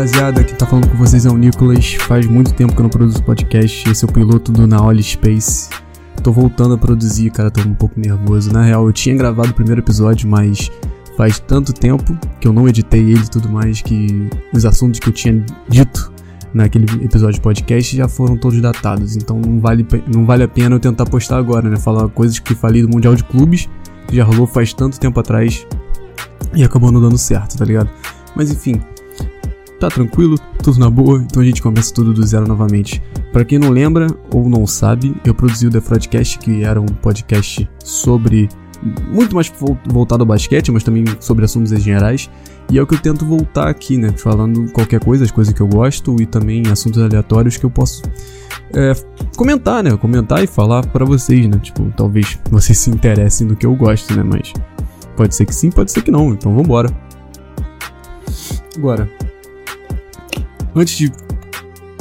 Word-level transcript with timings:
rapaziada, 0.00 0.42
quem 0.42 0.56
tá 0.56 0.64
falando 0.64 0.88
com 0.88 0.96
vocês 0.96 1.26
é 1.26 1.30
o 1.30 1.36
Nicolas. 1.36 1.92
Faz 1.92 2.24
muito 2.24 2.54
tempo 2.54 2.72
que 2.72 2.78
eu 2.78 2.84
não 2.84 2.88
produzo 2.88 3.22
podcast. 3.22 3.86
Esse 3.86 4.02
é 4.02 4.08
o 4.08 4.10
piloto 4.10 4.50
do 4.50 4.66
Naoli 4.66 5.02
Space. 5.02 5.68
Tô 6.22 6.32
voltando 6.32 6.72
a 6.72 6.78
produzir, 6.78 7.30
cara, 7.30 7.50
tô 7.50 7.60
um 7.60 7.74
pouco 7.74 8.00
nervoso. 8.00 8.50
Na 8.50 8.62
real, 8.62 8.86
eu 8.86 8.94
tinha 8.94 9.14
gravado 9.14 9.50
o 9.50 9.54
primeiro 9.54 9.82
episódio, 9.82 10.26
mas 10.26 10.70
faz 11.18 11.38
tanto 11.38 11.74
tempo 11.74 12.18
que 12.40 12.48
eu 12.48 12.52
não 12.52 12.66
editei 12.66 13.00
ele 13.00 13.20
e 13.20 13.28
tudo 13.28 13.50
mais 13.50 13.82
que 13.82 14.30
os 14.54 14.64
assuntos 14.64 14.98
que 15.00 15.08
eu 15.10 15.12
tinha 15.12 15.44
dito 15.68 16.10
naquele 16.54 16.86
episódio 17.04 17.34
de 17.34 17.42
podcast 17.42 17.94
já 17.94 18.08
foram 18.08 18.38
todos 18.38 18.58
datados. 18.58 19.16
Então 19.16 19.38
não 19.38 19.60
vale, 19.60 19.86
não 20.10 20.24
vale 20.24 20.44
a 20.44 20.48
pena 20.48 20.76
eu 20.76 20.80
tentar 20.80 21.04
postar 21.04 21.36
agora, 21.36 21.68
né? 21.68 21.76
Falar 21.76 22.08
coisas 22.08 22.38
que 22.38 22.54
falei 22.54 22.80
do 22.80 22.88
Mundial 22.88 23.14
de 23.14 23.24
Clubes, 23.24 23.68
que 24.08 24.16
já 24.16 24.24
rolou 24.24 24.46
faz 24.46 24.72
tanto 24.72 24.98
tempo 24.98 25.20
atrás 25.20 25.66
e 26.54 26.64
acabou 26.64 26.90
não 26.90 27.02
dando 27.02 27.18
certo, 27.18 27.58
tá 27.58 27.66
ligado? 27.66 27.90
Mas 28.34 28.50
enfim, 28.50 28.80
tá 29.80 29.88
tranquilo, 29.88 30.38
tudo 30.62 30.78
na 30.78 30.90
boa, 30.90 31.18
então 31.18 31.42
a 31.42 31.44
gente 31.44 31.62
começa 31.62 31.92
tudo 31.92 32.12
do 32.12 32.24
zero 32.24 32.46
novamente. 32.46 33.02
Para 33.32 33.44
quem 33.44 33.58
não 33.58 33.70
lembra 33.70 34.06
ou 34.32 34.48
não 34.48 34.66
sabe, 34.66 35.16
eu 35.24 35.34
produzi 35.34 35.66
o 35.66 35.70
The 35.70 35.80
Fraudcast, 35.80 36.38
que 36.38 36.62
era 36.62 36.80
um 36.80 36.86
podcast 36.86 37.68
sobre 37.82 38.48
muito 39.08 39.34
mais 39.34 39.52
voltado 39.86 40.22
ao 40.22 40.26
basquete, 40.26 40.70
mas 40.70 40.82
também 40.82 41.04
sobre 41.18 41.44
assuntos 41.44 41.70
gerais. 41.82 42.30
E 42.70 42.78
é 42.78 42.82
o 42.82 42.86
que 42.86 42.94
eu 42.94 43.00
tento 43.00 43.24
voltar 43.24 43.68
aqui, 43.68 43.96
né? 43.96 44.12
Falando 44.16 44.70
qualquer 44.72 45.00
coisa, 45.00 45.24
as 45.24 45.30
coisas 45.30 45.52
que 45.52 45.60
eu 45.60 45.66
gosto 45.66 46.16
e 46.20 46.26
também 46.26 46.62
assuntos 46.70 47.02
aleatórios 47.02 47.56
que 47.56 47.64
eu 47.64 47.70
posso 47.70 48.02
é, 48.72 48.92
comentar, 49.36 49.82
né? 49.82 49.96
Comentar 49.96 50.42
e 50.42 50.46
falar 50.46 50.86
para 50.86 51.04
vocês, 51.04 51.46
né? 51.46 51.58
Tipo, 51.58 51.92
talvez 51.96 52.38
vocês 52.50 52.78
se 52.78 52.90
interessem 52.90 53.46
no 53.46 53.56
que 53.56 53.66
eu 53.66 53.74
gosto, 53.74 54.14
né? 54.14 54.22
Mas 54.22 54.52
pode 55.16 55.34
ser 55.34 55.46
que 55.46 55.54
sim, 55.54 55.70
pode 55.70 55.90
ser 55.90 56.02
que 56.02 56.10
não. 56.10 56.32
Então 56.32 56.54
vambora. 56.54 56.90
Agora, 58.76 59.10
antes 60.74 60.96
de 60.96 61.12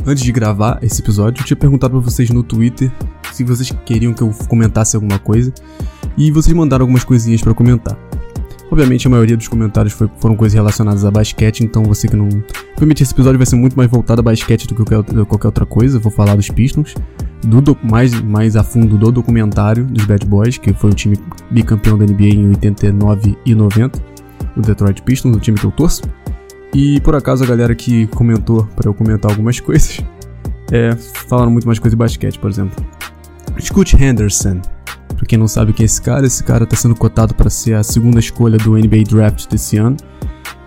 antes 0.06 0.24
de 0.24 0.32
gravar 0.32 0.80
esse 0.82 1.02
episódio, 1.02 1.42
eu 1.42 1.46
tinha 1.46 1.58
perguntado 1.58 1.94
para 1.94 2.02
vocês 2.02 2.30
no 2.30 2.42
Twitter 2.42 2.92
se 3.32 3.44
vocês 3.44 3.72
queriam 3.86 4.14
que 4.14 4.22
eu 4.22 4.32
comentasse 4.48 4.96
alguma 4.96 5.20
coisa 5.20 5.54
e 6.18 6.32
vocês 6.32 6.56
mandaram 6.56 6.84
algumas 6.84 7.04
coisinhas 7.04 7.42
para 7.42 7.54
comentar. 7.54 7.98
Obviamente 8.72 9.08
a 9.08 9.10
maioria 9.10 9.36
dos 9.36 9.48
comentários 9.48 9.94
foi, 9.94 10.10
foram 10.20 10.36
coisas 10.36 10.54
relacionadas 10.54 11.04
a 11.04 11.10
basquete, 11.10 11.62
então 11.62 11.84
você 11.84 12.08
que 12.08 12.16
não. 12.16 12.30
Obviamente 12.74 13.02
esse 13.02 13.14
episódio 13.14 13.38
vai 13.40 13.46
ser 13.46 13.56
muito 13.56 13.76
mais 13.76 13.90
voltado 13.90 14.22
a 14.22 14.24
basquete 14.24 14.68
do 14.68 14.76
que 14.76 14.86
qualquer, 14.86 15.26
qualquer 15.26 15.48
outra 15.48 15.66
coisa. 15.66 15.98
Eu 15.98 16.02
vou 16.02 16.12
falar 16.12 16.36
dos 16.36 16.50
Pistons, 16.50 16.94
do, 17.42 17.78
mais, 17.84 18.14
mais 18.22 18.56
a 18.56 18.64
fundo 18.64 18.96
do 18.96 19.12
documentário 19.12 19.86
dos 19.86 20.06
Bad 20.06 20.26
Boys, 20.26 20.58
que 20.60 20.72
foi 20.74 20.92
o 20.92 20.94
time 20.94 21.18
bicampeão 21.50 21.98
da 21.98 22.06
NBA 22.06 22.28
em 22.28 22.50
89 22.50 23.38
e 23.44 23.56
90, 23.56 24.00
o 24.56 24.62
Detroit 24.62 25.02
Pistons, 25.02 25.36
o 25.36 25.40
time 25.40 25.58
que 25.58 25.66
eu 25.66 25.72
torço. 25.72 26.04
E 26.74 27.00
por 27.02 27.16
acaso 27.16 27.44
a 27.44 27.48
galera 27.48 27.74
que 27.74 28.08
comentou 28.08 28.68
para 28.76 28.90
eu 28.90 28.94
comentar 28.94 29.32
algumas 29.32 29.60
coisas, 29.62 30.04
é, 30.72 30.96
falaram 30.96 31.52
muito 31.52 31.66
mais 31.66 31.80
coisa 31.80 31.96
de 31.96 31.98
basquete, 31.98 32.40
por 32.40 32.50
exemplo. 32.50 32.86
Scoot 33.60 33.96
Henderson. 34.02 34.62
Pra 35.16 35.26
quem 35.26 35.38
não 35.38 35.48
sabe 35.48 35.74
quem 35.74 35.84
é 35.84 35.86
esse 35.86 36.02
cara, 36.02 36.26
esse 36.26 36.44
cara 36.44 36.66
tá 36.66 36.78
sendo 36.78 36.96
cotado 36.96 37.34
para 37.34 37.50
ser 37.50 37.74
a 37.74 37.84
segunda 37.84 38.20
escolha 38.20 38.58
do 38.58 38.78
NBA 38.78 39.04
Draft 39.10 39.50
desse 39.50 39.78
ano. 39.78 39.98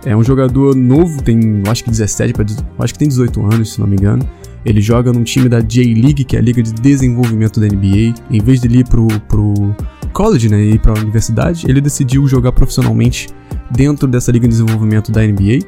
É 0.05 0.15
um 0.15 0.23
jogador 0.23 0.75
novo, 0.75 1.23
tem 1.23 1.63
acho 1.67 1.83
que 1.83 1.89
17 1.89 2.33
para 2.33 2.45
acho 2.79 2.93
que 2.93 2.99
tem 2.99 3.07
18 3.07 3.41
anos, 3.45 3.73
se 3.73 3.79
não 3.79 3.87
me 3.87 3.95
engano. 3.95 4.27
Ele 4.65 4.79
joga 4.79 5.11
num 5.11 5.23
time 5.23 5.49
da 5.49 5.59
J-League, 5.59 6.23
que 6.23 6.35
é 6.35 6.39
a 6.39 6.41
liga 6.41 6.61
de 6.61 6.71
desenvolvimento 6.73 7.59
da 7.59 7.67
NBA. 7.67 8.13
Em 8.29 8.41
vez 8.41 8.61
de 8.61 8.67
ir 8.67 8.87
pro, 8.87 9.07
pro 9.27 9.75
college, 10.13 10.47
né, 10.47 10.63
ir 10.63 10.79
pra 10.79 10.93
universidade, 10.93 11.65
ele 11.67 11.81
decidiu 11.81 12.25
jogar 12.27 12.51
profissionalmente 12.51 13.27
dentro 13.71 14.07
dessa 14.07 14.31
liga 14.31 14.47
de 14.47 14.51
desenvolvimento 14.51 15.11
da 15.11 15.21
NBA. 15.21 15.59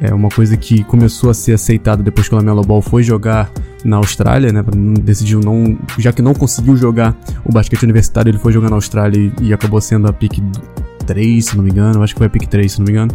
É 0.00 0.14
uma 0.14 0.30
coisa 0.30 0.56
que 0.56 0.82
começou 0.84 1.28
a 1.28 1.34
ser 1.34 1.52
aceitada 1.52 2.02
depois 2.02 2.28
que 2.28 2.34
o 2.34 2.38
Lamelo 2.38 2.62
Ball 2.62 2.80
foi 2.80 3.02
jogar 3.02 3.50
na 3.84 3.96
Austrália, 3.96 4.52
né? 4.52 4.64
Decidiu 5.02 5.40
não, 5.40 5.78
já 5.98 6.12
que 6.12 6.22
não 6.22 6.32
conseguiu 6.32 6.76
jogar 6.76 7.16
o 7.44 7.52
basquete 7.52 7.82
universitário, 7.82 8.30
ele 8.30 8.38
foi 8.38 8.52
jogar 8.52 8.70
na 8.70 8.76
Austrália 8.76 9.18
e, 9.18 9.48
e 9.48 9.52
acabou 9.52 9.80
sendo 9.80 10.08
a 10.08 10.12
pick 10.12 10.40
3, 11.06 11.44
se 11.44 11.56
não 11.56 11.64
me 11.64 11.70
engano, 11.70 12.02
acho 12.02 12.14
que 12.14 12.18
foi 12.18 12.28
a 12.28 12.30
pick 12.30 12.46
3, 12.46 12.72
se 12.72 12.78
não 12.78 12.86
me 12.86 12.92
engano, 12.92 13.12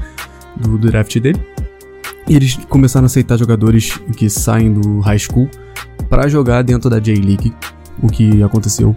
do, 0.58 0.78
do 0.78 0.88
draft 0.92 1.18
dele. 1.20 1.42
E 2.28 2.36
eles 2.36 2.56
começaram 2.70 3.06
a 3.06 3.08
aceitar 3.08 3.38
jogadores 3.38 4.00
que 4.18 4.30
saem 4.30 4.74
do 4.74 5.00
high 5.00 5.20
school 5.20 5.50
para 6.10 6.28
jogar 6.28 6.64
dentro 6.64 6.90
da 6.90 7.00
J-League, 7.00 7.54
o 8.02 8.08
que 8.08 8.44
aconteceu 8.44 8.96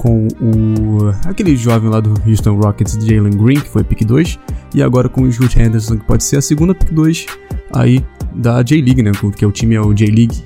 com 0.00 0.28
o 0.40 1.08
aquele 1.26 1.54
jovem 1.54 1.90
lá 1.90 2.00
do 2.00 2.14
Houston 2.26 2.58
Rockets, 2.58 2.94
Jalen 2.94 3.36
Green, 3.36 3.60
que 3.60 3.68
foi 3.68 3.84
pick 3.84 4.02
2, 4.02 4.38
e 4.74 4.82
agora 4.82 5.10
com 5.10 5.24
o 5.24 5.30
Scoot 5.30 5.60
Henderson, 5.60 5.98
que 5.98 6.06
pode 6.06 6.24
ser 6.24 6.38
a 6.38 6.40
segunda 6.40 6.74
pick 6.74 6.90
2 6.90 7.26
aí 7.74 8.02
da 8.34 8.62
J-League, 8.62 9.02
né? 9.02 9.12
Porque 9.20 9.44
o 9.44 9.52
time 9.52 9.74
é 9.74 9.80
o 9.80 9.92
J-League 9.92 10.42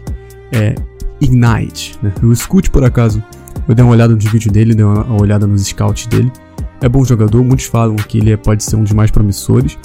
é, 0.50 0.74
Ignite. 1.20 1.96
Né? 2.02 2.12
O 2.20 2.34
Scoot, 2.34 2.68
por 2.68 2.82
acaso, 2.82 3.22
eu 3.68 3.76
dei 3.76 3.84
uma 3.84 3.92
olhada 3.92 4.12
nos 4.12 4.24
vídeos 4.24 4.52
dele, 4.52 4.74
dei 4.74 4.84
uma 4.84 5.22
olhada 5.22 5.46
nos 5.46 5.62
scouts 5.62 6.08
dele. 6.08 6.32
É 6.80 6.88
bom 6.88 7.04
jogador, 7.04 7.44
muitos 7.44 7.66
falam 7.66 7.94
que 7.94 8.18
ele 8.18 8.32
é, 8.32 8.36
pode 8.36 8.64
ser 8.64 8.74
um 8.74 8.82
dos 8.82 8.92
mais 8.92 9.12
promissores. 9.12 9.78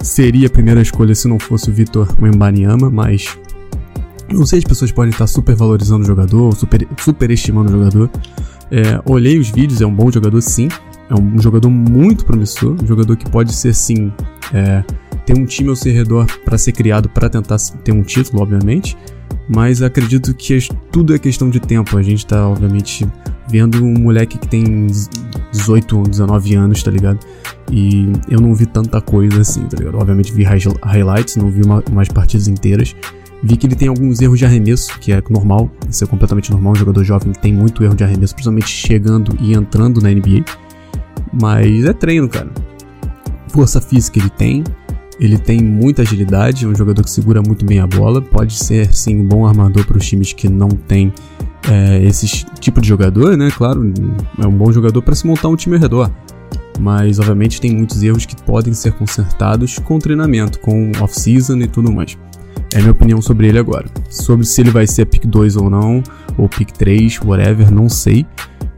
Seria 0.00 0.48
a 0.48 0.50
primeira 0.50 0.82
escolha 0.82 1.14
se 1.14 1.26
não 1.26 1.38
fosse 1.38 1.70
o 1.70 1.72
Vitor 1.72 2.14
Wembanyama, 2.20 2.90
mas 2.90 3.38
não 4.30 4.44
sei, 4.44 4.58
as 4.58 4.64
pessoas 4.64 4.92
podem 4.92 5.10
estar 5.10 5.26
super 5.26 5.56
valorizando 5.56 6.04
o 6.04 6.06
jogador, 6.06 6.54
super, 6.54 6.86
superestimando 6.98 7.70
o 7.70 7.72
jogador. 7.72 8.10
É, 8.74 9.00
olhei 9.04 9.38
os 9.38 9.50
vídeos, 9.50 9.80
é 9.80 9.86
um 9.86 9.94
bom 9.94 10.10
jogador 10.10 10.40
sim. 10.40 10.66
É 11.08 11.14
um 11.14 11.38
jogador 11.38 11.70
muito 11.70 12.24
promissor, 12.24 12.76
um 12.82 12.86
jogador 12.86 13.16
que 13.16 13.30
pode 13.30 13.54
ser 13.54 13.72
sim. 13.72 14.12
É, 14.52 14.82
ter 15.24 15.38
um 15.38 15.46
time 15.46 15.70
ao 15.70 15.76
seu 15.76 15.92
redor 15.92 16.26
para 16.44 16.58
ser 16.58 16.72
criado 16.72 17.08
para 17.08 17.28
tentar 17.28 17.56
ter 17.84 17.92
um 17.92 18.02
título, 18.02 18.42
obviamente. 18.42 18.96
Mas 19.48 19.80
acredito 19.80 20.34
que 20.34 20.58
tudo 20.90 21.14
é 21.14 21.18
questão 21.20 21.50
de 21.50 21.60
tempo. 21.60 21.96
A 21.96 22.02
gente 22.02 22.26
tá, 22.26 22.48
obviamente, 22.48 23.06
vendo 23.48 23.84
um 23.84 23.94
moleque 23.94 24.38
que 24.38 24.48
tem 24.48 24.88
18, 25.52 26.02
19 26.02 26.54
anos, 26.56 26.82
tá 26.82 26.90
ligado? 26.90 27.20
E 27.70 28.10
eu 28.28 28.40
não 28.40 28.54
vi 28.54 28.66
tanta 28.66 29.00
coisa 29.00 29.40
assim, 29.40 29.62
tá 29.66 29.76
ligado? 29.76 29.98
Obviamente 29.98 30.32
vi 30.32 30.42
highlights, 30.42 31.36
não 31.36 31.48
vi 31.48 31.62
uma, 31.62 31.82
umas 31.90 32.08
partidas 32.08 32.48
inteiras. 32.48 32.96
Vi 33.44 33.58
que 33.58 33.66
ele 33.66 33.74
tem 33.74 33.88
alguns 33.88 34.22
erros 34.22 34.38
de 34.38 34.46
arremesso, 34.46 34.98
que 34.98 35.12
é 35.12 35.22
normal, 35.28 35.70
isso 35.88 36.02
é 36.02 36.06
completamente 36.06 36.50
normal. 36.50 36.72
Um 36.72 36.76
jogador 36.76 37.04
jovem 37.04 37.30
tem 37.30 37.52
muito 37.52 37.84
erro 37.84 37.94
de 37.94 38.02
arremesso, 38.02 38.34
principalmente 38.34 38.68
chegando 38.68 39.36
e 39.38 39.52
entrando 39.52 40.00
na 40.00 40.08
NBA. 40.08 40.42
Mas 41.30 41.84
é 41.84 41.92
treino, 41.92 42.26
cara. 42.26 42.50
Força 43.48 43.82
física 43.82 44.18
ele 44.18 44.30
tem, 44.30 44.64
ele 45.20 45.36
tem 45.36 45.62
muita 45.62 46.00
agilidade, 46.00 46.64
é 46.64 46.68
um 46.68 46.74
jogador 46.74 47.04
que 47.04 47.10
segura 47.10 47.42
muito 47.42 47.66
bem 47.66 47.80
a 47.80 47.86
bola. 47.86 48.22
Pode 48.22 48.54
ser, 48.54 48.94
sim, 48.94 49.20
um 49.20 49.28
bom 49.28 49.46
armador 49.46 49.84
para 49.84 49.98
os 49.98 50.06
times 50.06 50.32
que 50.32 50.48
não 50.48 50.68
tem 50.68 51.12
é, 51.70 52.02
esse 52.02 52.46
tipo 52.58 52.80
de 52.80 52.88
jogador, 52.88 53.36
né? 53.36 53.50
Claro, 53.54 53.92
é 54.38 54.46
um 54.46 54.56
bom 54.56 54.72
jogador 54.72 55.02
para 55.02 55.14
se 55.14 55.26
montar 55.26 55.48
um 55.48 55.56
time 55.56 55.76
ao 55.76 55.82
redor. 55.82 56.10
Mas, 56.80 57.18
obviamente, 57.18 57.60
tem 57.60 57.76
muitos 57.76 58.02
erros 58.02 58.24
que 58.24 58.40
podem 58.42 58.72
ser 58.72 58.92
consertados 58.92 59.78
com 59.78 59.98
treinamento, 59.98 60.58
com 60.60 60.92
off-season 61.00 61.58
e 61.58 61.68
tudo 61.68 61.92
mais. 61.92 62.16
É 62.72 62.78
a 62.78 62.80
minha 62.80 62.92
opinião 62.92 63.22
sobre 63.22 63.48
ele 63.48 63.58
agora. 63.58 63.86
Sobre 64.10 64.44
se 64.44 64.60
ele 64.60 64.70
vai 64.70 64.86
ser 64.86 65.06
pick 65.06 65.26
2 65.26 65.56
ou 65.56 65.70
não, 65.70 66.02
ou 66.36 66.48
pick 66.48 66.72
3, 66.72 67.20
whatever, 67.24 67.72
não 67.72 67.88
sei. 67.88 68.26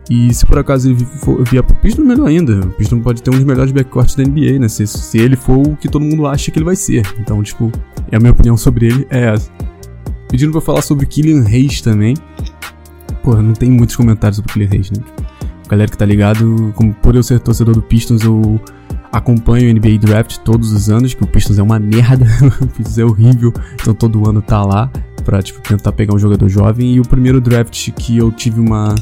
E 0.09 0.33
se 0.33 0.47
por 0.47 0.59
acaso 0.59 0.89
ele 0.89 1.07
vier 1.51 1.63
pro 1.63 1.75
Piston, 1.77 2.03
melhor 2.03 2.29
ainda. 2.29 2.61
O 2.61 2.71
Piston 2.71 3.01
pode 3.01 3.23
ter 3.23 3.31
um 3.31 3.35
dos 3.35 3.45
melhores 3.45 3.73
backcourts 3.73 4.15
da 4.15 4.23
NBA, 4.23 4.59
né? 4.61 4.69
Se, 4.69 4.87
se 4.87 5.19
ele 5.19 5.35
for 5.35 5.57
o 5.57 5.77
que 5.77 5.89
todo 5.89 6.05
mundo 6.05 6.27
acha 6.27 6.51
que 6.51 6.59
ele 6.59 6.65
vai 6.65 6.77
ser. 6.77 7.03
Então, 7.19 7.43
tipo, 7.43 7.73
é 8.11 8.17
a 8.17 8.21
minha 8.21 8.33
opinião 8.33 8.57
sobre 8.57 8.87
ele 8.87 9.07
é 9.11 9.33
essa. 9.33 9.51
Pedindo 10.29 10.53
pra 10.53 10.61
falar 10.61 10.83
sobre 10.83 11.07
Killian 11.07 11.45
Hayes 11.45 11.81
também. 11.81 12.15
Pô, 13.23 13.35
não 13.35 13.53
tem 13.53 13.71
muitos 13.71 13.97
comentários 13.97 14.37
sobre 14.37 14.53
Killian 14.53 14.69
Hayes, 14.73 14.91
né? 14.91 15.03
Galera 15.69 15.91
que 15.91 15.99
tá 15.99 16.05
ligado, 16.05 16.73
como 16.77 16.95
por 16.95 17.17
eu 17.17 17.23
ser 17.23 17.41
torcedor 17.41 17.75
do 17.75 17.83
Pistons, 17.83 18.23
eu 18.23 18.61
acompanho 19.13 19.71
o 19.71 19.75
NBA 19.75 19.99
Draft 19.99 20.39
todos 20.39 20.73
os 20.73 20.89
anos, 20.89 21.15
que 21.15 21.23
o 21.23 21.27
Pistons 21.27 21.59
é 21.59 21.63
uma 21.63 21.79
merda, 21.79 22.27
o 22.61 22.67
Pistons 22.67 22.99
é 22.99 23.05
horrível, 23.05 23.53
então 23.75 23.95
todo 23.95 24.29
ano 24.29 24.43
tá 24.43 24.65
lá 24.65 24.91
pra, 25.27 25.43
tipo, 25.43 25.61
tentar 25.61 25.93
pegar 25.93 26.15
um 26.15 26.19
jogador 26.19 26.49
jovem. 26.49 26.95
E 26.95 27.01
o 27.01 27.03
primeiro 27.03 27.41
draft 27.41 27.91
que 27.91 28.17
eu 28.17 28.31
tive 28.31 28.61
uma. 28.61 28.95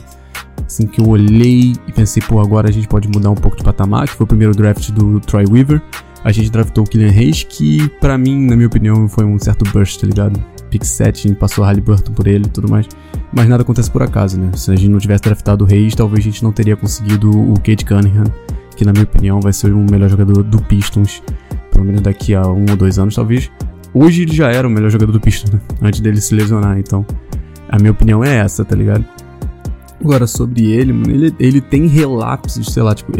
Assim, 0.66 0.86
que 0.86 1.00
eu 1.00 1.06
olhei 1.06 1.74
e 1.86 1.92
pensei, 1.92 2.22
pô, 2.26 2.40
agora 2.40 2.68
a 2.68 2.72
gente 2.72 2.88
pode 2.88 3.06
mudar 3.08 3.30
um 3.30 3.34
pouco 3.34 3.56
de 3.56 3.62
patamar, 3.62 4.08
que 4.08 4.14
foi 4.14 4.24
o 4.24 4.26
primeiro 4.26 4.54
draft 4.54 4.90
do 4.90 5.20
Troy 5.20 5.44
Weaver. 5.46 5.82
A 6.24 6.32
gente 6.32 6.50
draftou 6.50 6.84
o 6.84 6.86
Killian 6.86 7.10
Hayes, 7.10 7.42
que 7.42 7.86
pra 8.00 8.16
mim, 8.16 8.46
na 8.46 8.56
minha 8.56 8.66
opinião, 8.66 9.06
foi 9.06 9.26
um 9.26 9.38
certo 9.38 9.70
burst, 9.70 10.00
tá 10.00 10.06
ligado? 10.06 10.42
Pick 10.70 10.82
7, 10.82 11.26
a 11.26 11.28
gente 11.28 11.38
passou 11.38 11.62
Halliburton 11.62 12.12
por 12.12 12.26
ele 12.26 12.46
e 12.46 12.48
tudo 12.48 12.68
mais. 12.68 12.88
Mas 13.30 13.46
nada 13.46 13.62
acontece 13.62 13.90
por 13.90 14.02
acaso, 14.02 14.40
né? 14.40 14.50
Se 14.56 14.70
a 14.70 14.74
gente 14.74 14.88
não 14.88 14.98
tivesse 14.98 15.22
draftado 15.22 15.64
o 15.64 15.68
Hayes, 15.68 15.94
talvez 15.94 16.24
a 16.24 16.30
gente 16.30 16.42
não 16.42 16.50
teria 16.50 16.76
conseguido 16.76 17.30
o 17.30 17.54
Kate 17.56 17.84
Cunningham 17.84 18.24
que 18.74 18.84
na 18.84 18.92
minha 18.92 19.04
opinião 19.04 19.40
vai 19.40 19.52
ser 19.52 19.72
o 19.72 19.78
melhor 19.78 20.08
jogador 20.08 20.42
do 20.42 20.62
Pistons, 20.62 21.22
pelo 21.72 21.84
menos 21.84 22.00
daqui 22.00 22.34
a 22.34 22.42
um 22.46 22.66
ou 22.70 22.76
dois 22.76 22.98
anos, 22.98 23.14
talvez. 23.14 23.50
Hoje 23.92 24.22
ele 24.22 24.34
já 24.34 24.50
era 24.50 24.66
o 24.66 24.70
melhor 24.70 24.90
jogador 24.90 25.12
do 25.12 25.20
Pistons, 25.20 25.52
né? 25.52 25.60
Antes 25.80 26.00
dele 26.00 26.20
se 26.20 26.34
lesionar, 26.34 26.78
então 26.78 27.06
a 27.68 27.78
minha 27.78 27.92
opinião 27.92 28.24
é 28.24 28.36
essa, 28.36 28.64
tá 28.64 28.74
ligado? 28.74 29.04
Agora, 30.00 30.26
sobre 30.26 30.72
ele, 30.72 30.92
ele, 31.10 31.34
ele 31.38 31.60
tem 31.60 31.86
relapsos, 31.86 32.66
sei 32.66 32.82
lá, 32.82 32.94
tipo, 32.94 33.12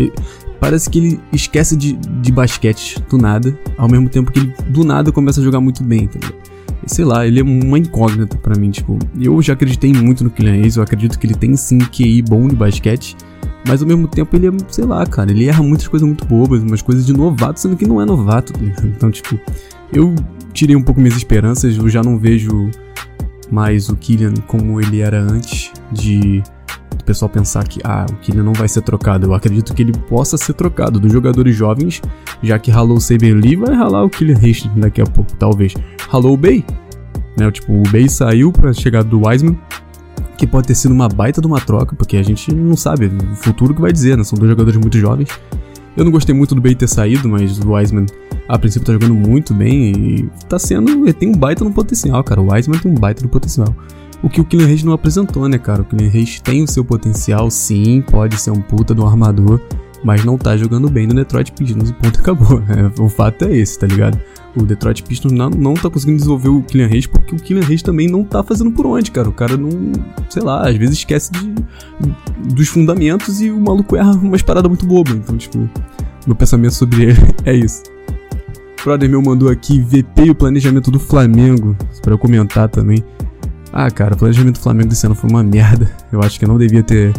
parece 0.60 0.90
que 0.90 0.98
ele 0.98 1.20
esquece 1.32 1.76
de, 1.76 1.94
de 1.94 2.32
basquete 2.32 3.02
do 3.08 3.16
nada, 3.16 3.56
ao 3.78 3.88
mesmo 3.88 4.08
tempo 4.08 4.30
que 4.30 4.40
ele 4.40 4.54
do 4.68 4.84
nada 4.84 5.10
começa 5.12 5.40
a 5.40 5.44
jogar 5.44 5.60
muito 5.60 5.82
bem, 5.82 6.06
tá 6.06 6.18
ligado? 6.18 6.54
sei 6.86 7.04
lá, 7.04 7.26
ele 7.26 7.40
é 7.40 7.42
uma 7.42 7.78
incógnita 7.78 8.36
para 8.38 8.58
mim, 8.58 8.70
tipo, 8.70 8.98
eu 9.18 9.40
já 9.40 9.52
acreditei 9.52 9.92
muito 9.92 10.24
no 10.24 10.30
Kylian 10.30 10.54
Hayes, 10.54 10.76
eu 10.76 10.82
acredito 10.82 11.18
que 11.18 11.26
ele 11.26 11.34
tem 11.34 11.56
sim 11.56 11.78
QI 11.78 12.22
bom 12.22 12.46
de 12.48 12.54
basquete, 12.54 13.16
mas 13.66 13.82
ao 13.82 13.88
mesmo 13.88 14.06
tempo 14.06 14.34
ele 14.36 14.48
é, 14.48 14.50
sei 14.68 14.84
lá, 14.84 15.04
cara, 15.06 15.30
ele 15.30 15.46
erra 15.46 15.62
muitas 15.62 15.88
coisas 15.88 16.06
muito 16.06 16.24
bobas, 16.24 16.62
umas 16.62 16.82
coisas 16.82 17.06
de 17.06 17.12
novato, 17.12 17.60
sendo 17.60 17.76
que 17.76 17.86
não 17.86 18.00
é 18.00 18.04
novato, 18.04 18.52
tá 18.52 18.58
Então, 18.84 19.10
tipo, 19.10 19.38
eu 19.92 20.14
tirei 20.52 20.76
um 20.76 20.82
pouco 20.82 21.00
minhas 21.00 21.16
esperanças, 21.16 21.76
eu 21.76 21.88
já 21.88 22.02
não 22.02 22.18
vejo 22.18 22.70
mais 23.50 23.88
o 23.88 23.96
Kylian 23.96 24.34
como 24.46 24.80
ele 24.80 25.00
era 25.00 25.20
antes 25.20 25.72
de 25.92 26.42
o 26.92 27.04
pessoal 27.04 27.28
pensar 27.28 27.64
que 27.68 27.80
ah, 27.84 28.06
o 28.10 28.14
Kylian 28.16 28.42
não 28.42 28.54
vai 28.54 28.66
ser 28.66 28.80
trocado. 28.80 29.26
Eu 29.26 29.34
acredito 29.34 29.74
que 29.74 29.82
ele 29.82 29.92
possa 30.08 30.38
ser 30.38 30.54
trocado 30.54 30.98
dos 30.98 31.12
jogadores 31.12 31.54
jovens, 31.54 32.00
já 32.42 32.58
que 32.58 32.70
ralou 32.70 32.96
o 32.96 33.00
Saber 33.00 33.34
Lee, 33.34 33.56
vai 33.56 33.74
ralar 33.74 34.04
o 34.04 34.10
Kylian 34.10 34.36
Hastings 34.36 34.76
daqui 34.76 35.02
a 35.02 35.04
pouco, 35.04 35.34
talvez. 35.36 35.74
Ralou 36.08 36.32
o 36.32 36.36
Bay, 36.36 36.64
né? 37.36 37.50
Tipo, 37.50 37.74
o 37.74 37.82
Bay 37.90 38.08
saiu 38.08 38.50
para 38.50 38.72
chegar 38.72 39.04
do 39.04 39.26
Wiseman, 39.26 39.58
que 40.36 40.46
pode 40.46 40.66
ter 40.66 40.74
sido 40.74 40.92
uma 40.92 41.08
baita 41.08 41.40
de 41.40 41.46
uma 41.46 41.60
troca, 41.60 41.94
porque 41.94 42.16
a 42.16 42.22
gente 42.22 42.52
não 42.54 42.76
sabe 42.76 43.06
o 43.06 43.36
futuro 43.36 43.74
que 43.74 43.80
vai 43.80 43.92
dizer, 43.92 44.16
né? 44.16 44.24
São 44.24 44.38
dois 44.38 44.50
jogadores 44.50 44.78
muito 44.78 44.98
jovens. 44.98 45.28
Eu 45.96 46.04
não 46.04 46.10
gostei 46.10 46.34
muito 46.34 46.54
do 46.54 46.60
Bay 46.60 46.74
ter 46.74 46.88
saído, 46.88 47.28
mas 47.28 47.58
o 47.58 47.72
Wiseman 47.72 48.06
a 48.48 48.58
princípio 48.58 48.86
tá 48.86 48.92
jogando 48.92 49.14
muito 49.14 49.54
bem 49.54 49.92
e 49.92 50.30
tá 50.48 50.58
sendo. 50.58 50.90
Ele 50.90 51.12
tem 51.12 51.28
um 51.28 51.36
baita 51.36 51.64
no 51.64 51.72
potencial, 51.72 52.22
cara. 52.22 52.40
O 52.40 52.52
Wiseman 52.52 52.78
tem 52.78 52.90
um 52.90 52.94
baita 52.94 53.22
no 53.22 53.28
potencial. 53.28 53.74
O 54.22 54.28
que 54.28 54.40
o 54.40 54.44
Kylian 54.44 54.66
Reis 54.66 54.82
não 54.82 54.92
apresentou, 54.92 55.48
né, 55.48 55.58
cara? 55.58 55.82
O 55.82 55.84
Kylian 55.84 56.08
Reis 56.08 56.40
tem 56.40 56.62
o 56.62 56.66
seu 56.66 56.84
potencial, 56.84 57.50
sim, 57.50 58.02
pode 58.10 58.40
ser 58.40 58.50
um 58.50 58.60
puta 58.60 58.94
do 58.94 59.06
armador, 59.06 59.60
mas 60.02 60.24
não 60.24 60.38
tá 60.38 60.56
jogando 60.56 60.88
bem 60.90 61.06
no 61.06 61.14
Detroit 61.14 61.52
Pistons 61.52 61.90
e 61.90 61.92
ponto 61.92 62.18
acabou. 62.20 62.62
É, 62.68 63.00
o 63.00 63.08
fato 63.08 63.44
é 63.44 63.56
esse, 63.56 63.78
tá 63.78 63.86
ligado? 63.86 64.18
O 64.56 64.62
Detroit 64.62 65.02
Pistons 65.02 65.32
não, 65.32 65.50
não 65.50 65.74
tá 65.74 65.90
conseguindo 65.90 66.18
desenvolver 66.18 66.48
o 66.48 66.62
Kylian 66.62 66.86
Reis 66.86 67.06
porque 67.06 67.34
o 67.34 67.38
Kylian 67.38 67.64
Reis 67.64 67.82
também 67.82 68.08
não 68.08 68.22
tá 68.22 68.42
fazendo 68.42 68.70
por 68.70 68.86
onde, 68.86 69.10
cara. 69.10 69.28
O 69.28 69.32
cara 69.32 69.56
não, 69.56 69.70
sei 70.28 70.42
lá, 70.42 70.68
às 70.68 70.76
vezes 70.76 70.98
esquece 70.98 71.32
de, 71.32 71.54
dos 72.54 72.68
fundamentos 72.68 73.40
e 73.40 73.50
o 73.50 73.58
maluco 73.58 73.96
erra 73.96 74.12
umas 74.12 74.42
paradas 74.42 74.68
muito 74.68 74.86
bobas. 74.86 75.14
Então, 75.14 75.36
tipo, 75.36 75.68
meu 76.26 76.36
pensamento 76.36 76.74
sobre 76.74 77.04
ele 77.04 77.18
é 77.44 77.54
isso. 77.54 77.82
O 78.80 78.84
brother 78.84 79.08
meu 79.08 79.22
mandou 79.22 79.48
aqui 79.48 79.80
VP 79.80 80.30
o 80.30 80.34
planejamento 80.34 80.90
do 80.90 81.00
Flamengo, 81.00 81.76
para 82.02 82.12
eu 82.12 82.18
comentar 82.18 82.68
também. 82.68 83.02
Ah, 83.72 83.90
cara, 83.90 84.14
o 84.14 84.16
planejamento 84.16 84.54
do 84.54 84.62
Flamengo 84.62 84.88
desse 84.90 85.04
ano 85.04 85.16
foi 85.16 85.28
uma 85.28 85.42
merda. 85.42 85.90
Eu 86.12 86.20
acho 86.20 86.38
que 86.38 86.44
eu 86.44 86.48
não 86.48 86.58
devia 86.58 86.82
ter 86.82 87.12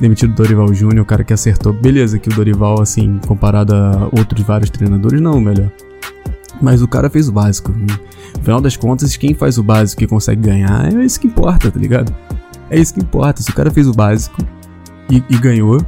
demitido 0.00 0.32
o 0.32 0.34
Dorival 0.34 0.72
Júnior, 0.74 1.02
o 1.02 1.04
cara 1.04 1.22
que 1.22 1.32
acertou. 1.32 1.72
Beleza 1.72 2.18
que 2.18 2.28
o 2.28 2.34
Dorival, 2.34 2.80
assim, 2.80 3.20
comparado 3.26 3.74
a 3.74 4.08
outros 4.10 4.42
vários 4.42 4.70
treinadores, 4.70 5.20
não, 5.20 5.40
melhor. 5.40 5.70
Mas 6.60 6.82
o 6.82 6.88
cara 6.88 7.08
fez 7.08 7.28
o 7.28 7.32
básico. 7.32 7.72
No 7.72 8.42
final 8.42 8.60
das 8.60 8.76
contas, 8.76 9.16
quem 9.16 9.34
faz 9.34 9.58
o 9.58 9.62
básico 9.62 10.02
e 10.02 10.06
consegue 10.06 10.42
ganhar 10.42 10.94
é 10.94 11.04
isso 11.04 11.20
que 11.20 11.26
importa, 11.26 11.70
tá 11.70 11.78
ligado? 11.78 12.14
É 12.68 12.78
isso 12.78 12.94
que 12.94 13.00
importa. 13.00 13.42
Se 13.42 13.50
o 13.50 13.54
cara 13.54 13.70
fez 13.70 13.88
o 13.88 13.92
básico 13.92 14.36
e, 15.10 15.22
e 15.28 15.38
ganhou, 15.38 15.80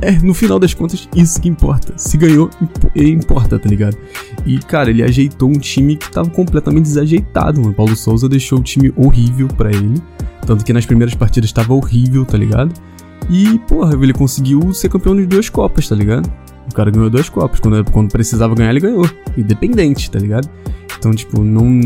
é, 0.00 0.12
no 0.12 0.34
final 0.34 0.58
das 0.58 0.74
contas, 0.74 1.08
isso 1.14 1.40
que 1.40 1.48
importa. 1.48 1.94
Se 1.96 2.16
ganhou, 2.16 2.50
importa, 2.94 3.58
tá 3.58 3.68
ligado? 3.68 3.96
E, 4.44 4.58
cara, 4.58 4.90
ele 4.90 5.02
ajeitou 5.02 5.48
um 5.48 5.58
time 5.58 5.96
que 5.96 6.10
tava 6.10 6.28
completamente 6.28 6.84
desajeitado, 6.84 7.60
mano. 7.60 7.72
Paulo 7.72 7.96
Souza 7.96 8.28
deixou 8.28 8.58
o 8.58 8.62
time 8.62 8.92
horrível 8.96 9.48
para 9.48 9.70
ele. 9.70 10.02
Tanto 10.46 10.64
que 10.64 10.72
nas 10.72 10.84
primeiras 10.84 11.14
partidas 11.14 11.52
tava 11.52 11.72
horrível, 11.72 12.24
tá 12.24 12.36
ligado? 12.36 12.74
E, 13.30 13.58
porra, 13.60 13.94
ele 13.94 14.12
conseguiu 14.12 14.74
ser 14.74 14.90
campeão 14.90 15.16
de 15.16 15.24
duas 15.24 15.48
Copas, 15.48 15.88
tá 15.88 15.94
ligado? 15.94 16.30
O 16.70 16.74
cara 16.74 16.90
ganhou 16.90 17.10
duas 17.10 17.28
Copas. 17.28 17.60
Quando, 17.60 17.84
quando 17.90 18.10
precisava 18.10 18.54
ganhar, 18.54 18.70
ele 18.70 18.80
ganhou. 18.80 19.08
Independente, 19.36 20.10
tá 20.10 20.18
ligado? 20.18 20.48
Então, 20.98 21.12
tipo, 21.12 21.42
não. 21.42 21.80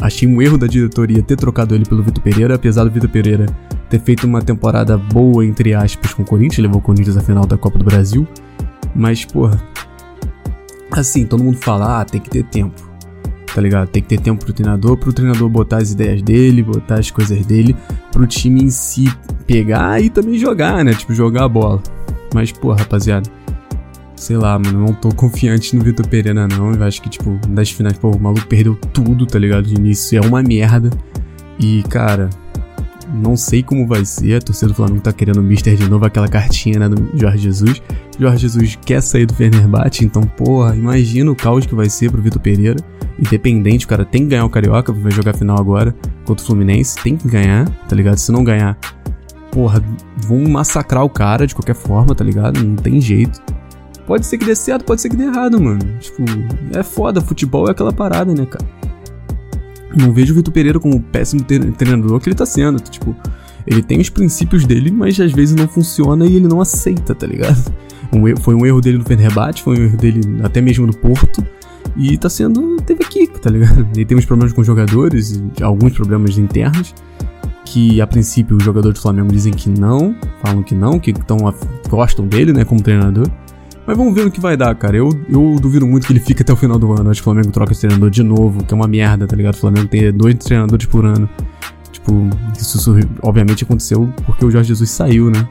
Achei 0.00 0.26
um 0.26 0.40
erro 0.42 0.58
da 0.58 0.66
diretoria 0.66 1.22
ter 1.22 1.36
trocado 1.36 1.74
ele 1.74 1.84
pelo 1.84 2.02
Vitor 2.02 2.22
Pereira, 2.22 2.54
apesar 2.54 2.84
do 2.84 2.90
Vitor 2.90 3.08
Pereira 3.08 3.46
ter 3.88 4.00
feito 4.00 4.26
uma 4.26 4.42
temporada 4.42 4.98
boa, 4.98 5.44
entre 5.46 5.74
aspas, 5.74 6.12
com 6.12 6.22
o 6.22 6.24
Corinthians, 6.24 6.58
levou 6.58 6.78
o 6.78 6.82
Corinthians 6.82 7.16
à 7.16 7.20
final 7.20 7.46
da 7.46 7.56
Copa 7.56 7.78
do 7.78 7.84
Brasil. 7.84 8.26
Mas, 8.94 9.24
porra. 9.24 9.62
Assim, 10.90 11.24
todo 11.24 11.42
mundo 11.42 11.58
fala, 11.58 12.00
ah, 12.00 12.04
tem 12.04 12.20
que 12.20 12.30
ter 12.30 12.44
tempo. 12.44 12.82
Tá 13.54 13.60
ligado? 13.60 13.88
Tem 13.88 14.02
que 14.02 14.08
ter 14.08 14.20
tempo 14.20 14.44
pro 14.44 14.52
treinador, 14.52 14.96
pro 14.96 15.12
treinador 15.12 15.48
botar 15.48 15.76
as 15.76 15.92
ideias 15.92 16.22
dele, 16.22 16.62
botar 16.62 16.96
as 16.96 17.10
coisas 17.10 17.46
dele, 17.46 17.76
pro 18.10 18.26
time 18.26 18.64
em 18.64 18.70
si 18.70 19.08
pegar 19.46 20.02
e 20.02 20.10
também 20.10 20.36
jogar, 20.36 20.84
né? 20.84 20.92
Tipo, 20.92 21.14
jogar 21.14 21.44
a 21.44 21.48
bola. 21.48 21.80
Mas, 22.34 22.50
pô, 22.50 22.72
rapaziada 22.72 23.30
sei 24.16 24.36
lá, 24.36 24.58
mano, 24.58 24.86
não 24.86 24.92
tô 24.92 25.10
confiante 25.10 25.76
no 25.76 25.82
Vitor 25.82 26.06
Pereira, 26.06 26.46
não. 26.46 26.72
Eu 26.72 26.82
acho 26.84 27.02
que, 27.02 27.08
tipo, 27.08 27.38
das 27.48 27.70
finais, 27.70 27.98
pô, 27.98 28.10
o 28.10 28.20
maluco 28.20 28.46
perdeu 28.46 28.74
tudo, 28.92 29.26
tá 29.26 29.38
ligado? 29.38 29.66
De 29.66 29.74
início. 29.74 30.18
É 30.18 30.26
uma 30.26 30.42
merda. 30.42 30.90
E, 31.58 31.82
cara, 31.84 32.30
não 33.12 33.36
sei 33.36 33.62
como 33.62 33.86
vai 33.86 34.04
ser. 34.04 34.36
A 34.36 34.40
torcida 34.40 34.68
do 34.68 34.74
Flamengo 34.74 35.00
tá 35.00 35.12
querendo 35.12 35.38
o 35.38 35.42
Mister 35.42 35.76
de 35.76 35.88
novo, 35.88 36.04
aquela 36.04 36.28
cartinha, 36.28 36.78
né, 36.78 36.88
do 36.88 37.10
Jorge 37.18 37.38
Jesus. 37.38 37.82
Jorge 38.18 38.38
Jesus 38.42 38.78
quer 38.84 39.02
sair 39.02 39.26
do 39.26 39.34
Fenerbahçe, 39.34 40.04
então, 40.04 40.22
porra, 40.22 40.76
imagina 40.76 41.30
o 41.30 41.36
caos 41.36 41.66
que 41.66 41.74
vai 41.74 41.88
ser 41.88 42.10
pro 42.10 42.22
Vitor 42.22 42.40
Pereira. 42.40 42.76
Independente, 43.18 43.84
o 43.84 43.88
cara 43.88 44.04
tem 44.04 44.22
que 44.22 44.30
ganhar 44.30 44.44
o 44.44 44.50
Carioca, 44.50 44.92
vai 44.92 45.12
jogar 45.12 45.34
final 45.34 45.58
agora 45.58 45.94
contra 46.24 46.42
o 46.42 46.46
Fluminense, 46.46 46.96
tem 47.02 47.16
que 47.16 47.28
ganhar, 47.28 47.68
tá 47.88 47.94
ligado? 47.94 48.18
Se 48.18 48.32
não 48.32 48.42
ganhar, 48.42 48.76
porra, 49.52 49.82
vão 50.16 50.42
massacrar 50.48 51.04
o 51.04 51.08
cara 51.08 51.46
de 51.46 51.54
qualquer 51.54 51.76
forma, 51.76 52.14
tá 52.14 52.24
ligado? 52.24 52.62
Não 52.62 52.74
tem 52.74 53.00
jeito. 53.00 53.40
Pode 54.06 54.26
ser 54.26 54.38
que 54.38 54.44
dê 54.44 54.54
certo, 54.54 54.84
pode 54.84 55.00
ser 55.00 55.08
que 55.08 55.16
dê 55.16 55.24
errado, 55.24 55.60
mano. 55.60 55.80
Tipo, 55.98 56.22
é 56.76 56.82
foda, 56.82 57.20
futebol 57.20 57.68
é 57.68 57.70
aquela 57.70 57.92
parada, 57.92 58.34
né, 58.34 58.44
cara? 58.44 58.64
Não 59.96 60.12
vejo 60.12 60.32
o 60.32 60.36
Vitor 60.36 60.52
Pereira 60.52 60.80
como 60.80 60.96
o 60.96 61.00
péssimo 61.00 61.42
treinador 61.42 62.20
que 62.20 62.28
ele 62.28 62.36
tá 62.36 62.44
sendo. 62.44 62.80
Tipo, 62.80 63.16
ele 63.66 63.82
tem 63.82 64.00
os 64.00 64.10
princípios 64.10 64.66
dele, 64.66 64.90
mas 64.90 65.18
às 65.20 65.32
vezes 65.32 65.54
não 65.54 65.68
funciona 65.68 66.26
e 66.26 66.36
ele 66.36 66.48
não 66.48 66.60
aceita, 66.60 67.14
tá 67.14 67.26
ligado? 67.26 67.72
Um 68.12 68.28
erro, 68.28 68.40
foi 68.40 68.54
um 68.54 68.66
erro 68.66 68.80
dele 68.80 68.98
no 68.98 69.04
Fenerbahçe, 69.04 69.62
foi 69.62 69.78
um 69.78 69.84
erro 69.84 69.96
dele 69.96 70.20
até 70.42 70.60
mesmo 70.60 70.86
no 70.86 70.94
Porto. 70.94 71.44
E 71.96 72.18
tá 72.18 72.28
sendo. 72.28 72.76
teve 72.82 73.04
aqui, 73.04 73.26
tá 73.26 73.50
ligado? 73.50 73.86
Ele 73.94 74.04
tem 74.04 74.16
uns 74.16 74.24
problemas 74.24 74.52
com 74.52 74.62
os 74.62 74.66
jogadores, 74.66 75.40
alguns 75.62 75.92
problemas 75.92 76.36
internos. 76.38 76.94
Que 77.64 78.00
a 78.00 78.06
princípio 78.06 78.56
os 78.56 78.62
jogadores 78.62 78.98
do 78.98 79.02
Flamengo 79.02 79.32
dizem 79.32 79.52
que 79.52 79.70
não, 79.70 80.14
falam 80.42 80.62
que 80.62 80.74
não, 80.74 80.98
que 80.98 81.12
tão, 81.12 81.38
gostam 81.88 82.26
dele, 82.26 82.52
né, 82.52 82.64
como 82.64 82.82
treinador. 82.82 83.26
Mas 83.86 83.96
vamos 83.96 84.14
ver 84.14 84.24
no 84.24 84.30
que 84.30 84.40
vai 84.40 84.56
dar, 84.56 84.74
cara. 84.74 84.96
Eu, 84.96 85.10
eu 85.28 85.56
duvido 85.60 85.86
muito 85.86 86.06
que 86.06 86.12
ele 86.12 86.20
fique 86.20 86.42
até 86.42 86.52
o 86.52 86.56
final 86.56 86.78
do 86.78 86.92
ano. 86.92 87.10
Acho 87.10 87.20
que 87.20 87.28
o 87.28 87.30
Flamengo 87.32 87.50
troca 87.50 87.72
esse 87.72 87.82
treinador 87.82 88.10
de 88.10 88.22
novo, 88.22 88.64
que 88.64 88.72
é 88.72 88.76
uma 88.76 88.88
merda, 88.88 89.26
tá 89.26 89.36
ligado? 89.36 89.54
O 89.54 89.58
Flamengo 89.58 89.88
tem 89.88 90.10
dois 90.12 90.34
treinadores 90.36 90.86
por 90.86 91.04
ano. 91.04 91.28
Tipo, 91.92 92.12
isso 92.58 92.96
obviamente 93.22 93.64
aconteceu 93.64 94.12
porque 94.26 94.44
o 94.44 94.50
Jorge 94.50 94.68
Jesus 94.68 94.90
saiu, 94.90 95.30
né? 95.30 95.46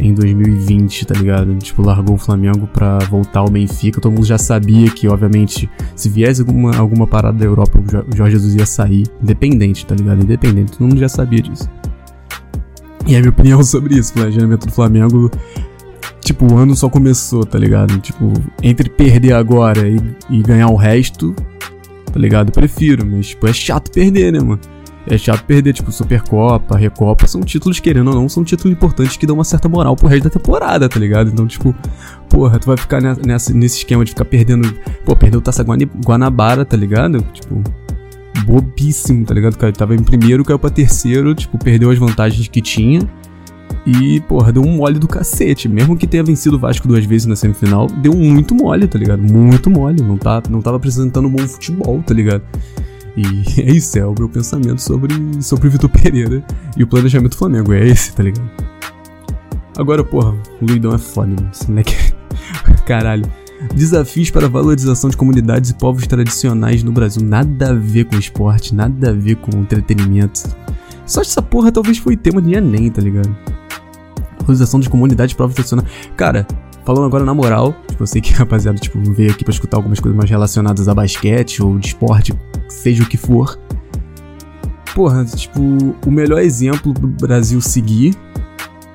Em 0.00 0.12
2020, 0.12 1.06
tá 1.06 1.14
ligado? 1.14 1.56
Tipo, 1.56 1.82
largou 1.82 2.16
o 2.16 2.18
Flamengo 2.18 2.68
pra 2.68 2.98
voltar 3.10 3.40
ao 3.40 3.50
Benfica. 3.50 4.00
Todo 4.00 4.12
mundo 4.12 4.26
já 4.26 4.38
sabia 4.38 4.90
que, 4.90 5.08
obviamente, 5.08 5.68
se 5.94 6.08
viesse 6.08 6.40
alguma, 6.40 6.76
alguma 6.76 7.06
parada 7.06 7.38
da 7.38 7.44
Europa, 7.44 7.80
o 7.80 8.16
Jorge 8.16 8.36
Jesus 8.36 8.54
ia 8.54 8.66
sair. 8.66 9.06
Independente, 9.22 9.86
tá 9.86 9.94
ligado? 9.94 10.22
Independente. 10.22 10.72
Todo 10.72 10.88
mundo 10.88 10.98
já 10.98 11.08
sabia 11.08 11.42
disso. 11.42 11.68
E 13.08 13.16
a 13.16 13.20
minha 13.20 13.30
opinião 13.30 13.62
sobre 13.64 13.96
isso, 13.96 14.12
planejamento 14.12 14.66
do 14.66 14.72
Flamengo 14.72 15.30
tipo, 16.28 16.52
o 16.52 16.56
ano 16.56 16.76
só 16.76 16.88
começou, 16.88 17.44
tá 17.44 17.58
ligado? 17.58 17.98
Tipo, 18.00 18.32
entre 18.62 18.90
perder 18.90 19.32
agora 19.32 19.88
e, 19.88 19.98
e 20.28 20.42
ganhar 20.42 20.68
o 20.68 20.76
resto, 20.76 21.34
tá 22.12 22.18
ligado? 22.18 22.48
Eu 22.48 22.52
prefiro, 22.52 23.04
mas, 23.06 23.28
tipo, 23.28 23.46
é 23.46 23.52
chato 23.52 23.90
perder, 23.90 24.32
né, 24.32 24.38
mano? 24.38 24.60
É 25.06 25.16
chato 25.16 25.42
perder, 25.44 25.72
tipo, 25.72 25.90
Supercopa, 25.90 26.76
Recopa, 26.76 27.26
são 27.26 27.40
títulos, 27.40 27.80
querendo 27.80 28.08
ou 28.08 28.14
não, 28.14 28.28
são 28.28 28.44
títulos 28.44 28.76
importantes 28.76 29.16
que 29.16 29.26
dão 29.26 29.36
uma 29.36 29.44
certa 29.44 29.66
moral 29.68 29.96
pro 29.96 30.06
resto 30.06 30.24
da 30.24 30.30
temporada, 30.30 30.86
tá 30.86 31.00
ligado? 31.00 31.30
Então, 31.30 31.46
tipo, 31.46 31.74
porra, 32.28 32.58
tu 32.58 32.66
vai 32.66 32.76
ficar 32.76 33.00
nessa, 33.00 33.54
nesse 33.54 33.78
esquema 33.78 34.04
de 34.04 34.10
ficar 34.10 34.26
perdendo. 34.26 34.70
Pô, 35.06 35.16
perdeu 35.16 35.40
o 35.40 35.42
Taça 35.42 35.64
Guanabara, 35.64 36.62
tá 36.62 36.76
ligado? 36.76 37.24
Tipo, 37.32 37.62
bobíssimo, 38.44 39.24
tá 39.24 39.32
ligado? 39.32 39.56
Cara 39.56 39.72
tava 39.72 39.94
em 39.94 40.02
primeiro, 40.02 40.44
caiu 40.44 40.58
pra 40.58 40.68
terceiro, 40.68 41.34
tipo, 41.34 41.56
perdeu 41.56 41.90
as 41.90 41.98
vantagens 41.98 42.46
que 42.48 42.60
tinha. 42.60 43.00
E, 43.86 44.20
porra, 44.20 44.52
deu 44.52 44.62
um 44.62 44.76
mole 44.76 44.98
do 44.98 45.08
cacete. 45.08 45.68
Mesmo 45.68 45.96
que 45.96 46.06
tenha 46.06 46.22
vencido 46.22 46.56
o 46.56 46.58
Vasco 46.58 46.86
duas 46.86 47.04
vezes 47.04 47.26
na 47.26 47.36
semifinal, 47.36 47.86
deu 47.86 48.14
muito 48.14 48.54
mole, 48.54 48.86
tá 48.86 48.98
ligado? 48.98 49.22
Muito 49.22 49.70
mole. 49.70 50.02
Não, 50.02 50.18
tá, 50.18 50.42
não 50.48 50.60
tava 50.60 50.76
apresentando 50.76 51.28
bom 51.28 51.46
futebol, 51.46 52.02
tá 52.02 52.12
ligado? 52.12 52.42
E 53.16 53.22
é 53.60 53.70
isso, 53.72 53.98
é 53.98 54.06
o 54.06 54.14
meu 54.16 54.28
pensamento 54.28 54.80
sobre, 54.80 55.14
sobre 55.42 55.68
o 55.68 55.70
Vitor 55.70 55.90
Pereira 55.90 56.44
e 56.76 56.82
o 56.82 56.86
planejamento 56.86 57.32
do 57.32 57.38
Flamengo. 57.38 57.72
É 57.72 57.86
esse, 57.86 58.12
tá 58.12 58.22
ligado? 58.22 58.48
Agora, 59.76 60.02
porra, 60.04 60.34
o 60.60 60.66
Luidão 60.66 60.94
é 60.94 60.98
foda, 60.98 61.28
mano. 61.28 61.50
Esse 61.52 61.68
moleque. 61.68 61.94
É 62.68 62.74
caralho. 62.86 63.24
Desafios 63.74 64.30
para 64.30 64.48
valorização 64.48 65.10
de 65.10 65.16
comunidades 65.16 65.70
e 65.70 65.74
povos 65.74 66.06
tradicionais 66.06 66.82
no 66.82 66.92
Brasil. 66.92 67.22
Nada 67.22 67.70
a 67.70 67.74
ver 67.74 68.04
com 68.04 68.16
esporte, 68.16 68.74
nada 68.74 69.10
a 69.10 69.12
ver 69.12 69.36
com 69.36 69.56
entretenimento. 69.56 70.42
Só 71.04 71.22
essa 71.22 71.42
porra 71.42 71.72
talvez 71.72 71.98
foi 71.98 72.16
tema 72.16 72.40
de 72.40 72.54
Enem, 72.54 72.90
tá 72.90 73.00
ligado? 73.00 73.34
Valorização 74.48 74.80
de 74.80 74.88
comunidade 74.88 75.34
profissional. 75.34 75.84
Cara, 76.16 76.46
falando 76.84 77.04
agora 77.04 77.24
na 77.24 77.34
moral, 77.34 77.74
tipo, 77.86 78.02
eu 78.02 78.06
sei 78.06 78.20
que 78.20 78.32
rapaziada, 78.34 78.78
tipo, 78.78 78.98
veio 79.12 79.30
aqui 79.30 79.44
pra 79.44 79.52
escutar 79.52 79.76
algumas 79.76 80.00
coisas 80.00 80.16
mais 80.16 80.30
relacionadas 80.30 80.88
a 80.88 80.94
basquete 80.94 81.62
ou 81.62 81.78
de 81.78 81.88
esporte, 81.88 82.32
seja 82.68 83.02
o 83.02 83.06
que 83.06 83.16
for. 83.16 83.58
Porra, 84.94 85.24
tipo, 85.24 85.60
o 86.04 86.10
melhor 86.10 86.40
exemplo 86.40 86.92
pro 86.92 87.06
Brasil 87.06 87.60
seguir 87.60 88.16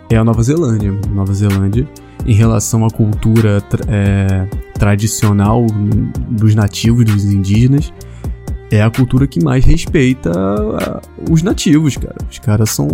é 0.10 0.18
a 0.18 0.24
Nova 0.24 0.44
Zelândia. 0.44 0.92
Nova 1.14 1.34
Zelândia, 1.34 1.88
em 2.26 2.34
relação 2.34 2.86
à 2.86 2.90
cultura 2.90 3.64
é, 3.88 4.48
tradicional 4.78 5.66
dos 6.30 6.56
nativos, 6.56 7.06
dos 7.06 7.24
indígenas, 7.26 7.94
é 8.70 8.82
a 8.82 8.90
cultura 8.90 9.28
que 9.28 9.42
mais 9.42 9.64
respeita 9.64 10.32
os 11.30 11.44
nativos, 11.44 11.96
cara. 11.96 12.18
Os 12.30 12.40
caras 12.40 12.72
são 12.72 12.88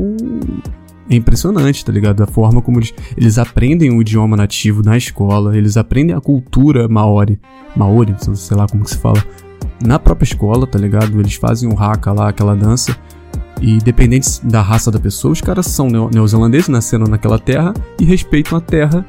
é 1.10 1.16
impressionante, 1.16 1.84
tá 1.84 1.92
ligado? 1.92 2.22
A 2.22 2.28
forma 2.28 2.62
como 2.62 2.80
eles, 2.80 2.94
eles 3.18 3.38
aprendem 3.38 3.92
o 3.92 4.01
idioma 4.01 4.38
nativo 4.38 4.84
na 4.84 4.96
escola, 4.96 5.58
eles 5.58 5.75
aprendem 5.75 6.16
a 6.16 6.22
cultura 6.22 6.88
maori, 6.88 7.39
maori, 7.75 8.16
sei 8.36 8.56
lá 8.56 8.68
como 8.68 8.84
que 8.84 8.92
se 8.92 8.98
fala, 8.98 9.24
na 9.84 9.98
própria 9.98 10.25
escola, 10.25 10.68
tá 10.68 10.78
ligado? 10.78 11.20
Eles 11.20 11.36
fazem 11.36 11.72
o 11.72 11.78
haka 11.78 12.12
lá, 12.12 12.30
aquela 12.30 12.56
dança, 12.56 12.96
e 13.62 13.78
dependente 13.80 14.46
da 14.46 14.62
raça 14.62 14.89
da 14.92 15.00
pessoa, 15.00 15.32
os 15.34 15.42
caras 15.42 15.66
são 15.66 15.89
neozelandeses, 15.89 16.70
nasceram 16.70 17.06
naquela 17.08 17.38
terra 17.38 17.74
e 18.00 18.06
respeitam 18.06 18.58
a 18.58 18.62
terra 18.62 19.06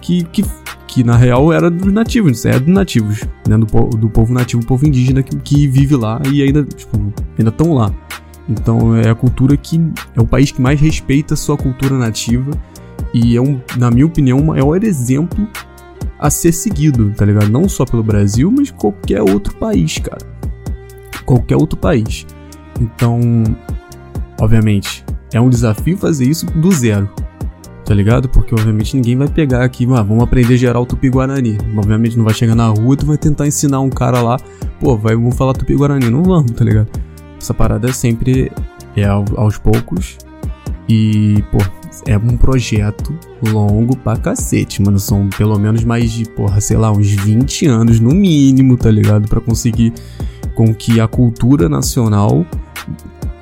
que, 0.00 0.24
que, 0.24 0.44
que 0.86 1.04
na 1.04 1.16
real 1.16 1.52
era 1.52 1.70
dos 1.70 1.92
nativos, 1.92 2.44
é 2.44 2.58
dos 2.58 2.72
nativos, 2.72 3.20
né? 3.46 3.56
Do, 3.56 3.66
do 3.90 4.10
povo 4.10 4.32
nativo, 4.32 4.64
povo 4.66 4.86
indígena 4.86 5.22
que, 5.22 5.36
que 5.36 5.68
vive 5.68 5.96
lá 5.96 6.20
e 6.30 6.42
ainda, 6.42 6.64
tipo, 6.64 7.12
ainda 7.38 7.50
estão 7.50 7.72
lá. 7.72 7.92
Então 8.48 8.96
é 8.96 9.08
a 9.08 9.14
cultura 9.14 9.56
que 9.56 9.80
é 10.14 10.20
o 10.20 10.26
país 10.26 10.50
que 10.52 10.60
mais 10.60 10.80
respeita 10.80 11.34
a 11.34 11.36
sua 11.36 11.56
cultura 11.56 11.96
nativa 11.96 12.50
e 13.14 13.36
é 13.36 13.40
um, 13.40 13.60
na 13.76 13.92
minha 13.92 14.04
opinião, 14.04 14.38
o 14.40 14.44
maior 14.44 14.82
exemplo 14.82 15.46
a 16.18 16.30
ser 16.30 16.52
seguido, 16.52 17.12
tá 17.16 17.24
ligado? 17.24 17.48
Não 17.48 17.68
só 17.68 17.84
pelo 17.84 18.02
Brasil, 18.02 18.50
mas 18.50 18.70
qualquer 18.72 19.22
outro 19.22 19.54
país, 19.54 19.98
cara. 19.98 20.26
Qualquer 21.24 21.56
outro 21.56 21.78
país. 21.78 22.26
Então, 22.80 23.20
obviamente, 24.40 25.04
é 25.32 25.40
um 25.40 25.48
desafio 25.48 25.96
fazer 25.96 26.24
isso 26.24 26.46
do 26.46 26.72
zero, 26.72 27.08
tá 27.84 27.94
ligado? 27.94 28.28
Porque 28.28 28.52
obviamente 28.52 28.96
ninguém 28.96 29.16
vai 29.16 29.28
pegar 29.28 29.62
aqui, 29.62 29.86
ah, 29.94 30.02
vamos 30.02 30.24
aprender 30.24 30.56
geral 30.56 30.84
Tupi-Guarani. 30.84 31.58
Obviamente 31.76 32.16
não 32.16 32.24
vai 32.24 32.34
chegar 32.34 32.56
na 32.56 32.66
rua 32.66 32.96
tu 32.96 33.06
vai 33.06 33.16
tentar 33.16 33.46
ensinar 33.46 33.80
um 33.80 33.90
cara 33.90 34.20
lá, 34.20 34.38
pô, 34.80 34.96
vai, 34.96 35.14
vamos 35.14 35.36
falar 35.36 35.52
Tupi-Guarani. 35.52 36.10
Não 36.10 36.24
vamos, 36.24 36.50
tá 36.50 36.64
ligado? 36.64 36.88
Essa 37.44 37.52
parada 37.52 37.92
sempre 37.92 38.50
é 38.96 39.04
aos 39.04 39.58
poucos. 39.58 40.16
E, 40.88 41.44
pô, 41.52 41.58
é 42.06 42.16
um 42.16 42.38
projeto 42.38 43.14
longo 43.52 43.94
pra 43.98 44.16
cacete, 44.16 44.80
mano. 44.80 44.98
São 44.98 45.28
pelo 45.28 45.58
menos 45.58 45.84
mais 45.84 46.10
de, 46.10 46.24
porra, 46.24 46.58
sei 46.62 46.78
lá, 46.78 46.90
uns 46.90 47.10
20 47.10 47.66
anos 47.66 48.00
no 48.00 48.14
mínimo, 48.14 48.78
tá 48.78 48.90
ligado? 48.90 49.28
para 49.28 49.42
conseguir 49.42 49.92
com 50.54 50.74
que 50.74 50.98
a 51.02 51.06
cultura 51.06 51.68
nacional 51.68 52.46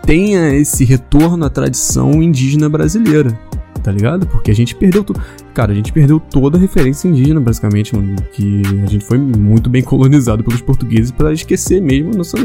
tenha 0.04 0.52
esse 0.52 0.85
retorno 0.85 1.44
à 1.44 1.49
tradição 1.49 2.21
indígena 2.21 2.68
brasileira, 2.68 3.38
tá 3.82 3.90
ligado? 3.90 4.26
Porque 4.26 4.50
a 4.50 4.54
gente 4.54 4.74
perdeu 4.74 5.02
tudo. 5.02 5.20
Cara, 5.52 5.72
a 5.72 5.74
gente 5.74 5.92
perdeu 5.92 6.20
toda 6.20 6.56
a 6.56 6.60
referência 6.60 7.08
indígena, 7.08 7.40
basicamente, 7.40 7.94
mano. 7.94 8.16
Que 8.32 8.62
a 8.82 8.86
gente 8.86 9.04
foi 9.04 9.18
muito 9.18 9.68
bem 9.68 9.82
colonizado 9.84 10.44
pelos 10.44 10.60
portugueses 10.60 11.10
para 11.10 11.32
esquecer 11.32 11.80
mesmo 11.80 12.12
a 12.14 12.18
nossa 12.18 12.36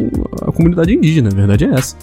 a 0.42 0.52
comunidade 0.52 0.94
indígena. 0.94 1.30
A 1.32 1.36
verdade 1.36 1.66
é 1.66 1.70
essa. 1.74 1.96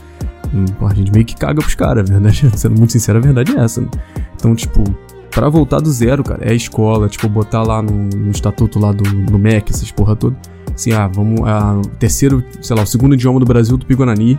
Hum, 0.55 0.65
a 0.87 0.95
gente 0.95 1.13
meio 1.13 1.25
que 1.25 1.35
caga 1.35 1.61
pros 1.61 1.75
caras, 1.75 2.09
verdade. 2.09 2.51
Sendo 2.57 2.79
muito 2.79 2.93
sincero, 2.93 3.19
a 3.19 3.23
verdade 3.23 3.57
é 3.57 3.61
essa. 3.61 3.81
Né? 3.81 3.89
Então, 4.37 4.55
tipo, 4.55 4.85
para 5.31 5.49
voltar 5.49 5.81
do 5.81 5.91
zero, 5.91 6.23
cara, 6.23 6.45
é 6.45 6.53
a 6.53 6.55
escola, 6.55 7.09
tipo, 7.09 7.29
botar 7.29 7.63
lá 7.63 7.83
no, 7.83 7.91
no 7.91 8.31
estatuto 8.31 8.79
lá 8.79 8.93
do, 8.93 9.03
do 9.03 9.39
MEC, 9.39 9.73
essas 9.73 9.91
porra 9.91 10.15
toda. 10.15 10.37
Assim, 10.73 10.93
ah, 10.93 11.09
vamos. 11.09 11.41
Ah, 11.45 11.81
terceiro, 11.99 12.43
sei 12.61 12.77
lá, 12.77 12.83
o 12.83 12.87
segundo 12.87 13.15
idioma 13.15 13.39
do 13.39 13.47
Brasil 13.47 13.77
do 13.77 13.85
Pigonani, 13.87 14.37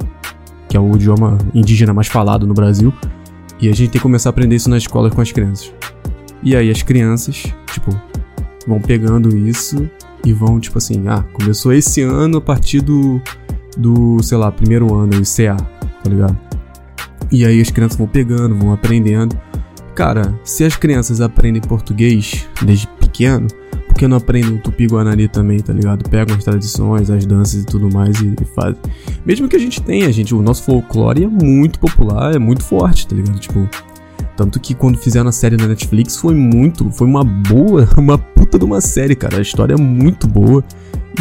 que 0.68 0.76
é 0.76 0.80
o 0.80 0.96
idioma 0.96 1.38
indígena 1.54 1.94
mais 1.94 2.08
falado 2.08 2.46
no 2.46 2.54
Brasil. 2.54 2.94
E 3.60 3.70
a 3.70 3.72
gente 3.72 3.92
tem 3.92 4.00
que 4.00 4.00
começar 4.00 4.30
a 4.30 4.32
aprender 4.32 4.56
isso 4.56 4.70
na 4.70 4.78
escola 4.78 5.10
com 5.10 5.22
as 5.22 5.32
crianças. 5.32 5.74
E 6.44 6.56
aí 6.56 6.70
as 6.70 6.84
crianças, 6.84 7.44
tipo, 7.72 7.90
vão 8.68 8.80
pegando 8.80 9.36
isso 9.36 9.90
e 10.24 10.34
vão, 10.34 10.60
tipo 10.60 10.78
assim, 10.78 11.08
ah, 11.08 11.24
começou 11.34 11.74
esse 11.74 12.02
ano 12.02 12.38
a 12.38 12.42
partir 12.42 12.82
do, 12.82 13.22
do 13.78 14.22
sei 14.22 14.38
lá, 14.38 14.52
primeiro 14.52 14.94
ano, 14.94 15.14
ICA, 15.16 15.56
tá 15.56 16.10
ligado? 16.10 16.38
E 17.32 17.46
aí 17.46 17.60
as 17.62 17.72
crianças 17.72 17.98
vão 17.98 18.08
pegando, 18.08 18.56
vão 18.56 18.74
aprendendo. 18.74 19.38
Cara, 19.96 20.38
se 20.44 20.64
as 20.64 20.76
crianças 20.76 21.22
aprendem 21.22 21.62
português 21.62 22.48
desde 22.62 22.88
pequeno, 23.00 23.48
por 23.96 24.00
que 24.00 24.08
não 24.10 24.18
aprendem 24.18 24.56
o 24.56 24.58
tupi-guarani 24.58 25.30
também, 25.30 25.58
tá 25.62 25.72
ligado? 25.72 26.10
Pegam 26.10 26.36
as 26.36 26.44
tradições, 26.44 27.10
as 27.10 27.26
danças 27.26 27.64
e 27.64 27.66
tudo 27.66 27.90
mais 27.90 28.20
e, 28.20 28.36
e 28.42 28.46
fazem. 28.54 28.76
Mesmo 29.26 29.48
que 29.48 29.56
a 29.56 29.60
gente 29.60 29.82
tenha, 29.82 30.12
gente, 30.12 30.36
o 30.36 30.42
nosso 30.42 30.64
folclore 30.64 31.24
é 31.24 31.28
muito 31.28 31.80
popular, 31.80 32.36
é 32.36 32.38
muito 32.40 32.62
forte, 32.62 33.08
tá 33.08 33.16
ligado? 33.16 33.40
Tipo, 33.40 33.70
tanto 34.36 34.60
que 34.60 34.74
quando 34.76 34.98
fizeram 34.98 35.30
a 35.30 35.32
série 35.32 35.56
na 35.56 35.66
Netflix 35.66 36.18
foi 36.18 36.36
muito, 36.36 36.92
foi 36.92 37.08
uma 37.08 37.24
boa, 37.24 37.88
uma 37.98 38.18
puta 38.18 38.60
de 38.60 38.66
uma 38.66 38.82
série, 38.82 39.16
cara. 39.16 39.38
A 39.38 39.42
história 39.42 39.76
é 39.76 39.78
muito 39.78 40.28
boa. 40.28 40.62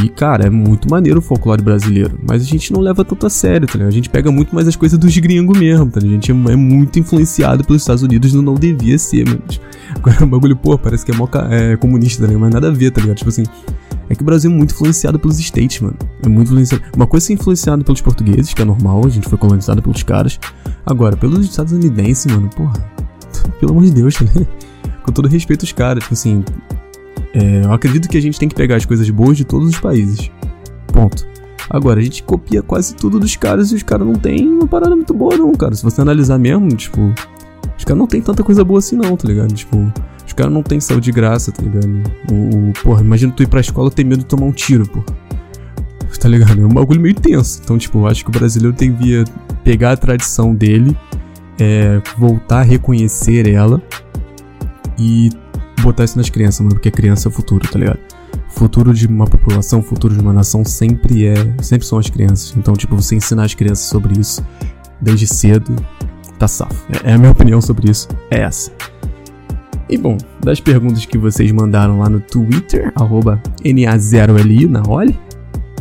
E, 0.02 0.08
cara, 0.08 0.46
é 0.46 0.50
muito 0.50 0.90
maneiro 0.90 1.18
o 1.18 1.22
folclore 1.22 1.62
brasileiro. 1.62 2.18
Mas 2.26 2.42
a 2.42 2.44
gente 2.44 2.72
não 2.72 2.80
leva 2.80 3.04
tanto 3.04 3.26
a 3.26 3.30
sério, 3.30 3.66
tá 3.66 3.74
ligado? 3.74 3.88
A 3.88 3.92
gente 3.92 4.10
pega 4.10 4.30
muito 4.30 4.54
mais 4.54 4.66
as 4.66 4.76
coisas 4.76 4.98
dos 4.98 5.16
gringos 5.18 5.58
mesmo, 5.58 5.86
tá 5.86 6.00
ligado? 6.00 6.12
A 6.12 6.14
gente 6.14 6.32
é, 6.32 6.52
é 6.52 6.56
muito 6.56 6.98
influenciado 6.98 7.64
pelos 7.64 7.82
Estados 7.82 8.02
Unidos 8.02 8.32
e 8.32 8.36
não 8.36 8.54
devia 8.54 8.98
ser, 8.98 9.26
mano. 9.26 9.42
Agora 9.96 10.24
o 10.24 10.26
bagulho, 10.26 10.56
pô, 10.56 10.76
parece 10.78 11.04
que 11.04 11.12
é, 11.12 11.14
mó, 11.14 11.28
é 11.50 11.76
comunista, 11.76 12.22
tá 12.22 12.26
ligado? 12.26 12.40
Mas 12.40 12.54
nada 12.54 12.68
a 12.68 12.70
ver, 12.70 12.90
tá 12.90 13.00
ligado? 13.00 13.16
Tipo 13.16 13.30
assim, 13.30 13.44
é 14.08 14.14
que 14.14 14.22
o 14.22 14.24
Brasil 14.24 14.50
é 14.50 14.54
muito 14.54 14.74
influenciado 14.74 15.18
pelos 15.18 15.38
States, 15.38 15.80
mano. 15.80 15.96
É 16.24 16.28
muito 16.28 16.48
influenciado. 16.48 16.84
Uma 16.94 17.06
coisa 17.06 17.32
é 17.32 17.34
influenciado 17.34 17.84
pelos 17.84 18.00
portugueses, 18.00 18.52
que 18.52 18.62
é 18.62 18.64
normal, 18.64 19.04
a 19.06 19.08
gente 19.08 19.28
foi 19.28 19.38
colonizado 19.38 19.82
pelos 19.82 20.02
caras. 20.02 20.38
Agora, 20.84 21.16
pelos 21.16 21.46
estadunidenses, 21.46 22.26
mano, 22.32 22.50
porra 22.50 22.74
pelo 23.60 23.72
amor 23.72 23.84
de 23.84 23.92
Deus, 23.92 24.20
né? 24.20 24.46
Com 25.02 25.12
todo 25.12 25.28
respeito 25.28 25.62
aos 25.62 25.72
caras, 25.72 26.02
tipo 26.02 26.14
assim. 26.14 26.44
É, 27.34 27.64
eu 27.64 27.72
acredito 27.72 28.08
que 28.08 28.16
a 28.16 28.22
gente 28.22 28.38
tem 28.38 28.48
que 28.48 28.54
pegar 28.54 28.76
as 28.76 28.84
coisas 28.84 29.08
boas 29.10 29.36
de 29.36 29.44
todos 29.44 29.68
os 29.68 29.78
países. 29.78 30.30
Ponto. 30.86 31.26
Agora, 31.68 31.98
a 31.98 32.02
gente 32.02 32.22
copia 32.22 32.62
quase 32.62 32.94
tudo 32.94 33.18
dos 33.18 33.34
caras 33.36 33.72
e 33.72 33.74
os 33.74 33.82
caras 33.82 34.06
não 34.06 34.14
tem 34.14 34.46
uma 34.46 34.66
parada 34.66 34.94
muito 34.94 35.12
boa, 35.12 35.36
não, 35.36 35.52
cara. 35.52 35.74
Se 35.74 35.82
você 35.82 36.00
analisar 36.00 36.38
mesmo, 36.38 36.68
tipo. 36.68 37.12
Os 37.76 37.84
caras 37.84 37.98
não 37.98 38.06
tem 38.06 38.20
tanta 38.20 38.42
coisa 38.44 38.62
boa 38.62 38.78
assim, 38.78 38.96
não, 38.96 39.16
tá 39.16 39.26
ligado? 39.26 39.52
Tipo. 39.52 39.92
Os 40.26 40.32
caras 40.32 40.52
não 40.52 40.62
tem 40.62 40.80
saúde 40.80 41.06
de 41.06 41.12
graça, 41.12 41.50
tá 41.50 41.62
ligado? 41.62 41.88
O, 42.30 42.70
o, 42.70 42.72
porra, 42.82 43.02
imagina 43.02 43.32
tu 43.32 43.42
ir 43.42 43.48
pra 43.48 43.60
escola 43.60 43.90
ter 43.90 44.04
medo 44.04 44.20
de 44.20 44.26
tomar 44.26 44.46
um 44.46 44.52
tiro, 44.52 44.86
pô. 44.88 45.02
Tá 46.20 46.28
ligado? 46.30 46.58
É 46.58 46.64
um 46.64 46.70
bagulho 46.70 47.02
meio 47.02 47.14
tenso. 47.14 47.60
Então, 47.62 47.76
tipo, 47.76 47.98
eu 47.98 48.06
acho 48.06 48.24
que 48.24 48.30
o 48.30 48.32
brasileiro 48.32 48.74
devia 48.74 49.24
pegar 49.62 49.92
a 49.92 49.96
tradição 49.96 50.54
dele 50.54 50.96
é, 51.58 52.00
voltar 52.16 52.60
a 52.60 52.62
reconhecer 52.62 53.48
ela 53.48 53.82
e 54.98 55.30
botar 55.84 56.04
isso 56.04 56.16
nas 56.16 56.28
crianças, 56.28 56.60
mano, 56.60 56.74
porque 56.74 56.90
criança 56.90 57.28
é 57.28 57.30
o 57.30 57.32
futuro, 57.32 57.68
tá 57.70 57.78
ligado? 57.78 57.98
futuro 58.48 58.94
de 58.94 59.06
uma 59.06 59.26
população, 59.26 59.82
futuro 59.82 60.14
de 60.14 60.20
uma 60.20 60.32
nação 60.32 60.64
sempre 60.64 61.26
é, 61.26 61.34
sempre 61.62 61.86
são 61.86 61.98
as 61.98 62.08
crianças. 62.08 62.54
Então, 62.56 62.74
tipo, 62.74 62.94
você 62.94 63.16
ensinar 63.16 63.44
as 63.44 63.54
crianças 63.54 63.86
sobre 63.86 64.18
isso 64.18 64.44
desde 65.00 65.26
cedo, 65.26 65.74
tá 66.38 66.48
safo. 66.48 66.86
É, 67.04 67.10
é 67.10 67.14
a 67.14 67.18
minha 67.18 67.32
opinião 67.32 67.60
sobre 67.60 67.90
isso, 67.90 68.08
é 68.30 68.40
essa. 68.40 68.72
E 69.88 69.98
bom, 69.98 70.16
das 70.42 70.60
perguntas 70.60 71.04
que 71.04 71.18
vocês 71.18 71.50
mandaram 71.52 71.98
lá 71.98 72.08
no 72.08 72.20
Twitter, 72.20 72.90
arroba 72.94 73.40
NA0LI 73.62 74.68
na 74.68 74.82
Oli, 74.88 75.18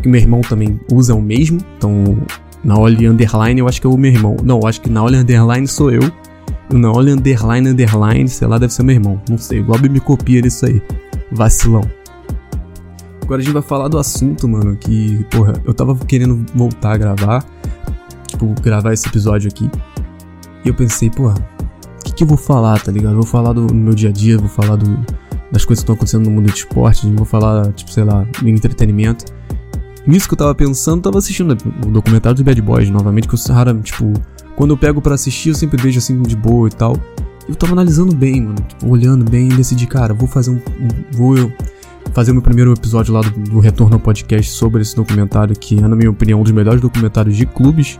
que 0.02 0.10
meu 0.10 0.20
irmão 0.20 0.42
também 0.42 0.80
usa 0.92 1.16
o 1.16 1.22
mesmo, 1.22 1.60
então 1.78 2.18
na 2.64 2.78
Oli 2.78 3.08
Underline 3.08 3.60
eu 3.60 3.68
acho 3.68 3.80
que 3.80 3.88
é 3.88 3.90
o 3.90 3.98
meu 3.98 4.12
irmão. 4.12 4.36
Não, 4.44 4.66
acho 4.66 4.82
que 4.82 4.90
na 4.90 5.04
Oli 5.04 5.18
Underline 5.18 5.68
sou 5.68 5.92
eu. 5.92 6.12
Na 6.78 6.92
Oli 6.92 7.12
Underline 7.12 7.70
Underline, 7.70 8.28
sei 8.28 8.48
lá, 8.48 8.58
deve 8.58 8.74
ser 8.74 8.84
meu 8.84 8.96
irmão. 8.96 9.22
Não 9.30 9.38
sei, 9.38 9.60
o 9.60 9.66
Globo 9.66 9.90
me 9.90 10.00
copia 10.00 10.42
nisso 10.42 10.66
aí. 10.66 10.82
Vacilão. 11.32 11.82
Agora 13.22 13.42
a 13.42 13.44
gente 13.44 13.54
vai 13.54 13.62
falar 13.62 13.88
do 13.88 13.98
assunto, 13.98 14.48
mano, 14.48 14.76
que, 14.76 15.26
porra, 15.32 15.54
eu 15.64 15.74
tava 15.74 15.96
querendo 16.06 16.46
voltar 16.54 16.94
a 16.94 16.98
gravar. 16.98 17.46
Tipo, 18.28 18.54
gravar 18.62 18.94
esse 18.94 19.08
episódio 19.08 19.50
aqui. 19.50 19.70
E 20.66 20.68
eu 20.68 20.74
pensei, 20.74 21.10
porra, 21.10 21.36
o 22.00 22.04
que, 22.04 22.14
que 22.14 22.24
eu 22.24 22.28
vou 22.28 22.38
falar, 22.38 22.82
tá 22.82 22.92
ligado? 22.92 23.12
Eu 23.12 23.22
vou 23.22 23.26
falar 23.26 23.54
do, 23.54 23.74
meu 23.74 23.94
dia 23.94 24.10
a 24.10 24.12
dia, 24.12 24.38
vou 24.38 24.50
falar 24.50 24.76
do, 24.76 24.86
das 25.52 25.64
coisas 25.64 25.82
que 25.82 25.84
estão 25.84 25.96
acontecendo 25.96 26.26
no 26.26 26.32
mundo 26.32 26.48
de 26.48 26.58
esporte, 26.58 27.10
vou 27.12 27.26
falar, 27.26 27.72
tipo, 27.74 27.92
sei 27.92 28.04
lá, 28.04 28.26
do 28.42 28.50
entretenimento. 28.50 29.26
Nisso 30.06 30.28
que 30.28 30.34
eu 30.34 30.38
tava 30.38 30.54
pensando, 30.54 31.02
tava 31.02 31.18
assistindo 31.18 31.56
o 31.86 31.92
documentário 31.92 32.36
do 32.36 32.44
Bad 32.44 32.62
Boys 32.62 32.90
novamente, 32.90 33.28
que 33.28 33.36
eu 33.36 33.56
rara, 33.56 33.74
tipo, 33.76 34.12
quando 34.56 34.72
eu 34.72 34.78
pego 34.78 35.02
para 35.02 35.16
assistir, 35.16 35.50
eu 35.50 35.56
sempre 35.56 35.82
vejo 35.82 36.00
assim 36.00 36.22
de 36.22 36.36
boa 36.36 36.68
e 36.68 36.72
tal. 36.72 36.98
Eu 37.48 37.56
tava 37.56 37.74
analisando 37.74 38.16
bem, 38.16 38.42
mano, 38.42 38.56
tipo, 38.68 38.88
olhando 38.88 39.30
bem 39.30 39.48
e 39.48 39.56
decidi, 39.56 39.86
cara, 39.86 40.14
vou 40.14 40.28
fazer 40.28 40.52
um, 40.52 40.56
um 40.56 40.88
vou 41.12 41.38
eu 41.38 41.52
fazer 42.14 42.32
o 42.32 42.36
meu 42.36 42.44
primeiro 42.44 42.72
episódio 42.72 43.14
lá 43.14 43.22
do, 43.22 43.32
do 43.32 43.60
Retorno 43.60 43.96
ao 43.96 44.00
Podcast 44.00 44.52
sobre 44.52 44.82
esse 44.82 44.96
documentário, 44.96 45.56
que 45.56 45.78
é, 45.78 45.82
na 45.82 45.96
minha 45.96 46.12
opinião, 46.12 46.40
um 46.40 46.44
dos 46.44 46.52
melhores 46.52 46.80
documentários 46.80 47.36
de 47.36 47.46
clubes 47.46 48.00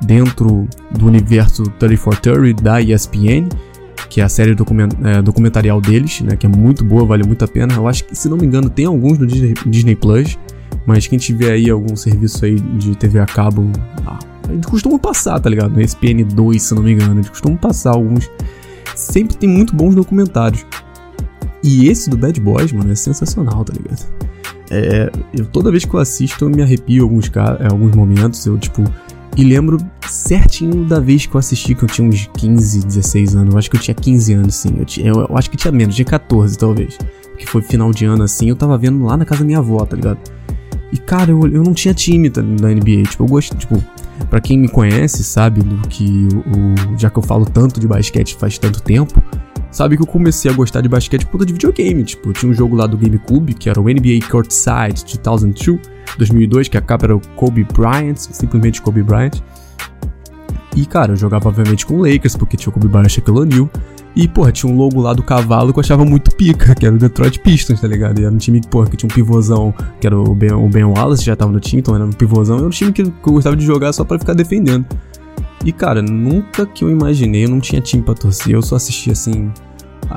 dentro 0.00 0.68
do 0.96 1.06
universo 1.06 1.64
3430 1.78 2.62
da 2.62 2.80
ESPN. 2.80 3.48
que 4.08 4.20
é 4.20 4.24
a 4.24 4.28
série 4.28 4.54
document, 4.54 4.90
é, 5.04 5.20
documentarial 5.20 5.80
deles, 5.80 6.20
né? 6.22 6.36
Que 6.36 6.46
é 6.46 6.48
muito 6.48 6.84
boa, 6.84 7.04
vale 7.04 7.26
muito 7.26 7.44
a 7.44 7.48
pena. 7.48 7.74
Eu 7.74 7.86
acho 7.86 8.04
que, 8.04 8.14
se 8.14 8.28
não 8.28 8.36
me 8.36 8.46
engano, 8.46 8.70
tem 8.70 8.86
alguns 8.86 9.18
no 9.18 9.26
Disney, 9.26 9.54
Disney 9.66 9.96
Plus, 9.96 10.38
mas 10.86 11.06
quem 11.06 11.18
tiver 11.18 11.52
aí 11.52 11.68
algum 11.68 11.94
serviço 11.94 12.44
aí 12.44 12.54
de 12.54 12.96
TV 12.96 13.18
a 13.18 13.26
cabo, 13.26 13.70
ah, 14.06 14.18
a 14.48 14.52
gente 14.52 14.66
costuma 14.66 14.98
passar, 14.98 15.38
tá 15.38 15.50
ligado? 15.50 15.72
No 15.72 15.80
ESPN 15.80 16.24
2, 16.24 16.62
se 16.62 16.74
não 16.74 16.82
me 16.82 16.92
engano, 16.92 17.12
a 17.12 17.16
gente 17.16 17.30
costuma 17.30 17.56
passar 17.56 17.90
alguns. 17.90 18.30
Sempre 18.94 19.36
tem 19.36 19.48
muito 19.48 19.76
bons 19.76 19.94
documentários. 19.94 20.64
E 21.62 21.88
esse 21.88 22.08
do 22.08 22.16
Bad 22.16 22.40
Boys, 22.40 22.72
mano, 22.72 22.90
é 22.90 22.94
sensacional, 22.94 23.64
tá 23.64 23.72
ligado? 23.74 24.06
É, 24.70 25.10
eu, 25.34 25.46
toda 25.46 25.70
vez 25.70 25.84
que 25.84 25.94
eu 25.94 26.00
assisto, 26.00 26.44
eu 26.44 26.50
me 26.50 26.62
arrepio 26.62 27.02
alguns, 27.04 27.30
é, 27.60 27.66
alguns 27.70 27.94
momentos. 27.94 28.44
Eu, 28.46 28.56
tipo, 28.56 28.82
e 29.36 29.44
lembro 29.44 29.78
certinho 30.06 30.84
da 30.84 30.98
vez 30.98 31.26
que 31.26 31.34
eu 31.34 31.38
assisti, 31.38 31.74
que 31.74 31.84
eu 31.84 31.88
tinha 31.88 32.08
uns 32.08 32.28
15, 32.36 32.86
16 32.86 33.36
anos. 33.36 33.52
Eu 33.52 33.58
acho 33.58 33.70
que 33.70 33.76
eu 33.76 33.80
tinha 33.80 33.94
15 33.94 34.32
anos, 34.32 34.54
sim. 34.54 34.74
Eu, 34.78 34.84
tinha, 34.84 35.08
eu, 35.08 35.26
eu 35.28 35.36
acho 35.36 35.50
que 35.50 35.56
tinha 35.56 35.72
menos, 35.72 35.94
tinha 35.94 36.04
14 36.04 36.56
talvez. 36.56 36.96
Que 37.36 37.46
foi 37.46 37.62
final 37.62 37.92
de 37.92 38.04
ano 38.04 38.24
assim, 38.24 38.48
eu 38.48 38.56
tava 38.56 38.76
vendo 38.76 39.04
lá 39.04 39.16
na 39.16 39.24
casa 39.24 39.40
da 39.40 39.46
minha 39.46 39.58
avó, 39.58 39.84
tá 39.84 39.94
ligado? 39.94 40.18
E 40.92 40.96
cara, 40.96 41.30
eu, 41.30 41.40
eu 41.46 41.62
não 41.62 41.74
tinha 41.74 41.94
time 41.94 42.30
tá, 42.30 42.40
da 42.40 42.68
NBA. 42.68 43.02
Tipo, 43.10 43.24
eu 43.24 43.28
gosto, 43.28 43.56
tipo, 43.56 43.82
pra 44.26 44.40
quem 44.40 44.58
me 44.58 44.68
conhece, 44.68 45.24
sabe 45.24 45.62
do 45.62 45.88
que 45.88 46.28
o, 46.32 46.92
o. 46.92 46.98
Já 46.98 47.10
que 47.10 47.18
eu 47.18 47.22
falo 47.22 47.44
tanto 47.44 47.80
de 47.80 47.86
basquete 47.86 48.36
faz 48.36 48.58
tanto 48.58 48.82
tempo, 48.82 49.22
sabe 49.70 49.96
que 49.96 50.02
eu 50.02 50.06
comecei 50.06 50.50
a 50.50 50.54
gostar 50.54 50.80
de 50.80 50.88
basquete 50.88 51.24
por 51.24 51.32
conta 51.32 51.46
de 51.46 51.52
videogame. 51.52 52.04
Tipo, 52.04 52.32
tinha 52.32 52.50
um 52.50 52.54
jogo 52.54 52.76
lá 52.76 52.86
do 52.86 52.96
GameCube, 52.96 53.54
que 53.54 53.68
era 53.68 53.80
o 53.80 53.84
NBA 53.84 54.26
Courtside 54.30 55.04
2002, 55.22 55.80
2002, 56.16 56.68
que 56.68 56.76
a 56.76 56.80
capa 56.80 57.06
era 57.06 57.16
o 57.16 57.20
Kobe 57.36 57.64
Bryant, 57.64 58.16
simplesmente 58.16 58.82
Kobe 58.82 59.02
Bryant. 59.02 59.40
E, 60.76 60.86
cara, 60.86 61.12
eu 61.12 61.16
jogava 61.16 61.48
obviamente 61.48 61.84
com 61.84 61.94
o 61.94 62.02
Lakers, 62.02 62.36
porque 62.36 62.56
tinha 62.56 62.70
o 62.70 62.72
Kobe 62.72 62.88
Bryant 62.88 63.16
e 63.16 63.30
O'Neal. 63.30 63.70
E, 64.16 64.26
porra, 64.26 64.50
tinha 64.50 64.72
um 64.72 64.76
logo 64.76 65.00
lá 65.00 65.12
do 65.12 65.22
cavalo 65.22 65.72
que 65.72 65.78
eu 65.78 65.82
achava 65.82 66.04
muito 66.04 66.34
pica, 66.34 66.74
que 66.74 66.84
era 66.84 66.94
o 66.94 66.98
Detroit 66.98 67.38
Pistons, 67.38 67.80
tá 67.80 67.86
ligado? 67.86 68.18
E 68.18 68.24
era 68.24 68.34
um 68.34 68.38
time, 68.38 68.60
porra, 68.68 68.88
que 68.88 68.96
tinha 68.96 69.08
um 69.08 69.14
pivôzão, 69.14 69.72
que 70.00 70.06
era 70.06 70.18
o 70.18 70.34
Ben, 70.34 70.52
o 70.52 70.68
ben 70.68 70.84
Wallace, 70.84 71.24
já 71.24 71.36
tava 71.36 71.52
no 71.52 71.60
time, 71.60 71.80
então 71.80 71.94
era 71.94 72.04
um 72.04 72.10
pivôzão. 72.10 72.56
Era 72.56 72.66
um 72.66 72.70
time 72.70 72.92
que 72.92 73.02
eu 73.02 73.12
gostava 73.24 73.56
de 73.56 73.64
jogar 73.64 73.92
só 73.92 74.04
para 74.04 74.18
ficar 74.18 74.34
defendendo. 74.34 74.86
E, 75.64 75.72
cara, 75.72 76.02
nunca 76.02 76.66
que 76.66 76.84
eu 76.84 76.90
imaginei, 76.90 77.44
eu 77.44 77.48
não 77.48 77.60
tinha 77.60 77.80
time 77.80 78.02
pra 78.02 78.14
torcer, 78.14 78.54
eu 78.54 78.62
só 78.62 78.76
assistia, 78.76 79.12
assim, 79.12 79.52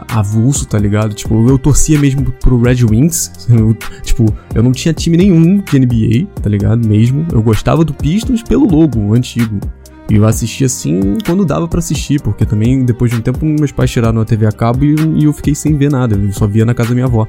avulso, 0.08 0.66
tá 0.68 0.78
ligado? 0.78 1.14
Tipo, 1.14 1.48
eu 1.50 1.58
torcia 1.58 2.00
mesmo 2.00 2.32
pro 2.32 2.62
Red 2.62 2.84
Wings. 2.90 3.48
Eu, 3.50 3.76
tipo, 4.04 4.26
eu 4.54 4.64
não 4.64 4.72
tinha 4.72 4.94
time 4.94 5.18
nenhum 5.18 5.58
de 5.58 5.80
NBA, 5.80 6.28
tá 6.42 6.50
ligado? 6.50 6.88
Mesmo. 6.88 7.26
Eu 7.32 7.42
gostava 7.42 7.84
do 7.84 7.94
Pistons 7.94 8.42
pelo 8.44 8.68
logo 8.68 9.14
antigo. 9.14 9.60
E 10.12 10.18
eu 10.18 10.26
assistia 10.26 10.68
assim 10.68 11.18
quando 11.26 11.46
dava 11.46 11.70
para 11.70 11.80
assistir, 11.80 12.22
porque 12.22 12.46
também 12.46 12.84
depois 12.84 13.10
de 13.10 13.16
um 13.16 13.22
tempo 13.22 13.46
meus 13.46 13.72
pais 13.72 13.90
tiraram 13.90 14.20
a 14.20 14.26
TV 14.26 14.46
a 14.46 14.52
cabo 14.52 14.84
e, 14.84 14.94
e 15.16 15.24
eu 15.24 15.32
fiquei 15.32 15.56
sem 15.56 15.78
ver 15.78 15.90
nada. 15.90 16.18
Eu 16.18 16.34
só 16.34 16.46
via 16.46 16.66
na 16.66 16.74
casa 16.74 16.90
da 16.90 16.96
minha 16.96 17.08
avó. 17.08 17.26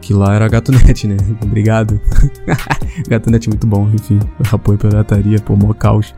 Que 0.00 0.14
lá 0.14 0.32
era 0.32 0.46
Gatonet, 0.46 1.08
né? 1.08 1.16
Obrigado. 1.42 2.00
Gatonet 3.10 3.48
muito 3.48 3.66
bom, 3.66 3.90
enfim. 3.92 4.20
Apoio 4.52 4.78
pirataria, 4.78 5.40
pô, 5.40 5.56
mó 5.56 5.72
caos. 5.74 6.14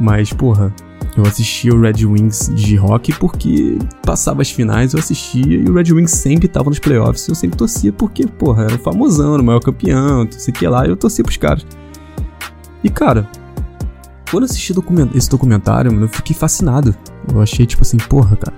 Mas, 0.00 0.32
porra, 0.32 0.74
eu 1.16 1.22
assistia 1.22 1.72
o 1.72 1.80
Red 1.80 2.04
Wings 2.04 2.50
de 2.52 2.76
hockey 2.76 3.14
porque 3.14 3.78
passava 4.04 4.42
as 4.42 4.50
finais, 4.50 4.92
eu 4.92 4.98
assistia 4.98 5.56
e 5.56 5.70
o 5.70 5.74
Red 5.74 5.92
Wings 5.92 6.16
sempre 6.16 6.48
tava 6.48 6.68
nos 6.68 6.80
playoffs. 6.80 7.28
Eu 7.28 7.36
sempre 7.36 7.56
torcia 7.56 7.92
porque, 7.92 8.26
porra, 8.26 8.64
era 8.64 8.74
o 8.74 8.78
famosão, 8.78 9.36
o 9.36 9.44
maior 9.44 9.60
campeão, 9.60 10.24
não 10.24 10.32
sei 10.32 10.52
o 10.52 10.56
que 10.56 10.66
lá, 10.66 10.84
e 10.84 10.90
eu 10.90 10.96
torcia 10.96 11.22
pros 11.22 11.36
caras. 11.36 11.64
E, 12.82 12.90
cara, 12.90 13.28
quando 14.32 14.44
eu 14.44 14.46
assisti 14.46 14.72
document 14.72 15.10
esse 15.14 15.28
documentário, 15.28 15.92
mano, 15.92 16.06
eu 16.06 16.08
fiquei 16.08 16.34
fascinado. 16.34 16.94
Eu 17.30 17.42
achei, 17.42 17.66
tipo 17.66 17.82
assim, 17.82 17.98
porra, 17.98 18.34
cara. 18.34 18.56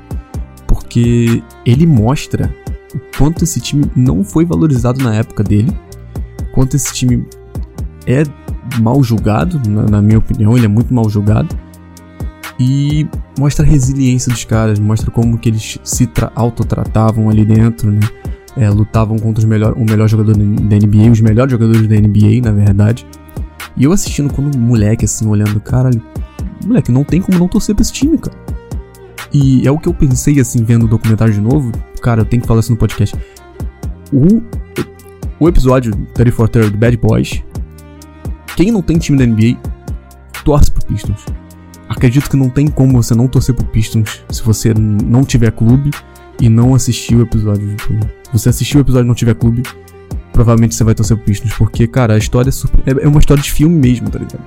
Porque 0.69 1.43
ele 1.67 1.85
mostra 1.85 2.55
o 2.95 3.19
quanto 3.19 3.43
esse 3.43 3.61
time 3.61 3.85
não 3.97 4.23
foi 4.23 4.45
valorizado 4.45 5.03
na 5.03 5.17
época 5.17 5.43
dele, 5.43 5.77
quanto 6.53 6.77
esse 6.77 6.95
time 6.95 7.27
é 8.07 8.23
mal 8.81 9.03
julgado, 9.03 9.61
na, 9.69 9.83
na 9.83 10.01
minha 10.01 10.19
opinião, 10.19 10.57
ele 10.57 10.67
é 10.67 10.69
muito 10.69 10.95
mal 10.95 11.11
julgado 11.11 11.55
e 12.59 13.05
mostra 13.37 13.67
a 13.67 13.69
resiliência 13.69 14.31
dos 14.31 14.45
caras, 14.45 14.79
mostra 14.79 15.11
como 15.11 15.37
que 15.37 15.49
eles 15.49 15.81
se 15.83 16.09
autotratavam 16.37 17.29
ali 17.29 17.45
dentro, 17.45 17.91
né? 17.91 18.01
É, 18.57 18.71
lutavam 18.71 19.19
contra 19.19 19.41
os 19.41 19.45
melhor, 19.45 19.73
o 19.73 19.85
melhor 19.85 20.09
jogador 20.09 20.37
da 20.37 20.77
NBA, 20.77 21.11
os 21.11 21.21
melhores 21.21 21.51
jogadores 21.51 21.89
da 21.89 21.97
NBA, 21.97 22.41
na 22.45 22.53
verdade. 22.53 23.05
E 23.77 23.85
eu 23.85 23.93
assistindo 23.93 24.33
quando 24.33 24.57
moleque, 24.57 25.05
assim, 25.05 25.27
olhando, 25.27 25.61
caralho, 25.61 26.01
moleque, 26.65 26.93
não 26.93 27.05
tem 27.05 27.21
como 27.21 27.39
não 27.39 27.49
torcer 27.49 27.75
pra 27.75 27.83
esse 27.83 27.93
time, 27.93 28.19
cara. 28.19 28.37
E 29.33 29.67
é 29.67 29.71
o 29.71 29.79
que 29.79 29.89
eu 29.89 29.95
pensei, 29.95 30.39
assim, 30.39 30.63
vendo 30.63 30.85
o 30.85 30.89
documentário 30.89 31.35
de 31.35 31.41
novo. 31.41 31.73
Cara, 32.01 32.21
eu 32.21 32.25
tenho 32.25 32.43
que 32.43 32.47
falar 32.47 32.61
isso 32.61 32.71
no 32.71 32.79
podcast. 32.79 33.17
O, 34.13 34.43
o 35.41 35.49
episódio 35.49 35.93
34 36.15 36.71
do 36.71 36.77
Bad 36.77 36.97
Boys, 36.97 37.43
quem 38.57 38.71
não 38.71 38.83
tem 38.83 38.99
time 38.99 39.19
da 39.19 39.27
NBA, 39.27 39.59
torce 40.45 40.71
pro 40.71 40.87
Pistons 40.87 41.25
acredito 41.89 42.29
que 42.29 42.37
não 42.37 42.49
tem 42.49 42.67
como 42.67 43.03
você 43.03 43.15
não 43.15 43.29
torcer 43.29 43.55
pro 43.55 43.65
Pistons 43.67 44.23
se 44.31 44.43
você 44.43 44.75
não 44.75 45.25
tiver 45.25 45.51
clube 45.53 45.91
e 46.41 46.49
não 46.49 46.75
assistir 46.75 47.17
o 47.17 47.23
episódio. 47.23 47.77
Você 48.33 48.49
assistiu 48.49 48.81
o 48.81 48.83
episódio 48.83 49.07
e 49.07 49.09
não 49.09 49.15
tiver 49.15 49.35
clube, 49.35 49.63
provavelmente 50.35 50.75
você 50.75 50.83
vai 50.85 50.95
torcer 50.95 51.17
pro 51.17 51.25
Pistons, 51.25 51.55
porque, 51.55 51.87
cara, 51.87 52.15
a 52.15 52.19
história 52.19 52.51
é, 52.85 52.91
é, 52.91 53.05
é 53.05 53.09
uma 53.09 53.21
história 53.21 53.43
de 53.43 53.51
filme 53.51 53.75
mesmo, 53.75 54.11
tá 54.11 54.19
ligado? 54.19 54.43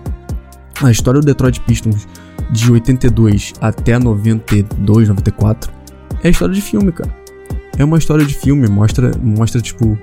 A 0.83 0.91
história 0.91 1.19
do 1.19 1.25
Detroit 1.25 1.59
Pistons 1.61 2.07
de 2.51 2.71
82 2.71 3.53
até 3.59 3.97
92, 3.97 5.09
94 5.09 5.71
é 6.23 6.29
história 6.29 6.53
de 6.53 6.61
filme, 6.61 6.91
cara. 6.91 7.09
É 7.77 7.85
uma 7.85 7.97
história 7.97 8.25
de 8.25 8.33
filme, 8.33 8.67
mostra, 8.67 9.11
mostra 9.23 9.61
tipo, 9.61 9.97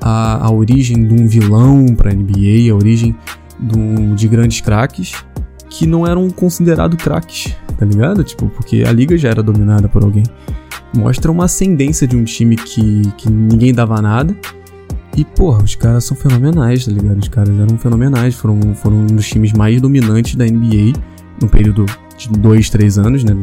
a, 0.00 0.46
a 0.46 0.50
origem 0.50 1.06
de 1.06 1.14
um 1.14 1.26
vilão 1.26 1.86
pra 1.94 2.12
NBA, 2.12 2.72
a 2.72 2.74
origem 2.74 3.14
de, 3.60 3.78
um, 3.78 4.14
de 4.14 4.26
grandes 4.28 4.60
craques 4.60 5.12
que 5.68 5.86
não 5.86 6.06
eram 6.06 6.30
considerados 6.30 7.02
craques, 7.02 7.54
tá 7.78 7.84
ligado? 7.84 8.24
Tipo, 8.24 8.48
porque 8.48 8.84
a 8.86 8.92
liga 8.92 9.18
já 9.18 9.28
era 9.28 9.42
dominada 9.42 9.88
por 9.88 10.02
alguém. 10.02 10.22
Mostra 10.96 11.30
uma 11.30 11.44
ascendência 11.44 12.06
de 12.06 12.16
um 12.16 12.24
time 12.24 12.56
que, 12.56 13.02
que 13.18 13.28
ninguém 13.28 13.74
dava 13.74 14.00
nada. 14.00 14.34
E, 15.16 15.24
porra, 15.24 15.62
os 15.62 15.74
caras 15.74 16.04
são 16.04 16.16
fenomenais, 16.16 16.84
tá 16.84 16.92
ligado? 16.92 17.18
Os 17.18 17.28
caras 17.28 17.58
eram 17.58 17.78
fenomenais, 17.78 18.34
foram, 18.34 18.74
foram 18.74 18.96
um 18.98 19.06
dos 19.06 19.26
times 19.26 19.52
mais 19.52 19.80
dominantes 19.80 20.34
da 20.34 20.44
NBA 20.44 20.92
no 21.40 21.48
período 21.48 21.86
de 22.16 22.28
dois, 22.28 22.68
três 22.68 22.98
anos, 22.98 23.24
né? 23.24 23.34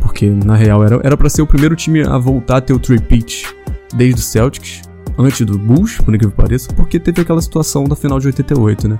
Porque, 0.00 0.28
na 0.28 0.56
real, 0.56 0.84
era, 0.84 1.00
era 1.04 1.16
pra 1.16 1.28
ser 1.28 1.42
o 1.42 1.46
primeiro 1.46 1.76
time 1.76 2.02
a 2.02 2.18
voltar 2.18 2.56
a 2.56 2.60
ter 2.60 2.72
o 2.72 2.78
three-pitch 2.78 3.44
desde 3.94 4.20
o 4.20 4.24
Celtics, 4.24 4.82
antes 5.16 5.46
do 5.46 5.56
Bulls, 5.56 5.96
por 5.98 6.12
incrível 6.12 6.32
que 6.32 6.42
pareça, 6.42 6.72
porque 6.74 6.98
teve 6.98 7.22
aquela 7.22 7.40
situação 7.40 7.84
da 7.84 7.94
final 7.94 8.18
de 8.18 8.26
88, 8.26 8.88
né? 8.88 8.98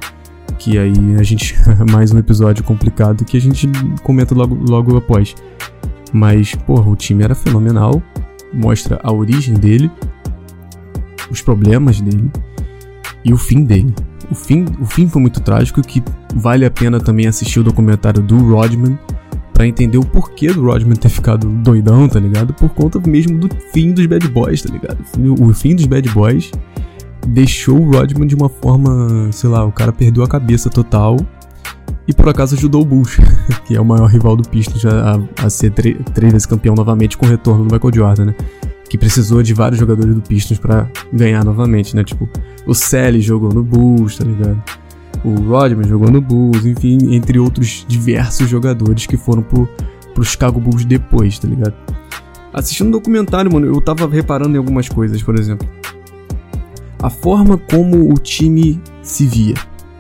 que 0.59 0.79
aí 0.79 1.17
a 1.19 1.23
gente 1.23 1.57
mais 1.91 2.13
um 2.13 2.19
episódio 2.19 2.63
complicado 2.65 3.25
que 3.25 3.37
a 3.37 3.41
gente 3.41 3.69
comenta 4.03 4.35
logo, 4.35 4.55
logo 4.55 4.97
após. 4.97 5.35
Mas, 6.13 6.55
porra, 6.55 6.89
o 6.89 6.97
time 6.97 7.25
era 7.25 7.35
fenomenal, 7.35 8.03
mostra 8.53 9.01
a 9.03 9.13
origem 9.13 9.55
dele, 9.55 9.91
os 11.31 11.41
problemas 11.41 12.01
dele 12.01 12.31
e 13.25 13.33
o 13.33 13.39
fim 13.39 13.65
dele. 13.65 13.95
O 14.31 14.35
fim, 14.35 14.65
o 14.81 14.87
fim 14.87 15.09
foi 15.09 15.21
muito 15.21 15.41
trágico 15.41 15.83
que 15.83 16.03
vale 16.35 16.65
a 16.65 16.71
pena 16.71 17.01
também 17.01 17.27
assistir 17.27 17.61
o 17.61 17.65
documentário 17.65 18.23
do 18.23 18.39
Rodman 18.39 18.99
para 19.53 19.67
entender 19.67 19.99
o 19.99 20.05
porquê 20.05 20.53
do 20.53 20.63
Rodman 20.65 20.97
ter 20.97 21.09
ficado 21.09 21.47
doidão, 21.47 22.09
tá 22.09 22.19
ligado? 22.19 22.53
Por 22.53 22.69
conta 22.71 23.01
mesmo 23.07 23.39
do 23.39 23.49
fim 23.73 23.93
dos 23.93 24.05
Bad 24.07 24.27
Boys, 24.29 24.63
tá 24.63 24.73
ligado? 24.73 24.99
O 25.41 25.55
fim 25.55 25.77
dos 25.77 25.87
Bad 25.87 26.09
Boys 26.11 26.51
deixou 27.29 27.81
o 27.81 27.93
Rodman 27.93 28.27
de 28.27 28.35
uma 28.35 28.49
forma, 28.49 29.31
sei 29.33 29.49
lá, 29.49 29.65
o 29.65 29.73
cara 29.73 29.93
perdeu 29.93 30.23
a 30.23 30.29
cabeça 30.29 30.69
total 30.69 31.17
e 32.07 32.13
por 32.13 32.29
acaso 32.29 32.55
ajudou 32.55 32.83
o 32.83 32.85
Bulls, 32.85 33.17
que 33.65 33.77
é 33.77 33.81
o 33.81 33.85
maior 33.85 34.07
rival 34.07 34.37
do 34.37 34.47
Pistons 34.49 34.85
a, 34.85 35.21
a 35.43 35.49
ser 35.49 35.71
três 35.71 36.33
vezes 36.33 36.47
campeão 36.47 36.75
novamente 36.75 37.17
com 37.17 37.25
o 37.25 37.29
retorno 37.29 37.65
do 37.65 37.73
Michael 37.73 37.95
Jordan, 37.95 38.25
né? 38.27 38.35
Que 38.95 38.99
precisou 38.99 39.43
de 39.43 39.53
vários 39.53 39.81
jogadores 39.81 40.15
do 40.15 40.21
Pistons 40.21 40.57
para 40.57 40.89
ganhar 41.13 41.45
novamente, 41.45 41.97
né? 41.97 42.05
Tipo, 42.05 42.29
o 42.65 42.73
Sally 42.73 43.21
jogou 43.21 43.53
no 43.53 43.61
Bulls, 43.61 44.19
tá 44.19 44.25
ligado? 44.25 44.63
O 45.25 45.35
Rodman 45.35 45.89
jogou 45.89 46.13
no 46.13 46.21
Bulls, 46.21 46.65
enfim, 46.65 47.13
entre 47.13 47.41
outros 47.41 47.85
diversos 47.89 48.49
jogadores 48.49 49.05
que 49.05 49.17
foram 49.17 49.43
pro, 49.43 49.69
pro 50.15 50.23
Chicago 50.23 50.61
Bulls 50.61 50.85
depois, 50.85 51.41
tá 51.41 51.49
ligado? 51.49 51.75
Assistindo 52.53 52.87
o 52.87 52.89
um 52.91 52.93
documentário, 52.93 53.53
mano, 53.53 53.67
eu 53.67 53.81
tava 53.81 54.09
reparando 54.09 54.55
em 54.55 54.59
algumas 54.59 54.89
coisas, 54.89 55.21
por 55.21 55.37
exemplo 55.37 55.67
a 57.05 57.11
forma 57.11 57.59
como 57.59 58.11
o 58.11 58.15
time 58.15 58.81
se 59.03 59.27
via, 59.27 59.57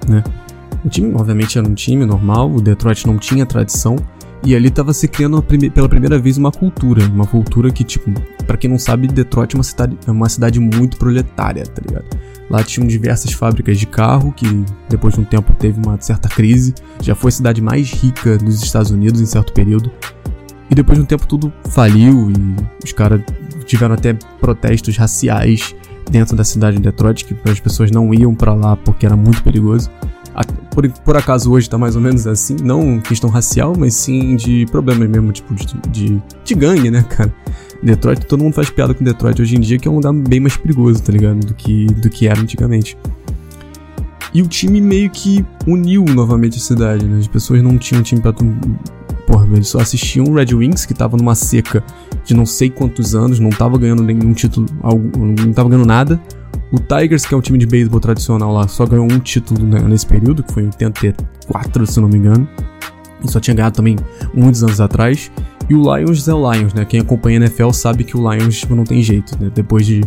né? 0.08 0.24
O 0.82 0.88
time, 0.88 1.12
obviamente, 1.14 1.58
era 1.58 1.68
um 1.68 1.74
time 1.74 2.06
normal, 2.06 2.50
o 2.50 2.62
Detroit 2.62 3.06
não 3.06 3.18
tinha 3.18 3.44
tradição, 3.44 3.96
e 4.44 4.54
ali 4.54 4.68
estava 4.68 4.92
se 4.92 5.08
criando 5.08 5.42
prime 5.42 5.70
pela 5.70 5.88
primeira 5.88 6.18
vez 6.18 6.36
uma 6.36 6.52
cultura, 6.52 7.04
uma 7.06 7.26
cultura 7.26 7.70
que, 7.70 7.82
tipo, 7.82 8.12
para 8.46 8.56
quem 8.56 8.68
não 8.68 8.78
sabe, 8.78 9.08
Detroit 9.08 9.54
é 9.54 9.58
uma 9.58 9.64
cidade, 9.64 9.98
é 10.06 10.10
uma 10.10 10.28
cidade 10.28 10.60
muito 10.60 10.98
proletária, 10.98 11.64
tá 11.64 11.82
ligado? 11.86 12.04
Lá 12.50 12.62
tinham 12.62 12.86
diversas 12.86 13.32
fábricas 13.32 13.78
de 13.78 13.86
carro, 13.86 14.32
que 14.32 14.46
depois 14.88 15.14
de 15.14 15.20
um 15.20 15.24
tempo 15.24 15.54
teve 15.54 15.80
uma 15.80 15.98
certa 15.98 16.28
crise, 16.28 16.74
já 17.00 17.14
foi 17.14 17.30
a 17.30 17.32
cidade 17.32 17.62
mais 17.62 17.90
rica 17.90 18.36
dos 18.36 18.62
Estados 18.62 18.90
Unidos 18.90 19.20
em 19.20 19.26
certo 19.26 19.52
período. 19.54 19.90
E 20.70 20.74
depois 20.74 20.98
de 20.98 21.04
um 21.04 21.06
tempo 21.06 21.26
tudo 21.26 21.52
faliu 21.70 22.30
e 22.30 22.84
os 22.84 22.92
caras 22.92 23.22
tiveram 23.64 23.94
até 23.94 24.12
protestos 24.40 24.96
raciais 24.96 25.74
dentro 26.10 26.36
da 26.36 26.44
cidade 26.44 26.76
de 26.76 26.82
Detroit, 26.82 27.24
que 27.24 27.34
as 27.48 27.60
pessoas 27.60 27.90
não 27.90 28.12
iam 28.12 28.34
para 28.34 28.52
lá 28.52 28.76
porque 28.76 29.06
era 29.06 29.16
muito 29.16 29.42
perigoso. 29.42 29.90
Por, 30.70 30.88
por 30.88 31.16
acaso 31.16 31.50
hoje 31.52 31.70
tá 31.70 31.78
mais 31.78 31.94
ou 31.94 32.02
menos 32.02 32.26
assim, 32.26 32.56
não 32.62 33.00
questão 33.00 33.30
racial, 33.30 33.74
mas 33.78 33.94
sim 33.94 34.34
de 34.34 34.66
problemas 34.66 35.08
mesmo, 35.08 35.32
tipo 35.32 35.54
de, 35.54 35.66
de, 35.88 36.22
de 36.44 36.54
gangue, 36.54 36.90
né, 36.90 37.04
cara? 37.08 37.32
Detroit, 37.82 38.26
todo 38.26 38.42
mundo 38.42 38.54
faz 38.54 38.70
piada 38.70 38.94
com 38.94 39.04
Detroit 39.04 39.40
hoje 39.40 39.56
em 39.56 39.60
dia, 39.60 39.78
que 39.78 39.86
é 39.86 39.90
um 39.90 39.96
lugar 39.96 40.12
bem 40.12 40.40
mais 40.40 40.56
perigoso, 40.56 41.02
tá 41.02 41.12
ligado? 41.12 41.38
Do 41.40 41.54
que, 41.54 41.86
do 41.86 42.08
que 42.08 42.26
era 42.26 42.40
antigamente. 42.40 42.96
E 44.32 44.42
o 44.42 44.48
time 44.48 44.80
meio 44.80 45.10
que 45.10 45.44
uniu 45.64 46.04
novamente 46.04 46.56
a 46.58 46.60
cidade, 46.60 47.06
né? 47.06 47.18
As 47.20 47.28
pessoas 47.28 47.62
não 47.62 47.78
tinham 47.78 48.02
time 48.02 48.20
pra. 48.20 48.32
Porra, 48.32 49.46
eles 49.52 49.68
só 49.68 49.78
assistiam 49.78 50.26
o 50.26 50.34
Red 50.34 50.52
Wings, 50.54 50.84
que 50.84 50.92
tava 50.92 51.16
numa 51.16 51.36
seca 51.36 51.84
de 52.24 52.34
não 52.34 52.44
sei 52.44 52.68
quantos 52.68 53.14
anos, 53.14 53.38
não 53.38 53.50
tava 53.50 53.78
ganhando 53.78 54.02
nenhum 54.02 54.32
título, 54.32 54.66
não 55.16 55.52
tava 55.52 55.68
ganhando 55.68 55.86
nada. 55.86 56.20
O 56.72 56.78
Tigers, 56.78 57.24
que 57.24 57.34
é 57.34 57.36
um 57.36 57.40
time 57.40 57.58
de 57.58 57.66
beisebol 57.66 58.00
tradicional 58.00 58.52
lá, 58.52 58.66
só 58.66 58.84
ganhou 58.86 59.04
um 59.04 59.18
título 59.18 59.64
né, 59.64 59.80
nesse 59.80 60.06
período, 60.06 60.42
que 60.42 60.52
foi 60.52 60.64
em 60.64 60.66
84, 60.66 61.86
se 61.86 62.00
não 62.00 62.08
me 62.08 62.18
engano. 62.18 62.48
E 63.22 63.30
só 63.30 63.40
tinha 63.40 63.54
ganhado 63.54 63.76
também 63.76 63.96
muitos 64.34 64.62
anos 64.62 64.80
atrás. 64.80 65.30
E 65.68 65.74
o 65.74 65.96
Lions 65.96 66.28
é 66.28 66.34
o 66.34 66.52
Lions, 66.52 66.74
né? 66.74 66.84
Quem 66.84 67.00
acompanha 67.00 67.38
a 67.38 67.42
NFL 67.42 67.70
sabe 67.70 68.04
que 68.04 68.16
o 68.16 68.32
Lions 68.32 68.58
tipo, 68.58 68.74
não 68.74 68.84
tem 68.84 69.02
jeito, 69.02 69.36
né? 69.40 69.50
Depois 69.54 69.86
de, 69.86 70.02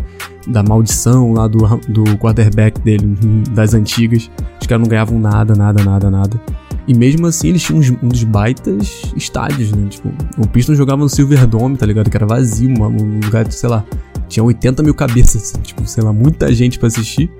da 0.46 0.62
maldição 0.62 1.32
lá 1.32 1.48
do, 1.48 1.58
do 1.88 2.16
quarterback 2.18 2.80
dele, 2.80 3.16
das 3.50 3.74
antigas, 3.74 4.30
os 4.60 4.66
caras 4.66 4.82
não 4.82 4.88
ganhavam 4.88 5.18
nada, 5.18 5.54
nada, 5.54 5.82
nada, 5.82 6.10
nada. 6.10 6.40
E 6.86 6.94
mesmo 6.94 7.26
assim 7.26 7.48
eles 7.48 7.62
tinham 7.62 7.80
uns, 7.80 7.92
uns 8.02 8.24
baitas 8.24 9.02
estádios, 9.16 9.72
né? 9.72 9.88
Tipo, 9.90 10.10
o 10.38 10.46
Pistons 10.46 10.78
jogava 10.78 11.02
no 11.02 11.08
Silverdome, 11.08 11.76
tá 11.76 11.84
ligado? 11.84 12.08
Que 12.08 12.16
era 12.16 12.26
vazio, 12.26 12.70
um 12.70 13.20
lugar, 13.24 13.50
sei 13.50 13.68
lá, 13.68 13.84
tinha 14.28 14.44
80 14.44 14.82
mil 14.82 14.94
cabeças, 14.94 15.58
tipo, 15.62 15.86
sei 15.86 16.04
lá, 16.04 16.12
muita 16.12 16.52
gente 16.52 16.78
para 16.78 16.88
assistir. 16.88 17.30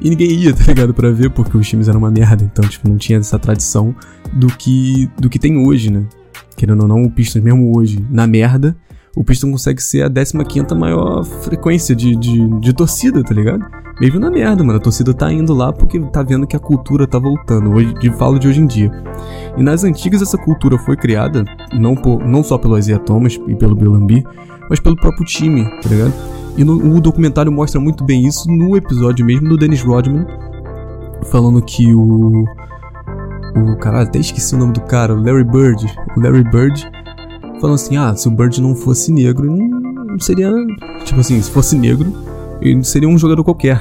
E 0.00 0.10
ninguém 0.10 0.30
ia, 0.30 0.52
tá 0.52 0.64
ligado, 0.66 0.92
pra 0.92 1.10
ver, 1.10 1.30
porque 1.30 1.56
os 1.56 1.68
times 1.68 1.88
eram 1.88 1.98
uma 1.98 2.10
merda. 2.10 2.44
Então, 2.44 2.66
tipo, 2.68 2.88
não 2.88 2.96
tinha 2.96 3.18
essa 3.18 3.38
tradição 3.38 3.94
do 4.32 4.48
que, 4.48 5.08
do 5.18 5.28
que 5.28 5.38
tem 5.38 5.56
hoje, 5.58 5.90
né? 5.90 6.04
Querendo 6.56 6.82
ou 6.82 6.88
não, 6.88 7.04
o 7.04 7.10
Pistons, 7.10 7.42
mesmo 7.42 7.76
hoje, 7.76 8.04
na 8.10 8.26
merda, 8.26 8.76
o 9.16 9.22
Pistons 9.22 9.50
consegue 9.50 9.82
ser 9.82 10.02
a 10.02 10.10
15 10.10 10.74
maior 10.74 11.24
frequência 11.24 11.94
de, 11.94 12.16
de, 12.16 12.48
de, 12.60 12.72
torcida, 12.72 13.22
tá 13.22 13.32
ligado? 13.32 13.64
Mesmo 14.00 14.18
na 14.18 14.30
merda, 14.30 14.64
mano. 14.64 14.78
A 14.78 14.82
torcida 14.82 15.14
tá 15.14 15.32
indo 15.32 15.54
lá 15.54 15.72
porque 15.72 16.00
tá 16.00 16.22
vendo 16.22 16.46
que 16.46 16.56
a 16.56 16.58
cultura 16.58 17.06
tá 17.06 17.18
voltando. 17.18 17.70
Hoje, 17.70 17.94
de, 17.94 18.10
falo 18.16 18.38
de 18.38 18.48
hoje 18.48 18.60
em 18.60 18.66
dia. 18.66 18.90
E 19.56 19.62
nas 19.62 19.84
antigas, 19.84 20.20
essa 20.20 20.36
cultura 20.36 20.76
foi 20.78 20.96
criada 20.96 21.44
não, 21.72 21.94
por, 21.94 22.24
não 22.24 22.42
só 22.42 22.58
pelo 22.58 22.76
Isaiah 22.76 22.98
Thomas 22.98 23.38
e 23.46 23.54
pelo 23.54 23.76
Bill 23.76 23.92
Lambier, 23.92 24.24
mas 24.68 24.80
pelo 24.80 24.96
próprio 24.96 25.24
time, 25.24 25.64
tá 25.80 25.88
ligado? 25.88 26.12
E 26.56 26.64
no, 26.64 26.96
o 26.96 27.00
documentário 27.00 27.52
mostra 27.52 27.80
muito 27.80 28.04
bem 28.04 28.26
isso 28.26 28.50
no 28.50 28.76
episódio 28.76 29.24
mesmo 29.24 29.48
do 29.48 29.56
Dennis 29.56 29.82
Rodman, 29.82 30.26
falando 31.30 31.62
que 31.62 31.94
o 31.94 32.44
o 33.56 33.76
caralho, 33.76 34.08
até 34.08 34.18
esqueci 34.18 34.54
o 34.54 34.58
nome 34.58 34.72
do 34.72 34.80
cara, 34.80 35.14
o 35.14 35.22
Larry 35.22 35.44
Bird. 35.44 35.86
O 36.16 36.20
Larry 36.20 36.42
Bird 36.42 36.90
falando 37.60 37.76
assim: 37.76 37.96
ah, 37.96 38.14
se 38.14 38.26
o 38.26 38.30
Bird 38.30 38.60
não 38.60 38.74
fosse 38.74 39.12
negro, 39.12 39.46
não 39.46 40.18
seria. 40.18 40.50
Tipo 41.04 41.20
assim, 41.20 41.40
se 41.40 41.50
fosse 41.50 41.76
negro, 41.78 42.12
ele 42.60 42.82
seria 42.82 43.08
um 43.08 43.16
jogador 43.16 43.44
qualquer. 43.44 43.80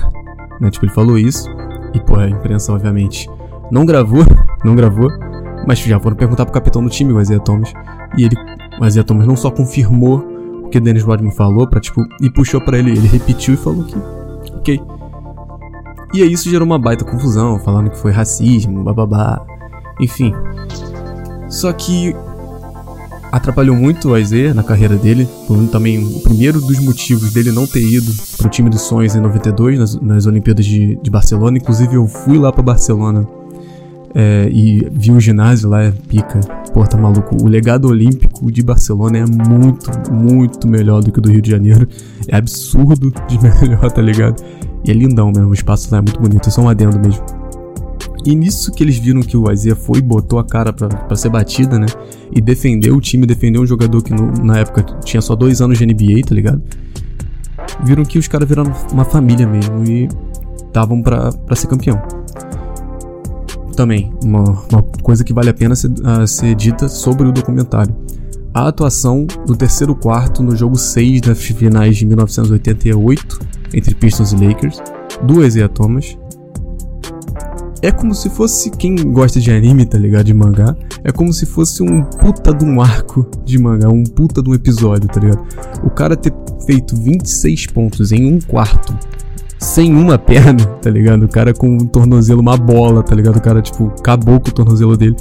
Né? 0.62 0.70
Tipo, 0.70 0.86
ele 0.86 0.94
falou 0.94 1.18
isso. 1.18 1.50
E, 1.94 2.00
pô, 2.00 2.16
a 2.16 2.30
imprensa, 2.30 2.72
obviamente, 2.72 3.30
não 3.72 3.86
gravou, 3.86 4.24
não 4.64 4.76
gravou. 4.76 5.10
Mas 5.68 5.80
já 5.80 6.00
foram 6.00 6.16
perguntar 6.16 6.46
pro 6.46 6.54
capitão 6.54 6.84
do 6.84 6.90
time, 6.90 7.14
o 7.14 7.22
Isaiah 7.22 7.42
Thomas. 7.42 7.74
E 8.18 8.24
ele, 8.24 8.36
o 8.80 8.86
Isaiah 8.86 9.06
Thomas 9.06 9.28
não 9.28 9.36
só 9.36 9.50
confirmou 9.50 10.20
o 10.64 10.70
que 10.70 10.80
Dennis 10.80 11.04
Rodman 11.04 11.32
falou, 11.32 11.68
pra, 11.68 11.80
tipo, 11.80 12.02
e 12.22 12.30
puxou 12.30 12.62
para 12.62 12.78
ele. 12.78 12.92
Ele 12.92 13.08
repetiu 13.08 13.54
e 13.54 13.58
falou 13.58 13.84
que, 13.84 13.96
ok. 14.56 14.82
E 16.14 16.22
aí 16.22 16.32
isso 16.32 16.50
gerou 16.50 16.66
uma 16.66 16.78
baita 16.78 17.04
confusão, 17.04 17.58
falando 17.60 17.90
que 17.90 17.98
foi 17.98 18.12
racismo, 18.12 18.84
bababá. 18.84 19.44
Enfim. 20.00 20.34
Só 21.50 21.72
que 21.72 22.16
atrapalhou 23.32 23.76
muito 23.76 24.10
o 24.10 24.18
Isaiah 24.18 24.54
na 24.54 24.62
carreira 24.62 24.96
dele. 24.96 25.28
Foi 25.48 25.66
também 25.68 26.04
o 26.04 26.20
primeiro 26.20 26.62
dos 26.62 26.80
motivos 26.80 27.34
dele 27.34 27.52
não 27.52 27.66
ter 27.66 27.82
ido 27.82 28.14
pro 28.38 28.48
time 28.48 28.70
dos 28.70 28.82
sonhos 28.82 29.16
em 29.16 29.20
92, 29.20 29.80
nas, 29.80 29.96
nas 30.00 30.26
Olimpíadas 30.28 30.66
de, 30.66 30.98
de 30.98 31.10
Barcelona. 31.10 31.58
Inclusive, 31.58 31.96
eu 31.96 32.08
fui 32.08 32.38
lá 32.38 32.52
para 32.52 32.62
Barcelona 32.62 33.28
é, 34.16 34.48
e 34.52 34.88
vi 34.92 35.12
o 35.12 35.20
ginásio 35.20 35.70
lá, 35.70 35.84
é 35.84 35.92
pica. 35.92 36.40
Pô, 36.74 36.86
tá 36.86 36.98
maluco. 36.98 37.36
O 37.44 37.48
legado 37.48 37.88
olímpico 37.88 38.52
de 38.52 38.62
Barcelona 38.62 39.20
é 39.20 39.26
muito, 39.26 39.92
muito 40.12 40.68
melhor 40.68 41.02
do 41.02 41.12
que 41.12 41.20
o 41.20 41.22
do 41.22 41.32
Rio 41.32 41.42
de 41.42 41.52
Janeiro. 41.52 41.88
É 42.28 42.38
absurdo 42.38 43.12
de 43.28 43.40
melhor, 43.42 43.92
tá 43.92 44.02
ligado? 44.02 44.44
E 44.86 44.92
é 44.92 44.94
lindão 44.94 45.32
mesmo, 45.32 45.50
o 45.50 45.54
espaço 45.54 45.90
lá 45.92 45.98
é 45.98 46.02
muito 46.02 46.20
bonito. 46.20 46.48
É 46.48 46.52
só 46.52 46.62
um 46.62 46.70
adendo 46.70 47.00
mesmo. 47.00 47.24
E 48.26 48.36
nisso 48.36 48.72
que 48.72 48.84
eles 48.84 48.98
viram 48.98 49.22
que 49.22 49.36
o 49.36 49.52
Isaiah 49.52 49.76
foi 49.76 50.02
botou 50.02 50.40
a 50.40 50.46
cara 50.46 50.72
para 50.72 51.16
ser 51.16 51.30
batida, 51.30 51.78
né? 51.78 51.88
E 52.32 52.40
defendeu 52.40 52.96
o 52.96 53.02
time, 53.02 53.26
defendeu 53.26 53.62
um 53.62 53.66
jogador 53.66 54.02
que 54.02 54.14
no, 54.14 54.32
na 54.44 54.60
época 54.60 54.84
tinha 55.04 55.22
só 55.22 55.36
dois 55.36 55.62
anos 55.62 55.78
de 55.78 55.86
NBA, 55.86 56.22
tá 56.28 56.34
ligado? 56.34 56.62
Viram 57.84 58.04
que 58.06 58.18
os 58.18 58.28
caras 58.28 58.48
viraram 58.48 58.72
uma 58.92 59.04
família 59.04 59.46
mesmo 59.46 59.84
e 59.84 60.08
estavam 60.68 61.02
para 61.02 61.56
ser 61.56 61.68
campeão. 61.68 62.02
Também, 63.76 64.14
uma, 64.24 64.44
uma, 64.72 64.84
coisa 65.02 65.24
que 65.24 65.34
vale 65.34 65.50
a 65.50 65.54
pena 65.54 65.76
ser, 65.76 65.90
uh, 65.90 66.28
ser 66.28 66.56
dita 66.56 66.88
sobre 66.88 67.28
o 67.28 67.32
documentário. 67.32 67.96
A 68.54 68.68
atuação 68.68 69.26
do 69.48 69.56
terceiro 69.56 69.96
quarto 69.96 70.44
no 70.44 70.56
jogo 70.56 70.78
6 70.78 71.22
das 71.22 71.40
finais 71.40 71.98
de 71.98 72.06
1988 72.06 73.40
entre 73.74 73.96
Pistons 73.96 74.32
e 74.32 74.36
Lakers, 74.36 74.78
do 75.24 75.44
Isaiah 75.44 75.68
Thomas, 75.68 76.16
é 77.84 77.92
como 77.92 78.16
se 78.16 78.30
fosse 78.30 78.70
quem 78.70 78.96
gosta 79.12 79.42
de 79.42 79.52
anime, 79.52 79.86
tá 79.86 79.98
ligado? 79.98 80.24
De 80.24 80.34
mangá. 80.34 80.74
É 81.04 81.12
como 81.12 81.34
se 81.34 81.46
fosse 81.46 81.84
um 81.84 82.02
puta 82.02 82.54
de 82.54 82.64
um 82.64 82.80
arco 82.80 83.30
de 83.44 83.60
mangá, 83.60 83.90
um 83.90 84.06
puta 84.06 84.42
de 84.42 84.50
um 84.50 84.54
episódio, 84.54 85.10
tá 85.10 85.20
ligado? 85.20 85.44
O 85.84 85.90
cara 85.90 86.16
ter 86.16 86.32
feito 86.66 86.96
26 86.96 87.68
pontos 87.68 88.14
em 88.14 88.26
um 88.26 88.40
quarto, 88.40 88.98
sem 89.64 89.94
uma 89.94 90.18
perna, 90.20 90.66
tá 90.66 90.90
ligado? 90.90 91.24
O 91.24 91.28
cara 91.28 91.54
com 91.54 91.68
um 91.68 91.86
tornozelo, 91.86 92.42
uma 92.42 92.58
bola, 92.58 93.02
tá 93.02 93.16
ligado? 93.16 93.38
O 93.38 93.42
cara, 93.42 93.62
tipo, 93.62 93.92
acabou 94.00 94.40
com 94.40 94.50
o 94.50 94.54
tornozelo 94.54 94.98
dele. 94.98 95.16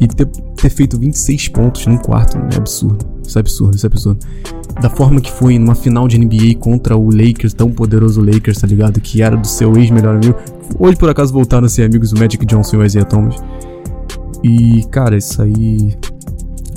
E 0.00 0.06
ter, 0.06 0.26
ter 0.26 0.70
feito 0.70 0.98
26 0.98 1.48
pontos 1.48 1.86
num 1.86 1.98
quarto, 1.98 2.38
é 2.52 2.56
absurdo. 2.56 3.04
Isso 3.24 3.38
é 3.38 3.40
absurdo, 3.40 3.76
isso 3.76 3.86
é 3.86 3.88
absurdo. 3.88 4.26
Da 4.80 4.90
forma 4.90 5.20
que 5.20 5.30
foi 5.30 5.58
numa 5.58 5.74
final 5.74 6.08
de 6.08 6.18
NBA 6.18 6.58
contra 6.58 6.96
o 6.96 7.10
Lakers, 7.10 7.54
tão 7.54 7.70
poderoso 7.70 8.20
Lakers, 8.20 8.60
tá 8.60 8.66
ligado? 8.66 9.00
Que 9.00 9.22
era 9.22 9.36
do 9.36 9.46
seu 9.46 9.76
ex-melhor 9.76 10.16
amigo. 10.16 10.34
Hoje, 10.78 10.96
por 10.96 11.08
acaso, 11.08 11.32
voltaram 11.32 11.66
a 11.66 11.68
ser 11.68 11.84
amigos 11.84 12.12
o 12.12 12.18
Magic 12.18 12.44
Johnson 12.46 12.76
e 12.76 12.78
o 12.80 12.84
Isaiah 12.84 13.04
Thomas. 13.04 13.36
E, 14.42 14.84
cara, 14.90 15.16
isso 15.16 15.40
aí. 15.40 15.94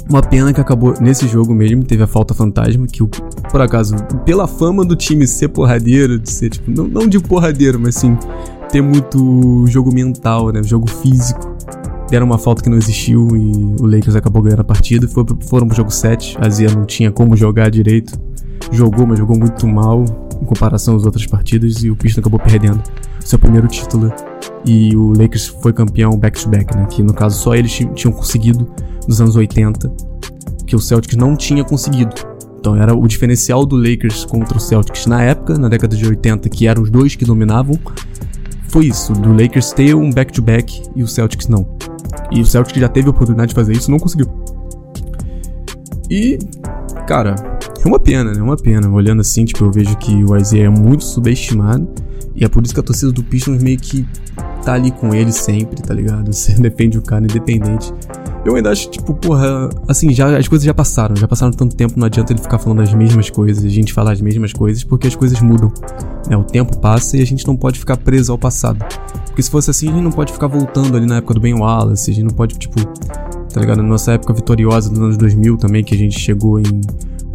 Uma 0.08 0.22
pena 0.22 0.54
que 0.54 0.62
acabou 0.62 0.94
nesse 1.02 1.28
jogo 1.28 1.54
mesmo, 1.54 1.84
teve 1.84 2.04
a 2.04 2.08
falta 2.08 2.34
fantasma, 2.34 2.86
que, 2.86 3.04
por 3.04 3.60
acaso, 3.60 3.96
pela 4.24 4.48
fama 4.48 4.86
do 4.86 4.96
time 4.96 5.26
ser 5.26 5.48
porradeiro, 5.48 6.20
de 6.20 6.30
ser, 6.30 6.52
tipo, 6.52 6.70
não, 6.70 6.88
não 6.88 7.08
de 7.08 7.20
porradeiro, 7.20 7.80
mas 7.80 7.96
sim, 7.96 8.16
ter 8.70 8.82
muito 8.82 9.66
jogo 9.68 9.94
mental, 9.94 10.52
né? 10.52 10.62
Jogo 10.62 10.88
físico. 10.90 11.56
Deram 12.10 12.28
uma 12.28 12.38
falta 12.38 12.62
que 12.62 12.70
não 12.70 12.78
existiu 12.78 13.36
e 13.36 13.76
o 13.82 13.86
Lakers 13.88 14.16
acabou 14.16 14.42
ganhando 14.42 14.60
a 14.60 14.64
partida. 14.64 15.08
Foi, 15.08 15.26
foram 15.48 15.68
pro 15.68 15.76
jogo 15.76 15.90
7. 15.90 16.38
A 16.40 16.50
Zia 16.50 16.70
não 16.70 16.86
tinha 16.86 17.12
como 17.12 17.36
jogar 17.36 17.72
direito. 17.72 18.20
Jogou, 18.72 19.08
mas 19.08 19.18
jogou 19.18 19.38
muito 19.38 19.68
mal 19.68 20.06
em 20.40 20.46
comparação 20.46 20.96
às 20.96 21.06
outras 21.06 21.26
partidas 21.26 21.84
e 21.84 21.90
o 21.90 21.96
Pistons 21.96 22.20
acabou 22.20 22.40
perdendo 22.40 22.82
seu 23.22 23.40
primeiro 23.40 23.68
título. 23.68 24.14
E 24.66 24.96
o 24.96 25.14
Lakers 25.18 25.48
foi 25.48 25.74
campeão 25.74 26.12
back-to-back, 26.12 26.66
-back, 26.66 26.78
né? 26.78 26.86
Que 26.88 27.02
no 27.02 27.14
caso 27.14 27.42
só 27.42 27.56
eles 27.56 27.72
tinham 27.72 28.12
conseguido 28.12 28.68
nos 29.08 29.22
anos 29.22 29.36
80, 29.36 29.92
que 30.66 30.76
o 30.76 30.80
Celtics 30.80 31.16
não 31.16 31.36
tinha 31.36 31.64
conseguido. 31.64 32.14
Então 32.60 32.76
era 32.76 32.96
o 32.96 33.08
diferencial 33.08 33.66
do 33.66 33.76
Lakers 33.76 34.26
contra 34.26 34.58
o 34.58 34.60
Celtics 34.60 35.06
na 35.06 35.22
época, 35.22 35.58
na 35.58 35.70
década 35.70 35.96
de 35.96 36.06
80, 36.06 36.50
que 36.50 36.68
eram 36.68 36.82
os 36.82 36.90
dois 36.90 37.16
que 37.16 37.24
dominavam. 37.24 37.80
Foi 38.70 38.88
isso, 38.88 39.14
do 39.14 39.32
Lakers 39.32 39.72
ter 39.72 39.96
um 39.96 40.12
back-to-back 40.12 40.82
-back 40.82 40.92
e 40.96 41.04
o 41.04 41.08
Celtics 41.08 41.48
não. 41.48 41.78
E 42.32 42.42
o 42.42 42.46
Celtics 42.46 42.80
já 42.80 42.90
teve 42.90 43.08
a 43.08 43.12
oportunidade 43.12 43.50
de 43.50 43.56
fazer 43.56 43.74
isso, 43.74 43.92
não 43.92 44.00
conseguiu. 44.00 44.28
E, 46.10 46.38
cara, 47.08 47.36
é 47.84 47.88
uma 47.88 48.00
pena, 48.00 48.32
né? 48.32 48.40
É 48.40 48.44
uma 48.44 48.58
pena. 48.58 48.90
Olhando 48.90 49.22
assim, 49.22 49.46
tipo, 49.46 49.64
eu 49.64 49.72
vejo 49.72 49.96
que 49.98 50.24
o 50.24 50.36
Isaiah 50.36 50.66
é 50.66 50.70
muito 50.70 51.04
subestimado. 51.04 51.88
E 52.36 52.44
é 52.44 52.50
por 52.50 52.64
isso 52.64 52.74
que 52.74 52.80
a 52.80 52.84
torcida 52.84 53.12
do 53.12 53.24
Pistons 53.24 53.62
meio 53.62 53.78
que 53.78 54.06
tá 54.64 54.74
ali 54.74 54.92
com 54.92 55.14
ele 55.14 55.32
sempre, 55.32 55.82
tá 55.82 55.94
ligado? 55.94 56.32
Você 56.34 56.54
defende 56.54 56.98
o 56.98 57.02
cara 57.02 57.24
independente. 57.24 57.94
Eu 58.46 58.56
ainda 58.56 58.70
acho, 58.70 58.92
tipo, 58.92 59.12
porra, 59.16 59.70
assim, 59.88 60.14
já, 60.14 60.38
as 60.38 60.48
coisas 60.48 60.64
já 60.64 60.74
passaram, 60.74 61.16
já 61.16 61.28
passaram 61.28 61.52
tanto 61.52 61.76
tempo, 61.76 61.96
não 61.98 62.06
adianta 62.06 62.32
ele 62.32 62.40
ficar 62.40 62.60
falando 62.60 62.84
as 62.84 62.94
mesmas 62.94 63.28
coisas, 63.28 63.66
a 63.66 63.70
gente 63.70 63.92
falar 63.92 64.12
as 64.12 64.22
mesmas 64.22 64.54
coisas, 64.54 64.84
porque 64.84 65.08
as 65.08 65.16
coisas 65.16 65.42
mudam. 65.42 65.74
Né? 66.30 66.38
O 66.38 66.44
tempo 66.44 66.78
passa 66.78 67.18
e 67.18 67.24
a 67.24 67.26
gente 67.26 67.46
não 67.48 67.58
pode 67.58 67.80
ficar 67.80 67.98
preso 67.98 68.32
ao 68.32 68.38
passado. 68.38 68.86
Porque 69.26 69.42
se 69.42 69.50
fosse 69.50 69.72
assim, 69.72 69.90
a 69.90 69.94
gente 69.94 70.04
não 70.04 70.12
pode 70.12 70.32
ficar 70.32 70.46
voltando 70.46 70.96
ali 70.96 71.08
na 71.08 71.18
época 71.18 71.34
do 71.34 71.40
Ben 71.40 71.56
Wallace, 71.56 72.12
a 72.12 72.14
gente 72.14 72.24
não 72.24 72.36
pode, 72.36 72.56
tipo, 72.60 72.86
tá 73.52 73.60
ligado? 73.60 73.78
Na 73.78 73.90
nossa 73.90 74.12
época 74.12 74.32
vitoriosa 74.32 74.92
dos 74.92 75.00
anos 75.00 75.18
2000 75.18 75.58
também, 75.58 75.84
que 75.84 75.96
a 75.96 75.98
gente 75.98 76.20
chegou 76.20 76.60
em 76.60 76.82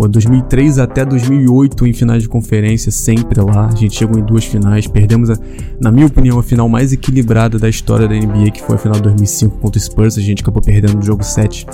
pô, 0.00 0.08
2003 0.08 0.78
até 0.78 1.04
2008 1.04 1.86
em 1.86 1.92
finais 1.92 2.22
de 2.22 2.28
conferência, 2.28 2.90
sempre 2.90 3.38
lá. 3.38 3.66
A 3.66 3.76
gente 3.76 3.98
chegou 3.98 4.18
em 4.18 4.24
duas 4.24 4.46
finais, 4.46 4.86
perdemos, 4.86 5.28
a, 5.28 5.36
na 5.78 5.92
minha 5.92 6.06
opinião, 6.06 6.38
a 6.38 6.42
final 6.42 6.66
mais 6.70 6.90
equilibrada 6.90 7.58
da 7.58 7.68
história 7.68 8.08
da 8.08 8.14
NBA, 8.14 8.50
que 8.50 8.62
foi 8.62 8.76
a 8.76 8.78
final 8.78 8.96
de 8.96 9.02
2005 9.02 9.58
contra 9.58 9.78
o 9.78 9.82
Spurs. 9.82 10.16
A 10.16 10.22
gente 10.22 10.42
acabou 10.42 10.62
perdendo 10.62 10.94
no 10.94 11.02
jogo 11.02 11.22
7. 11.22 11.66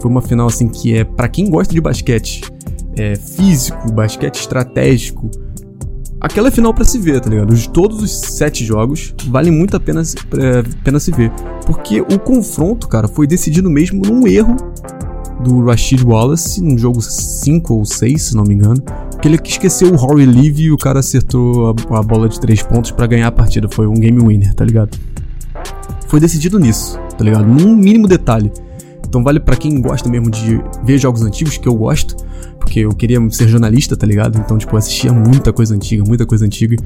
Foi 0.00 0.10
uma 0.10 0.22
final 0.22 0.46
assim 0.46 0.66
que 0.66 0.94
é 0.96 1.04
para 1.04 1.28
quem 1.28 1.50
gosta 1.50 1.74
de 1.74 1.80
basquete, 1.80 2.42
é 2.96 3.16
físico, 3.16 3.92
basquete 3.92 4.36
estratégico, 4.36 5.30
aquela 6.18 6.48
é 6.48 6.50
final 6.50 6.72
para 6.72 6.84
se 6.84 6.98
ver, 6.98 7.20
tá 7.20 7.28
ligado? 7.28 7.54
De 7.54 7.68
todos 7.68 8.02
os 8.02 8.18
sete 8.18 8.64
jogos, 8.64 9.14
vale 9.26 9.50
muito 9.50 9.76
a 9.76 9.80
pena, 9.80 10.00
é, 10.02 10.62
pena 10.82 10.98
se 10.98 11.10
ver. 11.10 11.30
Porque 11.66 12.00
o 12.00 12.18
confronto, 12.18 12.88
cara, 12.88 13.08
foi 13.08 13.26
decidido 13.26 13.68
mesmo 13.68 14.00
num 14.06 14.26
erro 14.26 14.56
do 15.40 15.64
Rashid 15.64 16.04
Wallace, 16.04 16.62
num 16.62 16.76
jogo 16.76 17.00
5 17.00 17.74
ou 17.74 17.84
6, 17.84 18.22
se 18.22 18.36
não 18.36 18.44
me 18.44 18.54
engano. 18.54 18.82
Que 19.20 19.28
ele 19.28 19.38
esqueceu 19.42 19.92
o 19.92 19.96
Rory 19.96 20.26
Levy 20.26 20.64
e 20.64 20.72
o 20.72 20.76
cara 20.76 21.00
acertou 21.00 21.74
a, 21.90 21.98
a 21.98 22.02
bola 22.02 22.28
de 22.28 22.40
3 22.40 22.62
pontos 22.62 22.90
para 22.90 23.06
ganhar 23.06 23.28
a 23.28 23.32
partida. 23.32 23.68
Foi 23.68 23.86
um 23.86 23.94
game 23.94 24.20
winner, 24.20 24.54
tá 24.54 24.64
ligado? 24.64 24.98
Foi 26.06 26.20
decidido 26.20 26.58
nisso, 26.58 26.98
tá 27.16 27.24
ligado? 27.24 27.46
Num 27.46 27.76
mínimo 27.76 28.06
detalhe. 28.06 28.50
Então 29.06 29.22
vale 29.22 29.40
para 29.40 29.56
quem 29.56 29.80
gosta 29.80 30.08
mesmo 30.08 30.30
de 30.30 30.60
ver 30.84 30.98
jogos 30.98 31.22
antigos, 31.22 31.56
que 31.56 31.66
eu 31.66 31.74
gosto, 31.74 32.14
porque 32.58 32.80
eu 32.80 32.90
queria 32.90 33.18
ser 33.30 33.48
jornalista, 33.48 33.96
tá 33.96 34.06
ligado? 34.06 34.38
Então, 34.38 34.58
tipo, 34.58 34.74
eu 34.74 34.78
assistia 34.78 35.12
muita 35.12 35.52
coisa 35.52 35.74
antiga, 35.74 36.04
muita 36.06 36.26
coisa 36.26 36.44
antiga. 36.44 36.76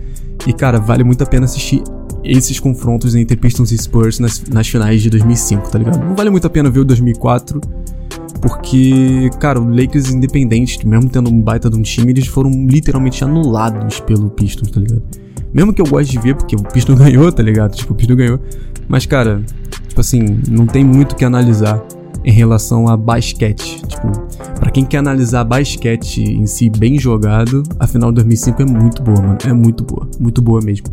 E, 0.46 0.52
cara, 0.52 0.78
vale 0.78 1.02
muito 1.02 1.22
a 1.22 1.26
pena 1.26 1.46
assistir 1.46 1.82
esses 2.22 2.60
confrontos 2.60 3.16
entre 3.16 3.36
Pistons 3.36 3.72
e 3.72 3.78
Spurs 3.78 4.20
nas, 4.20 4.42
nas 4.44 4.68
finais 4.68 5.02
de 5.02 5.10
2005, 5.10 5.68
tá 5.68 5.78
ligado? 5.78 5.98
Não 5.98 6.14
vale 6.14 6.30
muito 6.30 6.46
a 6.46 6.50
pena 6.50 6.70
ver 6.70 6.80
o 6.80 6.84
2004, 6.84 7.60
porque, 8.42 9.30
cara, 9.38 9.60
o 9.60 9.68
Lakers 9.68 10.10
independente, 10.10 10.84
mesmo 10.84 11.08
tendo 11.08 11.30
um 11.30 11.40
baita 11.40 11.70
de 11.70 11.76
um 11.76 11.82
time, 11.82 12.10
eles 12.10 12.26
foram 12.26 12.50
literalmente 12.66 13.22
anulados 13.22 14.00
pelo 14.00 14.28
Pistons, 14.30 14.68
tá 14.68 14.80
ligado? 14.80 15.02
Mesmo 15.54 15.72
que 15.72 15.80
eu 15.80 15.86
goste 15.86 16.10
de 16.10 16.18
ver, 16.18 16.34
porque 16.34 16.56
o 16.56 16.62
Pistons 16.62 16.98
ganhou, 16.98 17.30
tá 17.30 17.40
ligado? 17.40 17.76
Tipo, 17.76 17.92
o 17.92 17.96
Pistons 17.96 18.16
ganhou. 18.16 18.40
Mas, 18.88 19.06
cara, 19.06 19.44
tipo 19.86 20.00
assim, 20.00 20.40
não 20.50 20.66
tem 20.66 20.84
muito 20.84 21.12
o 21.12 21.14
que 21.14 21.24
analisar 21.24 21.80
em 22.24 22.32
relação 22.32 22.88
a 22.88 22.96
basquete. 22.96 23.80
Tipo, 23.86 24.10
para 24.58 24.72
quem 24.72 24.84
quer 24.84 24.98
analisar 24.98 25.44
basquete 25.44 26.20
em 26.20 26.44
si 26.44 26.68
bem 26.68 26.98
jogado, 26.98 27.62
a 27.78 27.86
final 27.86 28.10
de 28.10 28.16
2005 28.16 28.60
é 28.60 28.66
muito 28.66 29.02
boa, 29.04 29.22
mano. 29.22 29.38
É 29.46 29.52
muito 29.52 29.84
boa, 29.84 30.08
muito 30.18 30.42
boa 30.42 30.60
mesmo. 30.60 30.88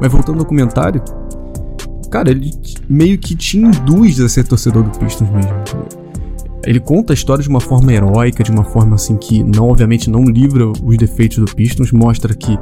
Mas 0.00 0.12
voltando 0.12 0.38
ao 0.38 0.46
comentário, 0.46 1.02
cara, 2.08 2.30
ele 2.30 2.52
meio 2.88 3.18
que 3.18 3.34
te 3.34 3.58
induz 3.58 4.20
a 4.20 4.28
ser 4.28 4.44
torcedor 4.44 4.84
do 4.84 4.96
Pistons 4.96 5.28
mesmo. 5.30 6.03
Ele 6.66 6.80
conta 6.80 7.12
a 7.12 7.14
história 7.14 7.42
de 7.42 7.48
uma 7.48 7.60
forma 7.60 7.92
heróica, 7.92 8.42
de 8.42 8.50
uma 8.50 8.64
forma 8.64 8.94
assim 8.94 9.16
que 9.16 9.42
não, 9.42 9.68
obviamente, 9.68 10.08
não 10.08 10.24
livra 10.24 10.66
os 10.66 10.96
defeitos 10.96 11.38
do 11.38 11.44
Pistons, 11.44 11.92
mostra 11.92 12.34
que 12.34 12.58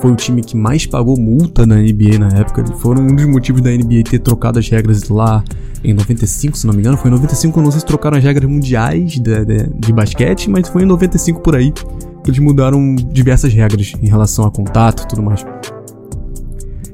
foi 0.00 0.12
o 0.12 0.16
time 0.16 0.42
que 0.42 0.56
mais 0.56 0.86
pagou 0.86 1.18
multa 1.18 1.66
na 1.66 1.76
NBA 1.76 2.18
na 2.18 2.28
época. 2.38 2.64
Foram 2.78 3.02
um 3.02 3.14
dos 3.14 3.26
motivos 3.26 3.60
da 3.60 3.70
NBA 3.70 4.02
ter 4.08 4.18
trocado 4.18 4.58
as 4.58 4.68
regras 4.68 5.08
lá 5.08 5.44
em 5.84 5.92
95, 5.92 6.56
se 6.56 6.66
não 6.66 6.74
me 6.74 6.80
engano. 6.80 6.96
Foi 6.96 7.10
em 7.10 7.14
95, 7.14 7.60
não 7.60 7.70
sei 7.70 7.80
se 7.80 7.86
trocaram 7.86 8.16
as 8.16 8.24
regras 8.24 8.48
mundiais 8.48 9.12
de, 9.12 9.44
de, 9.44 9.68
de 9.74 9.92
basquete, 9.92 10.48
mas 10.48 10.68
foi 10.68 10.82
em 10.82 10.86
95 10.86 11.40
por 11.40 11.54
aí 11.54 11.72
que 11.72 12.30
eles 12.30 12.38
mudaram 12.38 12.94
diversas 12.94 13.52
regras 13.52 13.92
em 14.00 14.08
relação 14.08 14.44
a 14.44 14.50
contato 14.50 15.02
e 15.02 15.08
tudo 15.08 15.22
mais. 15.22 15.44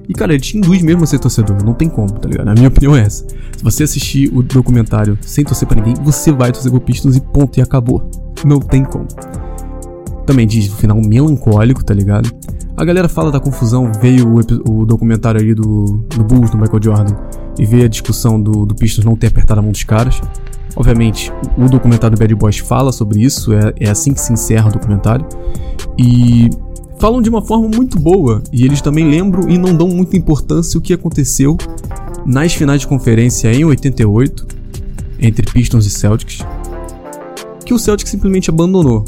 E 0.09 0.15
cara, 0.15 0.33
ele 0.33 0.41
te 0.41 0.57
induz 0.57 0.81
mesmo 0.81 1.05
a 1.05 1.07
ser 1.07 1.19
torcedor, 1.19 1.63
não 1.63 1.75
tem 1.75 1.89
como, 1.89 2.11
tá 2.11 2.27
ligado? 2.27 2.49
A 2.49 2.55
minha 2.55 2.69
opinião 2.69 2.97
é 2.97 3.03
essa. 3.03 3.27
Se 3.57 3.63
você 3.63 3.83
assistir 3.83 4.31
o 4.35 4.43
documentário 4.43 5.19
sem 5.21 5.45
torcer 5.45 5.69
para 5.69 5.77
ninguém, 5.77 5.95
você 6.03 6.33
vai 6.33 6.51
torcer 6.51 6.71
pro 6.71 6.81
Pistons 6.81 7.17
e 7.17 7.21
ponto, 7.21 7.59
e 7.59 7.63
acabou. 7.63 8.11
Não 8.45 8.59
tem 8.59 8.85
como. 8.85 9.07
Também 10.25 10.47
diz 10.47 10.73
o 10.73 10.77
final 10.77 11.01
melancólico, 11.01 11.85
tá 11.85 11.93
ligado? 11.93 12.31
A 12.77 12.85
galera 12.85 13.09
fala 13.09 13.31
da 13.31 13.41
confusão, 13.41 13.91
veio 14.01 14.29
o, 14.29 14.81
o 14.83 14.87
documentário 14.87 15.41
aí 15.41 15.53
do, 15.53 16.05
do 16.09 16.25
Bulls, 16.25 16.51
do 16.51 16.57
Michael 16.57 16.83
Jordan, 16.83 17.17
e 17.59 17.67
veio 17.67 17.85
a 17.85 17.89
discussão 17.89 18.41
do, 18.41 18.65
do 18.65 18.75
Pistons 18.75 19.05
não 19.05 19.17
ter 19.17 19.27
apertado 19.27 19.61
a 19.61 19.63
mão 19.63 19.73
dos 19.73 19.83
caras. 19.83 20.21
Obviamente, 20.77 21.33
o 21.57 21.69
documentário 21.69 22.17
do 22.17 22.21
Bad 22.21 22.35
Boys 22.37 22.59
fala 22.59 22.93
sobre 22.93 23.21
isso, 23.21 23.53
é, 23.53 23.75
é 23.81 23.91
assim 23.91 24.15
que 24.15 24.21
se 24.21 24.33
encerra 24.33 24.69
o 24.69 24.73
documentário. 24.73 25.27
E 25.99 26.49
falam 26.99 27.23
de 27.23 27.29
uma 27.29 27.43
forma 27.43 27.69
muito 27.69 27.99
boa, 27.99 28.43
e 28.53 28.65
eles 28.65 28.81
também 28.81 29.09
lembram 29.09 29.49
e 29.49 29.57
não 29.57 29.75
dão 29.77 29.89
muita 29.89 30.17
importância 30.17 30.79
o 30.79 30.81
que 30.81 30.93
aconteceu 30.93 31.57
nas 32.27 32.53
finais 32.53 32.81
de 32.81 32.87
conferência 32.87 33.53
em 33.53 33.65
88, 33.65 34.47
entre 35.21 35.51
Pistons 35.51 35.87
e 35.87 35.91
Celtics, 35.91 36.45
que 37.65 37.75
o 37.75 37.79
Celtics 37.79 38.11
simplesmente 38.11 38.51
abandonou 38.51 39.05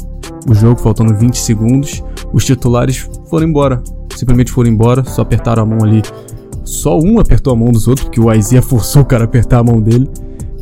o 0.47 0.53
jogo, 0.53 0.79
faltando 0.79 1.15
20 1.15 1.35
segundos, 1.37 2.03
os 2.33 2.45
titulares 2.45 3.09
foram 3.29 3.47
embora. 3.47 3.81
Simplesmente 4.15 4.51
foram 4.51 4.69
embora, 4.69 5.03
só 5.03 5.21
apertaram 5.21 5.63
a 5.63 5.65
mão 5.65 5.83
ali. 5.83 6.01
Só 6.63 6.99
um 6.99 7.19
apertou 7.19 7.53
a 7.53 7.55
mão 7.55 7.71
dos 7.71 7.87
outros, 7.87 8.05
porque 8.05 8.19
o 8.19 8.31
Isaiah 8.31 8.61
forçou 8.61 9.01
o 9.01 9.05
cara 9.05 9.23
a 9.23 9.25
apertar 9.25 9.59
a 9.59 9.63
mão 9.63 9.81
dele. 9.81 10.09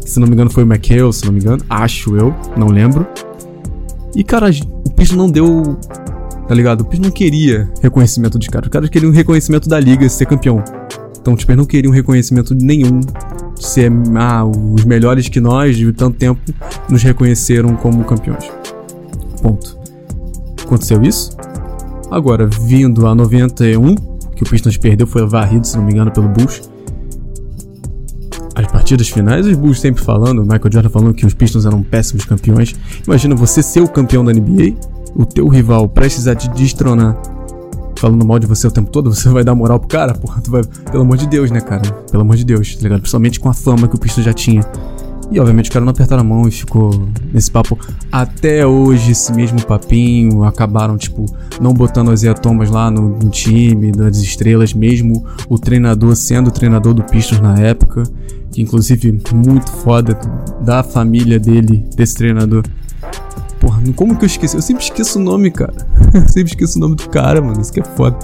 Se 0.05 0.19
não 0.19 0.27
me 0.27 0.33
engano 0.33 0.49
foi 0.49 0.63
o 0.63 0.65
McHale, 0.65 1.13
se 1.13 1.25
não 1.25 1.33
me 1.33 1.39
engano. 1.39 1.63
Acho 1.69 2.15
eu, 2.15 2.33
não 2.57 2.67
lembro. 2.67 3.05
E, 4.15 4.23
cara, 4.23 4.49
o 4.85 4.91
Pisto 4.91 5.15
não 5.15 5.29
deu. 5.29 5.77
Tá 6.49 6.55
ligado? 6.55 6.81
O 6.81 6.85
Pisto 6.85 7.03
não 7.03 7.11
queria 7.11 7.71
reconhecimento 7.79 8.39
de 8.39 8.49
cara. 8.49 8.65
Os 8.65 8.71
caras 8.71 8.89
queriam 8.89 9.11
um 9.11 9.13
reconhecimento 9.13 9.69
da 9.69 9.79
liga, 9.79 10.09
ser 10.09 10.25
campeão. 10.25 10.63
Então, 11.21 11.35
tipo, 11.35 11.51
eles 11.51 11.59
não 11.59 11.65
queriam 11.65 11.93
reconhecimento 11.93 12.55
nenhum 12.55 13.01
de 13.01 13.67
ser 13.67 13.91
ah, 14.17 14.43
os 14.43 14.83
melhores 14.83 15.29
que 15.29 15.39
nós, 15.39 15.77
de 15.77 15.93
tanto 15.93 16.17
tempo, 16.17 16.41
nos 16.89 17.03
reconheceram 17.03 17.75
como 17.75 18.03
campeões. 18.03 18.51
Ponto. 19.43 19.77
Aconteceu 20.63 21.03
isso. 21.03 21.37
Agora, 22.09 22.47
vindo 22.47 23.05
a 23.05 23.13
91, 23.13 23.93
que 24.35 24.41
o 24.41 24.49
Pistons 24.49 24.75
perdeu, 24.75 25.05
foi 25.05 25.27
varrido, 25.27 25.67
se 25.67 25.77
não 25.77 25.85
me 25.85 25.91
engano, 25.91 26.09
pelo 26.09 26.29
Bulls. 26.29 26.67
As 28.55 28.65
partidas 28.71 29.07
finais, 29.07 29.45
os 29.45 29.55
Bulls 29.55 29.79
sempre 29.79 30.03
falando, 30.03 30.41
Michael 30.41 30.71
Jordan 30.71 30.89
falando 30.89 31.13
que 31.13 31.27
os 31.27 31.33
Pistons 31.35 31.67
eram 31.67 31.83
péssimos 31.83 32.25
campeões. 32.25 32.73
Imagina 33.05 33.35
você 33.35 33.61
ser 33.61 33.81
o 33.81 33.87
campeão 33.87 34.25
da 34.25 34.33
NBA, 34.33 34.73
o 35.19 35.25
teu 35.25 35.49
rival 35.49 35.89
prestes 35.89 36.27
a 36.27 36.33
te 36.33 36.49
destronar, 36.51 37.21
falando 37.97 38.25
mal 38.25 38.39
de 38.39 38.47
você 38.47 38.65
o 38.65 38.71
tempo 38.71 38.89
todo, 38.89 39.13
você 39.13 39.27
vai 39.27 39.43
dar 39.43 39.53
moral 39.53 39.77
pro 39.77 39.89
cara? 39.89 40.13
Porra, 40.13 40.41
tu 40.41 40.49
vai. 40.49 40.63
Pelo 40.89 41.03
amor 41.03 41.17
de 41.17 41.27
Deus, 41.27 41.51
né, 41.51 41.59
cara? 41.59 41.91
Pelo 42.09 42.21
amor 42.21 42.37
de 42.37 42.45
Deus, 42.45 42.73
tá 42.77 42.83
ligado? 42.83 43.01
Principalmente 43.01 43.37
com 43.37 43.49
a 43.49 43.53
fama 43.53 43.85
que 43.89 43.97
o 43.97 43.99
Pistons 43.99 44.23
já 44.23 44.31
tinha. 44.31 44.61
E 45.29 45.37
obviamente 45.37 45.65
os 45.65 45.73
caras 45.73 45.85
não 45.85 45.91
apertaram 45.91 46.21
a 46.21 46.23
mão 46.23 46.47
e 46.47 46.51
ficou 46.51 46.89
nesse 47.33 47.51
papo 47.51 47.77
até 48.09 48.65
hoje, 48.65 49.11
esse 49.11 49.33
mesmo 49.33 49.61
papinho. 49.65 50.45
Acabaram, 50.45 50.97
tipo, 50.97 51.25
não 51.59 51.73
botando 51.73 52.11
as 52.11 52.21
Thomas 52.41 52.71
lá 52.71 52.89
no, 52.89 53.09
no, 53.09 53.29
time 53.29 53.91
das 53.91 54.17
estrelas, 54.19 54.73
mesmo 54.73 55.25
o 55.49 55.59
treinador 55.59 56.15
sendo 56.15 56.47
o 56.47 56.51
treinador 56.51 56.93
do 56.93 57.03
Pistons 57.03 57.41
na 57.41 57.59
época. 57.59 58.03
Que 58.51 58.61
inclusive 58.61 59.21
muito 59.33 59.69
foda 59.69 60.17
da 60.61 60.81
família 60.81 61.37
dele, 61.37 61.85
desse 61.93 62.15
treinador. 62.15 62.63
Porra, 63.59 63.81
como 63.95 64.17
que 64.17 64.23
eu 64.23 64.27
esqueci? 64.27 64.55
Eu 64.55 64.61
sempre 64.61 64.83
esqueço 64.83 65.19
o 65.19 65.21
nome, 65.21 65.51
cara. 65.51 65.73
eu 66.13 66.27
sempre 66.29 66.51
esqueço 66.51 66.77
o 66.77 66.81
nome 66.81 66.95
do 66.95 67.09
cara, 67.09 67.41
mano. 67.41 67.59
Isso 67.59 67.73
que 67.73 67.79
é 67.79 67.83
foda. 67.83 68.17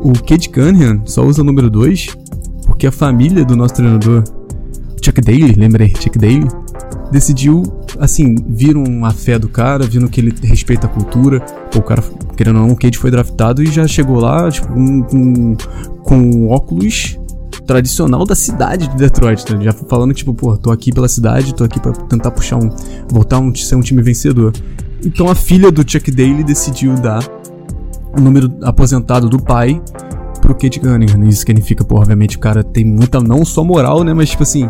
O 0.00 0.12
Kate 0.12 0.48
Cunningham 0.48 1.02
só 1.04 1.24
usa 1.24 1.42
o 1.42 1.44
número 1.44 1.68
2 1.68 2.16
porque 2.66 2.86
a 2.86 2.92
família 2.92 3.44
do 3.44 3.54
nosso 3.54 3.74
treinador 3.74 4.24
Chuck 5.02 5.20
Daly, 5.20 5.52
lembrei, 5.52 5.92
Chuck 5.98 6.18
Daly, 6.18 6.46
decidiu, 7.10 7.62
assim, 7.98 8.34
viram 8.48 9.04
a 9.04 9.10
fé 9.10 9.38
do 9.38 9.48
cara, 9.48 9.86
viram 9.86 10.08
que 10.08 10.20
ele 10.20 10.32
respeita 10.42 10.86
a 10.86 10.90
cultura. 10.90 11.40
Pô, 11.70 11.80
o 11.80 11.82
cara, 11.82 12.02
querendo 12.36 12.60
ou 12.60 12.66
não, 12.66 12.72
o 12.72 12.76
Cade 12.76 12.96
foi 12.96 13.10
draftado 13.10 13.62
e 13.62 13.66
já 13.66 13.86
chegou 13.86 14.20
lá, 14.20 14.50
tipo, 14.50 14.68
com, 14.68 15.02
com, 15.02 15.56
com 16.02 16.48
óculos 16.48 17.18
tradicional 17.70 18.24
da 18.24 18.34
cidade 18.34 18.88
de 18.88 18.96
Detroit, 18.96 19.54
né? 19.54 19.62
Já 19.62 19.72
falando, 19.72 20.12
tipo, 20.12 20.34
pô, 20.34 20.56
tô 20.56 20.72
aqui 20.72 20.90
pela 20.92 21.08
cidade, 21.08 21.54
tô 21.54 21.62
aqui 21.62 21.78
para 21.78 21.92
tentar 21.92 22.32
puxar 22.32 22.56
um. 22.56 22.68
voltar 23.08 23.36
a 23.36 23.38
um, 23.38 23.54
ser 23.54 23.76
um 23.76 23.80
time 23.80 24.02
vencedor. 24.02 24.52
Então 25.04 25.30
a 25.30 25.36
filha 25.36 25.70
do 25.70 25.88
Chuck 25.88 26.10
Daly 26.10 26.42
decidiu 26.42 26.94
dar 26.96 27.24
o 28.12 28.20
número 28.20 28.52
aposentado 28.62 29.28
do 29.28 29.40
pai 29.40 29.80
pro 30.40 30.52
Kate 30.52 30.80
Cunningham. 30.80 31.28
Isso 31.28 31.42
significa, 31.42 31.84
pô, 31.84 31.98
obviamente 31.98 32.36
o 32.36 32.40
cara 32.40 32.64
tem 32.64 32.84
muita, 32.84 33.20
não 33.20 33.44
só 33.44 33.62
moral, 33.62 34.02
né, 34.02 34.12
mas 34.12 34.30
tipo 34.30 34.42
assim, 34.42 34.68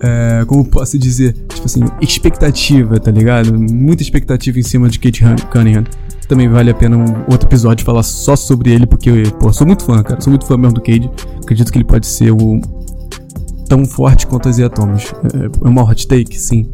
é, 0.00 0.42
como 0.46 0.64
posso 0.64 0.98
dizer, 0.98 1.34
tipo 1.50 1.66
assim, 1.66 1.82
expectativa, 2.00 2.98
tá 2.98 3.10
ligado? 3.10 3.52
Muita 3.52 4.02
expectativa 4.02 4.58
em 4.58 4.62
cima 4.62 4.88
de 4.88 4.98
Kate 4.98 5.22
Cunningham. 5.52 5.84
Também 6.28 6.48
vale 6.48 6.70
a 6.70 6.74
pena 6.74 6.96
um 6.96 7.04
outro 7.30 7.46
episódio 7.48 7.84
falar 7.84 8.02
só 8.02 8.34
sobre 8.34 8.72
ele, 8.72 8.86
porque, 8.86 9.24
pô, 9.38 9.52
sou 9.52 9.66
muito 9.66 9.84
fã, 9.84 10.02
cara. 10.02 10.20
Sou 10.20 10.30
muito 10.30 10.46
fã 10.46 10.56
mesmo 10.56 10.74
do 10.74 10.80
Cade. 10.80 11.10
Acredito 11.42 11.70
que 11.70 11.78
ele 11.78 11.84
pode 11.84 12.06
ser 12.06 12.30
o 12.30 12.60
tão 13.68 13.84
forte 13.86 14.26
quanto 14.26 14.48
a 14.48 14.50
Isaiah 14.50 14.70
Thomas. 14.70 15.14
É, 15.34 15.66
é 15.66 15.68
uma 15.68 15.82
hot 15.82 16.06
take, 16.06 16.38
sim. 16.38 16.70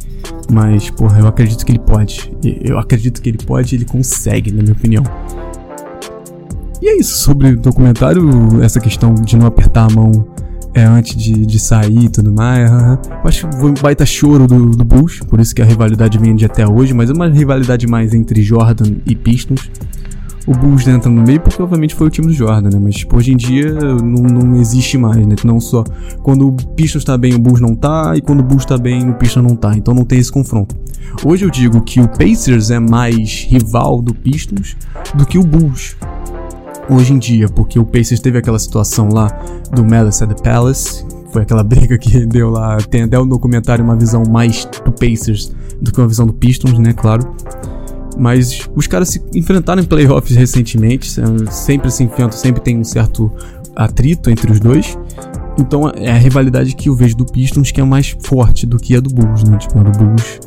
Mas, 0.50 0.90
porra, 0.90 1.20
eu 1.20 1.26
acredito 1.26 1.64
que 1.64 1.72
ele 1.72 1.78
pode. 1.78 2.32
Eu 2.42 2.78
acredito 2.78 3.22
que 3.22 3.28
ele 3.28 3.38
pode 3.38 3.74
e 3.74 3.78
ele 3.78 3.84
consegue, 3.84 4.50
na 4.50 4.62
minha 4.62 4.74
opinião. 4.74 5.04
E 6.80 6.88
é 6.88 6.96
isso 6.98 7.18
sobre 7.18 7.50
o 7.50 7.56
documentário, 7.56 8.62
essa 8.62 8.80
questão 8.80 9.14
de 9.14 9.36
não 9.36 9.46
apertar 9.46 9.90
a 9.90 9.94
mão 9.94 10.26
É, 10.78 10.84
antes 10.84 11.16
de, 11.16 11.44
de 11.44 11.58
sair 11.58 12.04
e 12.04 12.08
tudo 12.08 12.32
mais. 12.32 12.70
Acho 13.24 13.48
que 13.48 13.56
foi 13.56 13.70
um 13.70 13.74
baita 13.74 14.06
choro 14.06 14.46
do, 14.46 14.70
do 14.70 14.84
Bulls, 14.84 15.18
por 15.28 15.40
isso 15.40 15.52
que 15.52 15.60
a 15.60 15.64
rivalidade 15.64 16.16
vem 16.18 16.36
de 16.36 16.44
até 16.44 16.64
hoje, 16.68 16.94
mas 16.94 17.10
é 17.10 17.12
uma 17.12 17.28
rivalidade 17.28 17.84
mais 17.88 18.14
entre 18.14 18.40
Jordan 18.42 18.94
e 19.04 19.16
Pistons. 19.16 19.68
O 20.46 20.52
Bulls 20.52 20.86
entra 20.86 21.10
no 21.10 21.20
meio 21.20 21.40
porque, 21.40 21.60
obviamente, 21.60 21.96
foi 21.96 22.06
o 22.06 22.10
time 22.10 22.28
do 22.28 22.32
Jordan, 22.32 22.70
né? 22.70 22.78
Mas, 22.80 22.94
tipo, 22.94 23.16
hoje 23.16 23.32
em 23.32 23.36
dia 23.36 23.74
não, 23.74 24.22
não 24.22 24.60
existe 24.60 24.96
mais, 24.96 25.26
né? 25.26 25.34
Não 25.44 25.58
só 25.58 25.82
quando 26.22 26.46
o 26.46 26.52
Pistons 26.52 27.02
tá 27.02 27.18
bem, 27.18 27.34
o 27.34 27.40
Bulls 27.40 27.60
não 27.60 27.74
tá, 27.74 28.12
e 28.16 28.20
quando 28.20 28.38
o 28.38 28.44
Bulls 28.44 28.64
tá 28.64 28.78
bem, 28.78 29.10
o 29.10 29.14
Pistons 29.14 29.42
não 29.42 29.56
tá. 29.56 29.76
Então 29.76 29.92
não 29.92 30.04
tem 30.04 30.20
esse 30.20 30.30
confronto. 30.30 30.76
Hoje 31.24 31.44
eu 31.44 31.50
digo 31.50 31.80
que 31.80 32.00
o 32.00 32.06
Pacers 32.06 32.70
é 32.70 32.78
mais 32.78 33.48
rival 33.50 34.00
do 34.00 34.14
Pistons 34.14 34.76
do 35.16 35.26
que 35.26 35.38
o 35.38 35.42
Bulls 35.42 35.96
hoje 36.88 37.12
em 37.12 37.18
dia, 37.18 37.48
porque 37.48 37.78
o 37.78 37.84
Pacers 37.84 38.20
teve 38.20 38.38
aquela 38.38 38.58
situação 38.58 39.08
lá 39.08 39.28
do 39.72 39.84
Malice 39.84 40.24
at 40.24 40.30
the 40.30 40.42
Palace, 40.42 41.04
foi 41.32 41.42
aquela 41.42 41.62
briga 41.64 41.98
que 41.98 42.24
deu 42.26 42.50
lá, 42.50 42.78
tem 42.78 43.02
até 43.02 43.18
no 43.18 43.26
documentário 43.26 43.84
uma 43.84 43.96
visão 43.96 44.22
mais 44.28 44.66
do 44.84 44.92
Pacers 44.92 45.52
do 45.80 45.92
que 45.92 46.00
uma 46.00 46.08
visão 46.08 46.26
do 46.26 46.32
Pistons, 46.32 46.78
né, 46.78 46.92
claro. 46.92 47.34
Mas 48.18 48.68
os 48.74 48.86
caras 48.88 49.10
se 49.10 49.22
enfrentaram 49.32 49.80
em 49.80 49.84
playoffs 49.84 50.36
recentemente, 50.36 51.08
sempre 51.50 51.88
se 51.90 52.02
enfrentam, 52.02 52.36
sempre 52.36 52.60
tem 52.60 52.76
um 52.76 52.82
certo 52.82 53.30
atrito 53.76 54.28
entre 54.28 54.50
os 54.50 54.58
dois. 54.58 54.98
Então 55.56 55.88
é 55.94 56.10
a 56.10 56.18
rivalidade 56.18 56.74
que 56.74 56.88
eu 56.88 56.96
vejo 56.96 57.16
do 57.16 57.24
Pistons 57.24 57.70
que 57.70 57.80
é 57.80 57.84
mais 57.84 58.16
forte 58.24 58.66
do 58.66 58.76
que 58.76 58.96
a 58.96 59.00
do 59.00 59.10
Bulls, 59.10 59.44
né? 59.44 59.56
Tipo, 59.58 59.78
a 59.78 59.82
do 59.84 59.98
Bulls 59.98 60.40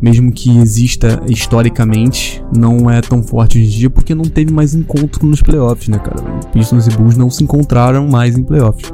mesmo 0.00 0.30
que 0.30 0.58
exista 0.58 1.22
historicamente, 1.28 2.44
não 2.54 2.90
é 2.90 3.00
tão 3.00 3.22
forte 3.22 3.58
hoje 3.58 3.66
em 3.66 3.70
dia 3.70 3.90
porque 3.90 4.14
não 4.14 4.24
teve 4.24 4.52
mais 4.52 4.74
encontro 4.74 5.26
nos 5.26 5.42
playoffs, 5.42 5.88
né, 5.88 5.98
cara? 5.98 6.22
Pistons 6.52 6.86
e 6.86 6.90
Bulls 6.90 7.16
não 7.16 7.30
se 7.30 7.42
encontraram 7.42 8.06
mais 8.08 8.36
em 8.36 8.42
playoffs. 8.42 8.92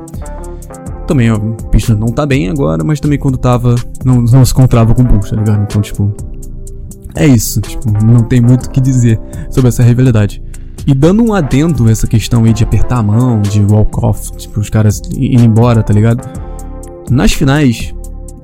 Também, 1.06 1.30
ó, 1.30 1.38
Pistons 1.70 1.98
não 1.98 2.08
tá 2.08 2.24
bem 2.24 2.48
agora, 2.48 2.84
mas 2.84 3.00
também 3.00 3.18
quando 3.18 3.36
tava, 3.36 3.74
não, 4.04 4.22
não 4.22 4.44
se 4.44 4.52
encontrava 4.52 4.94
com 4.94 5.02
o 5.02 5.04
Bulls, 5.04 5.30
tá 5.30 5.36
ligado? 5.36 5.62
Então, 5.62 5.82
tipo, 5.82 6.14
é 7.14 7.26
isso, 7.26 7.60
tipo, 7.60 7.90
não 8.04 8.22
tem 8.22 8.40
muito 8.40 8.66
o 8.66 8.70
que 8.70 8.80
dizer 8.80 9.20
sobre 9.50 9.68
essa 9.68 9.82
rivalidade. 9.82 10.42
E 10.86 10.94
dando 10.94 11.22
um 11.22 11.32
adendo 11.32 11.88
essa 11.88 12.06
questão 12.06 12.44
aí 12.44 12.52
de 12.52 12.64
apertar 12.64 12.98
a 12.98 13.02
mão, 13.02 13.40
de 13.40 13.60
walk-off, 13.60 14.32
tipo, 14.36 14.58
os 14.60 14.68
caras 14.68 15.00
indo 15.16 15.44
embora, 15.44 15.82
tá 15.82 15.92
ligado? 15.92 16.26
Nas 17.10 17.32
finais, 17.32 17.94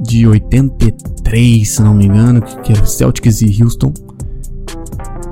de 0.01 0.27
83, 0.27 1.18
se 1.65 1.83
não 1.83 1.95
me 1.95 2.07
engano, 2.07 2.43
que 2.63 2.73
era 2.73 2.85
Celtics 2.87 3.43
e 3.43 3.63
Houston. 3.63 3.93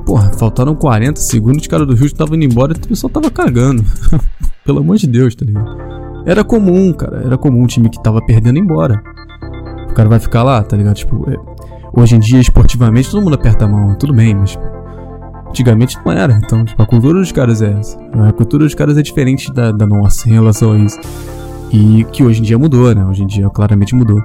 Porra, 0.04 0.30
faltaram 0.30 0.74
40 0.74 1.20
segundos, 1.20 1.62
os 1.62 1.66
caras 1.66 1.86
do 1.86 1.92
Houston 1.92 2.06
estavam 2.06 2.36
indo 2.36 2.44
embora 2.44 2.72
e 2.72 2.76
o 2.76 2.88
pessoal 2.88 3.10
tava 3.10 3.30
cagando. 3.30 3.84
Pelo 4.64 4.80
amor 4.80 4.96
de 4.96 5.06
Deus, 5.06 5.34
tá 5.34 5.44
ligado? 5.44 5.76
Era 6.26 6.44
comum, 6.44 6.92
cara, 6.92 7.22
era 7.24 7.38
comum 7.38 7.62
um 7.62 7.66
time 7.66 7.88
que 7.88 8.02
tava 8.02 8.24
perdendo 8.24 8.58
ir 8.58 8.62
embora. 8.62 9.02
O 9.90 9.94
cara 9.94 10.08
vai 10.08 10.18
ficar 10.18 10.42
lá, 10.42 10.62
tá 10.62 10.76
ligado? 10.76 10.96
Tipo, 10.96 11.28
é, 11.30 11.36
hoje 11.92 12.16
em 12.16 12.18
dia, 12.18 12.40
esportivamente, 12.40 13.10
todo 13.10 13.22
mundo 13.22 13.34
aperta 13.34 13.64
a 13.64 13.68
mão, 13.68 13.94
tudo 13.96 14.12
bem, 14.12 14.34
mas 14.34 14.58
antigamente 15.48 15.96
não 16.04 16.12
era. 16.12 16.40
Então, 16.44 16.64
tipo, 16.64 16.82
a 16.82 16.86
cultura 16.86 17.18
dos 17.18 17.32
caras 17.32 17.62
é 17.62 17.72
essa. 17.72 17.98
A 18.28 18.32
cultura 18.32 18.64
dos 18.64 18.74
caras 18.74 18.98
é 18.98 19.02
diferente 19.02 19.52
da, 19.52 19.72
da 19.72 19.86
nossa 19.86 20.28
em 20.28 20.32
relação 20.32 20.72
a 20.72 20.78
isso. 20.78 20.98
E 21.72 22.04
que 22.12 22.22
hoje 22.22 22.40
em 22.40 22.42
dia 22.42 22.58
mudou, 22.58 22.94
né? 22.94 23.04
Hoje 23.04 23.22
em 23.22 23.26
dia 23.26 23.48
claramente 23.50 23.94
mudou. 23.94 24.22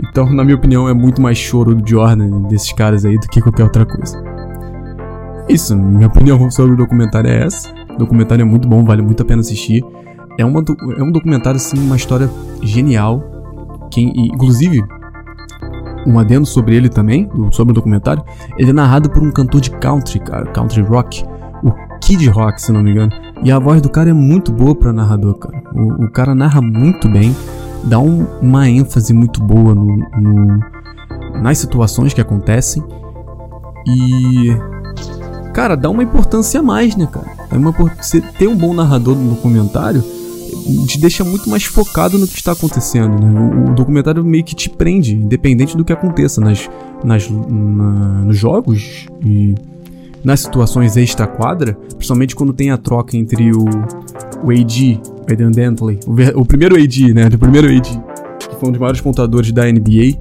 Então, 0.00 0.30
na 0.30 0.44
minha 0.44 0.56
opinião, 0.56 0.88
é 0.88 0.94
muito 0.94 1.20
mais 1.20 1.38
choro 1.38 1.74
do 1.74 1.88
Jordan 1.88 2.42
desses 2.42 2.72
caras 2.72 3.04
aí 3.04 3.18
do 3.18 3.26
que 3.28 3.40
qualquer 3.40 3.64
outra 3.64 3.84
coisa. 3.84 4.22
Isso, 5.48 5.76
minha 5.76 6.06
opinião 6.06 6.50
sobre 6.50 6.74
o 6.74 6.76
documentário 6.76 7.28
é 7.28 7.44
essa. 7.44 7.72
O 7.94 7.98
documentário 7.98 8.42
é 8.42 8.44
muito 8.44 8.68
bom, 8.68 8.84
vale 8.84 9.02
muito 9.02 9.22
a 9.22 9.26
pena 9.26 9.40
assistir. 9.40 9.84
É, 10.38 10.44
uma, 10.44 10.64
é 10.96 11.02
um 11.02 11.12
documentário, 11.12 11.56
assim, 11.56 11.78
uma 11.78 11.96
história 11.96 12.30
genial. 12.62 13.22
Quem, 13.90 14.10
inclusive, 14.16 14.82
um 16.06 16.18
adendo 16.18 16.46
sobre 16.46 16.74
ele 16.74 16.88
também, 16.88 17.28
sobre 17.52 17.72
o 17.72 17.74
documentário, 17.74 18.24
ele 18.56 18.70
é 18.70 18.72
narrado 18.72 19.10
por 19.10 19.22
um 19.22 19.30
cantor 19.30 19.60
de 19.60 19.70
country, 19.70 20.20
cara, 20.20 20.46
country 20.46 20.82
rock, 20.82 21.24
o 21.62 21.70
Kid 22.00 22.28
Rock, 22.30 22.60
se 22.60 22.72
não 22.72 22.82
me 22.82 22.90
engano. 22.90 23.12
E 23.44 23.50
a 23.50 23.58
voz 23.58 23.80
do 23.80 23.90
cara 23.90 24.10
é 24.10 24.12
muito 24.12 24.52
boa 24.52 24.74
para 24.74 24.92
narrador, 24.92 25.34
cara. 25.34 25.62
O, 25.74 26.04
o 26.04 26.10
cara 26.10 26.34
narra 26.34 26.60
muito 26.60 27.08
bem 27.08 27.34
dá 27.84 27.98
um, 27.98 28.26
uma 28.40 28.68
ênfase 28.68 29.12
muito 29.12 29.42
boa 29.42 29.74
no, 29.74 29.96
no, 29.96 30.60
nas 31.42 31.58
situações 31.58 32.14
que 32.14 32.20
acontecem 32.20 32.82
e 33.86 34.56
cara 35.52 35.76
dá 35.76 35.90
uma 35.90 36.02
importância 36.02 36.60
a 36.60 36.62
mais 36.62 36.96
né 36.96 37.06
cara 37.06 37.26
é 37.50 37.56
uma 37.56 37.72
você 37.72 38.20
ter 38.20 38.48
um 38.48 38.56
bom 38.56 38.72
narrador 38.72 39.16
no 39.16 39.34
documentário 39.34 40.02
te 40.86 40.98
deixa 40.98 41.24
muito 41.24 41.50
mais 41.50 41.64
focado 41.64 42.18
no 42.18 42.26
que 42.26 42.36
está 42.36 42.52
acontecendo 42.52 43.18
né? 43.18 43.40
o, 43.40 43.70
o 43.70 43.74
documentário 43.74 44.24
meio 44.24 44.44
que 44.44 44.54
te 44.54 44.70
prende 44.70 45.14
independente 45.14 45.76
do 45.76 45.84
que 45.84 45.92
aconteça 45.92 46.40
nas, 46.40 46.70
nas 47.04 47.28
na, 47.28 48.24
nos 48.24 48.36
jogos 48.36 49.06
e 49.24 49.54
nas 50.24 50.40
situações 50.40 50.96
extra 50.96 51.26
quadra 51.26 51.74
principalmente 51.96 52.34
quando 52.36 52.52
tem 52.52 52.70
a 52.70 52.78
troca 52.78 53.16
entre 53.16 53.50
o 53.52 53.64
o 54.42 54.50
AD, 54.50 55.00
Aiden 55.28 55.50
Dantley, 55.50 56.00
o, 56.06 56.40
o, 56.40 56.44
primeiro 56.44 56.76
AD, 56.76 57.14
né? 57.14 57.28
O 57.32 57.38
primeiro 57.38 57.68
AD, 57.68 57.90
que 58.38 58.56
foi 58.56 58.68
um 58.68 58.72
dos 58.72 58.80
maiores 58.80 59.00
pontadores 59.00 59.52
da 59.52 59.64
NBA, 59.64 60.18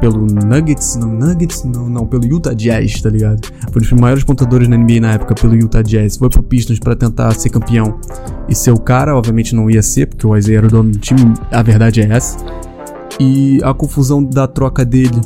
pelo 0.00 0.26
Nuggets, 0.26 0.96
não, 0.96 1.08
Nuggets, 1.08 1.64
não, 1.64 1.88
não, 1.88 2.06
pelo 2.06 2.24
Utah 2.24 2.52
Jazz, 2.52 3.00
tá 3.00 3.08
ligado? 3.08 3.46
Foi 3.72 3.80
um 3.80 3.84
dos 3.84 3.92
maiores 3.92 4.24
pontadores 4.24 4.68
da 4.68 4.76
NBA 4.76 5.00
na 5.00 5.12
época 5.12 5.34
pelo 5.34 5.54
Utah 5.54 5.82
Jazz. 5.82 6.16
Foi 6.16 6.28
pro 6.28 6.42
Pistons 6.42 6.78
para 6.78 6.94
tentar 6.94 7.32
ser 7.32 7.50
campeão 7.50 7.98
e 8.48 8.54
ser 8.54 8.70
o 8.70 8.78
cara, 8.78 9.16
obviamente 9.16 9.54
não 9.54 9.70
ia 9.70 9.82
ser, 9.82 10.06
porque 10.06 10.26
o 10.26 10.36
Isaiah 10.36 10.58
era 10.58 10.66
o 10.66 10.70
dono 10.70 10.90
do 10.90 10.98
time, 10.98 11.34
a 11.50 11.62
verdade 11.62 12.02
é 12.02 12.08
essa. 12.08 12.36
E 13.18 13.60
a 13.62 13.72
confusão 13.72 14.22
da 14.22 14.46
troca 14.46 14.84
dele 14.84 15.20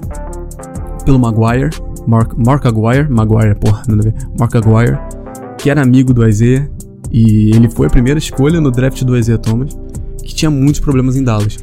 pelo 1.05 1.18
Maguire, 1.18 1.70
Mark, 2.07 2.35
Mark 2.37 2.66
Aguirre, 2.66 3.09
Maguire, 3.09 3.55
porra, 3.55 3.83
nada 3.88 4.01
a 4.01 4.05
ver, 4.05 4.14
Mark 4.38 4.55
Aguirre, 4.55 4.98
que 5.57 5.70
era 5.70 5.83
amigo 5.83 6.12
do 6.12 6.27
Isaiah 6.27 6.68
e 7.11 7.51
ele 7.51 7.68
foi 7.71 7.87
a 7.87 7.90
primeira 7.90 8.18
escolha 8.18 8.61
no 8.61 8.71
draft 8.71 9.03
do 9.03 9.16
Isaiah 9.16 9.38
Thomas, 9.38 9.77
que 10.23 10.35
tinha 10.35 10.51
muitos 10.51 10.81
problemas 10.81 11.16
em 11.16 11.25
Dallas. 11.25 11.59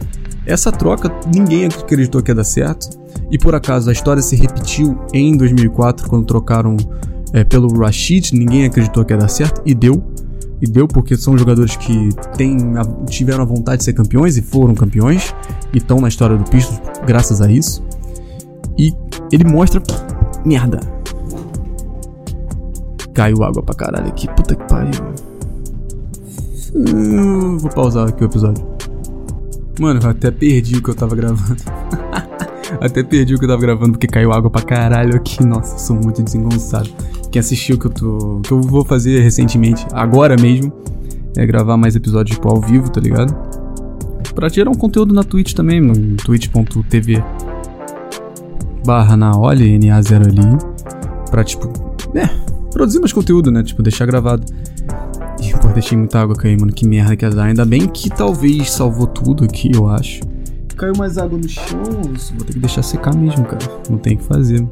Essa 0.45 0.71
troca 0.71 1.11
ninguém 1.33 1.65
acreditou 1.65 2.21
que 2.21 2.31
ia 2.31 2.35
dar 2.35 2.43
certo, 2.43 2.89
e 3.31 3.37
por 3.37 3.55
acaso 3.55 3.89
a 3.89 3.93
história 3.93 4.21
se 4.21 4.35
repetiu 4.35 4.97
em 5.13 5.35
2004 5.35 6.07
quando 6.07 6.25
trocaram 6.25 6.77
é, 7.33 7.43
pelo 7.43 7.67
Rashid, 7.79 8.31
ninguém 8.33 8.65
acreditou 8.65 9.03
que 9.03 9.13
ia 9.13 9.17
dar 9.17 9.27
certo, 9.27 9.61
e 9.65 9.73
deu. 9.73 10.03
E 10.61 10.65
deu 10.65 10.87
porque 10.87 11.17
são 11.17 11.37
jogadores 11.37 11.75
que 11.75 12.09
têm, 12.37 12.57
tiveram 13.07 13.43
a 13.43 13.45
vontade 13.45 13.79
de 13.79 13.83
ser 13.83 13.93
campeões 13.93 14.37
e 14.37 14.41
foram 14.41 14.73
campeões, 14.73 15.35
e 15.73 15.77
estão 15.77 15.99
na 15.99 16.07
história 16.07 16.37
do 16.37 16.43
Pistons 16.49 16.79
graças 17.05 17.41
a 17.41 17.51
isso. 17.51 17.83
E 18.77 18.93
ele 19.31 19.43
mostra. 19.43 19.81
Merda! 20.45 20.79
Caiu 23.13 23.43
água 23.43 23.63
pra 23.63 23.73
caralho 23.73 24.07
aqui, 24.07 24.27
puta 24.27 24.55
que 24.55 24.67
pariu. 24.67 25.34
Vou 27.59 27.69
pausar 27.71 28.09
aqui 28.09 28.23
o 28.23 28.25
episódio. 28.25 28.65
Mano, 29.79 29.99
eu 30.03 30.09
até 30.09 30.29
perdi 30.29 30.77
o 30.77 30.83
que 30.83 30.89
eu 30.89 30.95
tava 30.95 31.15
gravando. 31.15 31.61
até 32.81 33.03
perdi 33.03 33.35
o 33.35 33.39
que 33.39 33.45
eu 33.45 33.49
tava 33.49 33.61
gravando 33.61 33.93
porque 33.93 34.07
caiu 34.07 34.33
água 34.33 34.49
pra 34.49 34.61
caralho 34.61 35.15
aqui. 35.15 35.45
Nossa, 35.45 35.77
sou 35.77 35.95
muito 35.95 36.21
desengonçado. 36.21 36.89
Quem 37.31 37.39
assistiu 37.39 37.77
que 37.77 37.87
eu 37.87 37.91
tô. 37.91 38.41
que 38.41 38.51
eu 38.51 38.61
vou 38.61 38.83
fazer 38.83 39.21
recentemente, 39.21 39.85
agora 39.93 40.35
mesmo, 40.39 40.71
é 41.37 41.45
gravar 41.45 41.77
mais 41.77 41.95
episódios 41.95 42.35
tipo, 42.35 42.49
ao 42.49 42.59
vivo, 42.59 42.89
tá 42.89 42.99
ligado? 42.99 43.35
Pra 44.33 44.49
tirar 44.49 44.69
um 44.69 44.75
conteúdo 44.75 45.13
na 45.13 45.23
Twitch 45.23 45.53
também, 45.53 45.79
no 45.79 46.17
twitch.tv 46.17 47.23
barra 48.85 49.17
na 49.17 49.35
Oli, 49.35 49.77
NA0 49.79 50.27
ali. 50.27 51.29
Pra 51.29 51.43
tipo. 51.43 51.67
É, 52.15 52.27
produzir 52.71 52.99
mais 52.99 53.11
conteúdo, 53.11 53.51
né? 53.51 53.63
Tipo, 53.63 53.81
deixar 53.81 54.05
gravado. 54.05 54.45
Deixei 55.75 55.97
muita 55.97 56.21
água 56.21 56.37
cair, 56.37 56.57
mano. 56.57 56.71
Que 56.71 56.87
merda 56.87 57.17
que 57.17 57.25
azar. 57.25 57.47
Ainda 57.47 57.65
bem 57.65 57.85
que 57.85 58.09
talvez 58.09 58.71
salvou 58.71 59.05
tudo 59.05 59.43
aqui, 59.43 59.69
eu 59.75 59.89
acho. 59.89 60.21
Caiu 60.77 60.93
mais 60.97 61.17
água 61.17 61.37
no 61.37 61.47
chão. 61.49 61.83
Vou 61.83 62.45
ter 62.45 62.53
que 62.53 62.59
deixar 62.59 62.81
secar 62.81 63.13
mesmo, 63.13 63.43
cara. 63.43 63.59
Não 63.89 63.97
tem 63.97 64.15
o 64.15 64.17
que 64.17 64.23
fazer. 64.23 64.65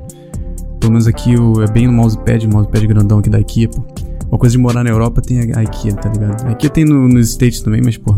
Pelo 0.79 0.93
menos 0.93 1.05
aqui 1.05 1.35
o, 1.37 1.61
é 1.61 1.69
bem 1.69 1.87
no 1.87 1.93
mousepad, 1.93 2.47
mousepad 2.47 2.87
grandão 2.87 3.19
aqui 3.19 3.29
da 3.29 3.39
IKEA, 3.39 3.67
pô. 3.67 3.83
Uma 4.29 4.37
coisa 4.37 4.53
de 4.53 4.57
morar 4.57 4.81
na 4.81 4.89
Europa 4.89 5.21
tem 5.21 5.39
a 5.39 5.63
IKEA, 5.63 5.93
tá 5.93 6.09
ligado? 6.09 6.47
A 6.47 6.51
IKEA 6.53 6.69
tem 6.69 6.85
no, 6.85 7.07
nos 7.07 7.31
States 7.31 7.61
também, 7.61 7.81
mas, 7.83 7.97
pô. 7.97 8.15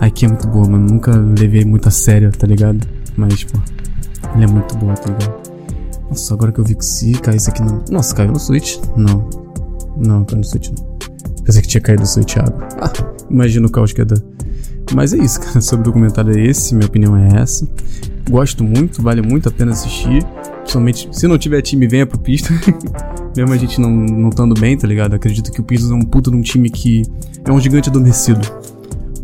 A 0.00 0.06
IKEA 0.06 0.28
é 0.28 0.30
muito 0.30 0.46
boa, 0.46 0.68
mano. 0.68 0.86
Nunca 0.86 1.10
levei 1.10 1.64
muito 1.64 1.88
a 1.88 1.90
sério, 1.90 2.30
tá 2.30 2.46
ligado? 2.46 2.86
Mas, 3.16 3.42
pô. 3.42 3.58
Ela 4.34 4.44
é 4.44 4.46
muito 4.46 4.76
boa, 4.76 4.94
tá 4.94 5.12
ligado? 5.12 5.50
Nossa, 6.08 6.34
agora 6.34 6.52
que 6.52 6.60
eu 6.60 6.64
vi 6.64 6.76
que 6.76 6.84
se 6.84 7.12
caísse 7.14 7.50
aqui 7.50 7.62
no. 7.62 7.84
Nossa, 7.90 8.14
caiu 8.14 8.30
no 8.30 8.38
Switch? 8.38 8.78
Não. 8.96 9.28
Não, 9.96 10.24
caiu 10.24 10.38
no 10.38 10.44
Switch 10.44 10.70
não. 10.70 10.89
Pensei 11.50 11.62
que 11.62 11.68
tinha 11.68 11.80
caído 11.80 12.04
o 12.04 12.06
seu 12.06 12.22
Thiago. 12.22 12.62
Ah, 12.80 12.92
imagina 13.28 13.66
o 13.66 13.70
caos 13.70 13.92
que 13.92 14.00
ia 14.00 14.04
dar. 14.04 14.22
Mas 14.94 15.12
é 15.12 15.18
isso, 15.18 15.40
cara. 15.42 15.60
Sobre 15.60 15.80
o 15.80 15.84
documentário 15.86 16.38
é 16.38 16.46
esse, 16.46 16.72
minha 16.76 16.86
opinião 16.86 17.16
é 17.16 17.40
essa. 17.42 17.68
Gosto 18.30 18.62
muito, 18.62 19.02
vale 19.02 19.20
muito 19.20 19.48
a 19.48 19.52
pena 19.52 19.72
assistir. 19.72 20.24
Principalmente, 20.58 21.08
se 21.10 21.26
não 21.26 21.36
tiver 21.36 21.60
time, 21.60 21.88
venha 21.88 22.06
pro 22.06 22.20
Pista. 22.20 22.50
Mesmo 23.36 23.52
a 23.52 23.56
gente 23.56 23.80
não, 23.80 23.90
não 23.90 24.28
estando 24.28 24.54
bem, 24.54 24.78
tá 24.78 24.86
ligado? 24.86 25.14
Acredito 25.14 25.50
que 25.50 25.60
o 25.60 25.64
Pista 25.64 25.92
é 25.92 25.96
um 25.96 26.02
puto 26.02 26.30
de 26.30 26.36
um 26.36 26.40
time 26.40 26.70
que 26.70 27.02
é 27.44 27.50
um 27.50 27.60
gigante 27.60 27.88
adormecido. 27.88 28.46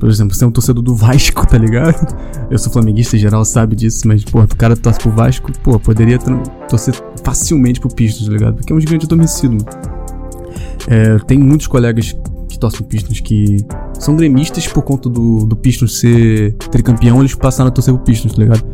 Por 0.01 0.09
exemplo, 0.09 0.35
você 0.35 0.43
é 0.43 0.49
um 0.49 0.51
torcedor 0.51 0.83
do 0.83 0.97
Vasco, 0.97 1.47
tá 1.47 1.57
ligado? 1.57 2.13
Eu 2.51 2.59
sou 2.59 2.73
flamenguista 2.73 3.15
em 3.15 3.21
geral, 3.21 3.45
sabe 3.45 3.77
disso, 3.77 4.09
mas, 4.09 4.25
pô, 4.25 4.41
o 4.43 4.49
cara 4.49 4.77
torce 4.77 4.99
pro 4.99 5.13
Vasco, 5.13 5.53
pô, 5.63 5.79
poderia 5.79 6.19
torcer 6.69 6.93
facilmente 7.23 7.79
pro 7.79 7.89
Pistons, 7.89 8.27
tá 8.27 8.33
ligado? 8.33 8.57
Porque 8.57 8.73
é 8.73 8.77
um 8.77 8.81
gigante 8.81 9.07
adormecido, 9.07 9.55
mano. 9.55 9.96
É, 10.89 11.19
tem 11.27 11.39
muitos 11.39 11.67
colegas 11.67 12.17
que 12.49 12.59
torcem 12.59 12.87
Pistons 12.87 13.21
que 13.21 13.65
são 13.99 14.17
gremistas 14.17 14.67
por 14.67 14.83
conta 14.83 15.09
do, 15.09 15.45
do 15.45 15.57
Pistons 15.57 15.99
ser 15.99 16.53
tricampeão, 16.71 17.21
eles 17.21 17.35
passaram 17.35 17.69
a 17.69 17.71
torcer 17.71 17.95
pro 17.95 18.03
Pistons, 18.05 18.33
tá 18.35 18.43
ligado? 18.43 18.65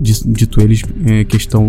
Dito 0.00 0.60
eles, 0.60 0.82
é 1.06 1.24
questão 1.24 1.66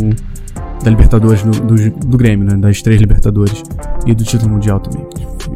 da 0.83 0.89
Libertadores, 0.89 1.43
do, 1.43 1.51
do, 1.51 2.07
do, 2.07 2.17
Grêmio, 2.17 2.45
né? 2.45 2.55
Das 2.57 2.81
três 2.81 2.99
Libertadores. 2.99 3.61
E 4.05 4.15
do 4.15 4.23
título 4.23 4.51
mundial 4.51 4.79
também. 4.79 5.05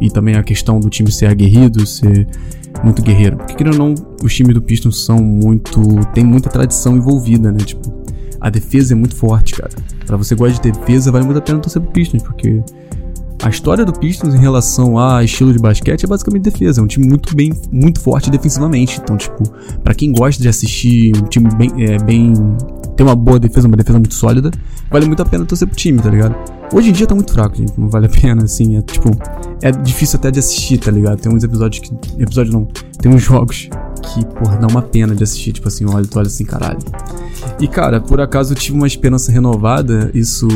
E 0.00 0.10
também 0.10 0.36
a 0.36 0.42
questão 0.42 0.78
do 0.78 0.88
time 0.88 1.10
ser 1.10 1.26
aguerrido, 1.26 1.86
ser 1.86 2.28
muito 2.84 3.02
guerreiro. 3.02 3.36
Porque, 3.38 3.54
querendo 3.54 3.80
ou 3.80 3.88
não, 3.88 3.94
os 4.22 4.34
times 4.34 4.54
do 4.54 4.62
Pistons 4.62 5.04
são 5.04 5.18
muito. 5.18 5.80
tem 6.14 6.24
muita 6.24 6.48
tradição 6.48 6.96
envolvida, 6.96 7.50
né? 7.50 7.58
Tipo, 7.58 7.92
a 8.40 8.50
defesa 8.50 8.94
é 8.94 8.96
muito 8.96 9.16
forte, 9.16 9.54
cara. 9.54 9.72
Pra 10.06 10.16
você 10.16 10.34
gostar 10.34 10.62
de 10.62 10.72
defesa, 10.72 11.10
vale 11.10 11.24
muito 11.24 11.38
a 11.38 11.42
pena 11.42 11.58
torcer 11.58 11.82
pro 11.82 11.90
Pistons, 11.90 12.22
porque 12.22 12.62
a 13.42 13.48
história 13.48 13.84
do 13.84 13.92
Pistons 13.92 14.34
em 14.34 14.38
relação 14.38 14.98
a 14.98 15.22
estilo 15.22 15.52
de 15.52 15.58
basquete 15.58 16.04
é 16.04 16.06
basicamente 16.06 16.42
defesa. 16.42 16.80
É 16.80 16.84
um 16.84 16.86
time 16.86 17.06
muito 17.06 17.34
bem, 17.36 17.52
muito 17.70 18.00
forte 18.00 18.30
defensivamente. 18.30 18.98
Então, 19.02 19.16
tipo, 19.16 19.44
para 19.84 19.94
quem 19.94 20.12
gosta 20.12 20.42
de 20.42 20.48
assistir 20.48 21.16
um 21.16 21.28
time 21.28 21.48
bem, 21.54 21.70
é, 21.78 21.98
bem. 21.98 22.32
tem 22.96 23.06
uma 23.06 23.14
boa 23.14 23.38
defesa, 23.38 23.68
uma 23.68 23.76
defesa 23.76 23.98
muito 23.98 24.14
sólida, 24.14 24.50
vale 24.90 25.06
muito 25.06 25.22
a 25.22 25.26
pena 25.26 25.44
torcer 25.44 25.68
pro 25.68 25.76
time, 25.76 26.00
tá 26.00 26.10
ligado? 26.10 26.34
Hoje 26.72 26.90
em 26.90 26.92
dia 26.92 27.06
tá 27.06 27.14
muito 27.14 27.32
fraco, 27.32 27.56
gente. 27.56 27.78
Não 27.78 27.88
vale 27.88 28.06
a 28.06 28.08
pena, 28.20 28.44
assim. 28.44 28.76
É 28.76 28.82
tipo. 28.82 29.10
É 29.62 29.70
difícil 29.70 30.18
até 30.18 30.30
de 30.30 30.38
assistir, 30.38 30.78
tá 30.78 30.90
ligado? 30.90 31.20
Tem 31.20 31.32
uns 31.32 31.44
episódios 31.44 31.80
que. 31.80 32.22
Episódio 32.22 32.52
não. 32.52 32.66
Tem 32.98 33.12
uns 33.12 33.22
jogos 33.22 33.68
que, 34.02 34.24
porra, 34.26 34.56
dá 34.56 34.66
uma 34.66 34.82
pena 34.82 35.14
de 35.14 35.22
assistir. 35.22 35.52
Tipo 35.52 35.68
assim, 35.68 35.84
olha, 35.86 36.06
tu 36.06 36.18
olha 36.18 36.26
assim, 36.26 36.44
caralho. 36.44 36.78
E, 37.60 37.68
cara, 37.68 38.00
por 38.00 38.20
acaso 38.20 38.52
eu 38.52 38.56
tive 38.56 38.76
uma 38.76 38.86
esperança 38.86 39.30
renovada. 39.30 40.10
Isso 40.14 40.48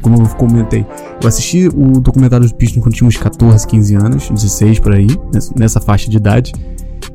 como 0.00 0.22
eu 0.22 0.28
comentei, 0.28 0.86
eu 1.20 1.28
assisti 1.28 1.68
o 1.68 2.00
documentário 2.00 2.44
dos 2.44 2.52
Pistons 2.52 2.82
quando 2.82 2.94
tinha 2.94 3.06
uns 3.06 3.16
14, 3.16 3.66
15 3.66 3.94
anos, 3.94 4.30
16 4.30 4.78
por 4.80 4.94
aí, 4.94 5.08
nessa 5.56 5.80
faixa 5.80 6.10
de 6.10 6.16
idade. 6.16 6.52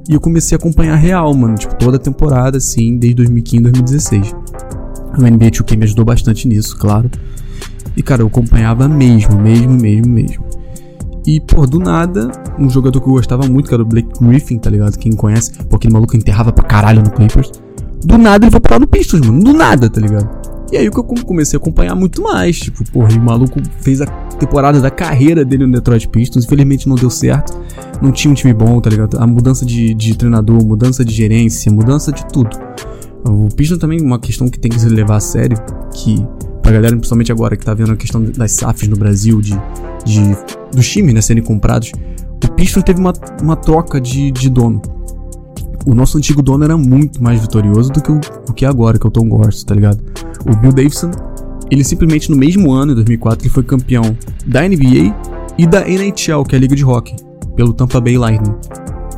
E 0.09 0.13
eu 0.13 0.19
comecei 0.19 0.55
a 0.55 0.59
acompanhar 0.59 0.95
real, 0.95 1.33
mano, 1.33 1.55
tipo, 1.55 1.75
toda 1.75 1.97
a 1.97 1.99
temporada, 1.99 2.57
assim, 2.57 2.97
desde 2.97 3.15
2015, 3.15 3.63
2016. 3.63 4.35
O 5.17 5.21
NBA 5.21 5.51
2K 5.51 5.77
me 5.77 5.83
ajudou 5.85 6.03
bastante 6.03 6.47
nisso, 6.47 6.77
claro. 6.77 7.09
E, 7.95 8.03
cara, 8.03 8.21
eu 8.21 8.27
acompanhava 8.27 8.87
mesmo, 8.87 9.39
mesmo, 9.39 9.73
mesmo, 9.73 10.11
mesmo. 10.11 10.43
E, 11.25 11.39
pô, 11.39 11.65
do 11.65 11.79
nada, 11.79 12.31
um 12.59 12.69
jogador 12.69 12.99
que 12.99 13.07
eu 13.07 13.13
gostava 13.13 13.47
muito, 13.47 13.69
que 13.69 13.73
era 13.73 13.83
o 13.83 13.85
Blake 13.85 14.09
Griffin, 14.19 14.57
tá 14.57 14.69
ligado? 14.69 14.97
Quem 14.97 15.13
conhece, 15.13 15.53
pô, 15.69 15.77
aquele 15.77 15.93
maluco 15.93 16.17
enterrava 16.17 16.51
pra 16.51 16.65
caralho 16.65 17.01
no 17.01 17.11
Clippers. 17.11 17.51
Do 18.03 18.17
nada 18.17 18.43
ele 18.43 18.51
foi 18.51 18.59
parar 18.59 18.79
no 18.79 18.87
Pistons, 18.87 19.21
mano. 19.25 19.41
Do 19.41 19.53
nada, 19.53 19.89
tá 19.89 20.01
ligado? 20.01 20.42
E 20.73 20.77
aí 20.77 20.89
que 20.89 20.97
eu 20.97 21.03
comecei 21.03 21.55
a 21.55 21.61
acompanhar 21.61 21.93
muito 21.93 22.23
mais. 22.23 22.59
Tipo, 22.59 22.83
porra, 22.91 23.15
o 23.15 23.21
maluco 23.21 23.61
fez 23.81 24.01
a 24.01 24.07
temporada 24.07 24.81
da 24.81 24.89
carreira 24.89 25.45
dele 25.45 25.67
no 25.67 25.71
Detroit 25.73 26.07
Pistons. 26.07 26.45
Infelizmente 26.45 26.89
não 26.89 26.95
deu 26.95 27.11
certo. 27.11 27.61
Não 28.01 28.11
tinha 28.11 28.31
um 28.31 28.33
time 28.33 28.55
bom, 28.55 28.81
tá 28.81 28.89
ligado? 28.89 29.19
A 29.19 29.27
mudança 29.27 29.63
de, 29.63 29.93
de 29.93 30.17
treinador, 30.17 30.65
mudança 30.65 31.05
de 31.05 31.13
gerência, 31.13 31.71
mudança 31.71 32.11
de 32.11 32.25
tudo. 32.25 32.49
O 33.23 33.49
Pistons 33.55 33.77
também 33.77 34.01
uma 34.01 34.17
questão 34.17 34.49
que 34.49 34.57
tem 34.57 34.71
que 34.71 34.79
se 34.79 34.89
levar 34.89 35.17
a 35.17 35.19
sério. 35.19 35.59
Que 35.93 36.25
pra 36.63 36.71
galera, 36.71 36.95
principalmente 36.95 37.31
agora 37.31 37.55
que 37.55 37.63
tá 37.63 37.75
vendo 37.75 37.91
a 37.91 37.95
questão 37.95 38.23
das 38.23 38.53
SAFs 38.53 38.87
no 38.87 38.97
Brasil, 38.97 39.41
de, 39.41 39.53
de 40.03 40.35
dos 40.75 40.89
times 40.89 41.13
né, 41.13 41.21
serem 41.21 41.43
comprados. 41.43 41.91
O 42.43 42.51
Pistons 42.53 42.83
teve 42.83 42.99
uma, 42.99 43.13
uma 43.43 43.55
troca 43.55 44.01
de, 44.01 44.31
de 44.31 44.49
dono 44.49 44.81
o 45.85 45.93
nosso 45.93 46.17
antigo 46.17 46.41
dono 46.41 46.63
era 46.63 46.77
muito 46.77 47.21
mais 47.21 47.41
vitorioso 47.41 47.91
do 47.91 48.01
que 48.01 48.11
o, 48.11 48.19
o 48.49 48.53
que 48.53 48.65
é 48.65 48.67
agora, 48.67 48.97
que 48.97 49.05
é 49.05 49.09
o 49.09 49.11
Tom 49.11 49.27
Gorst, 49.27 49.65
tá 49.65 49.75
ligado? 49.75 49.99
O 50.45 50.55
Bill 50.55 50.71
Davidson, 50.71 51.11
ele 51.69 51.83
simplesmente 51.83 52.29
no 52.29 52.37
mesmo 52.37 52.71
ano, 52.71 52.91
em 52.91 52.95
2004, 52.95 53.45
ele 53.45 53.53
foi 53.53 53.63
campeão 53.63 54.17
da 54.45 54.61
NBA 54.61 55.15
e 55.57 55.67
da 55.67 55.87
NHL, 55.87 56.43
que 56.47 56.55
é 56.55 56.57
a 56.57 56.61
liga 56.61 56.75
de 56.75 56.85
hockey, 56.85 57.15
pelo 57.55 57.73
Tampa 57.73 57.99
Bay 57.99 58.17
Lightning. 58.17 58.55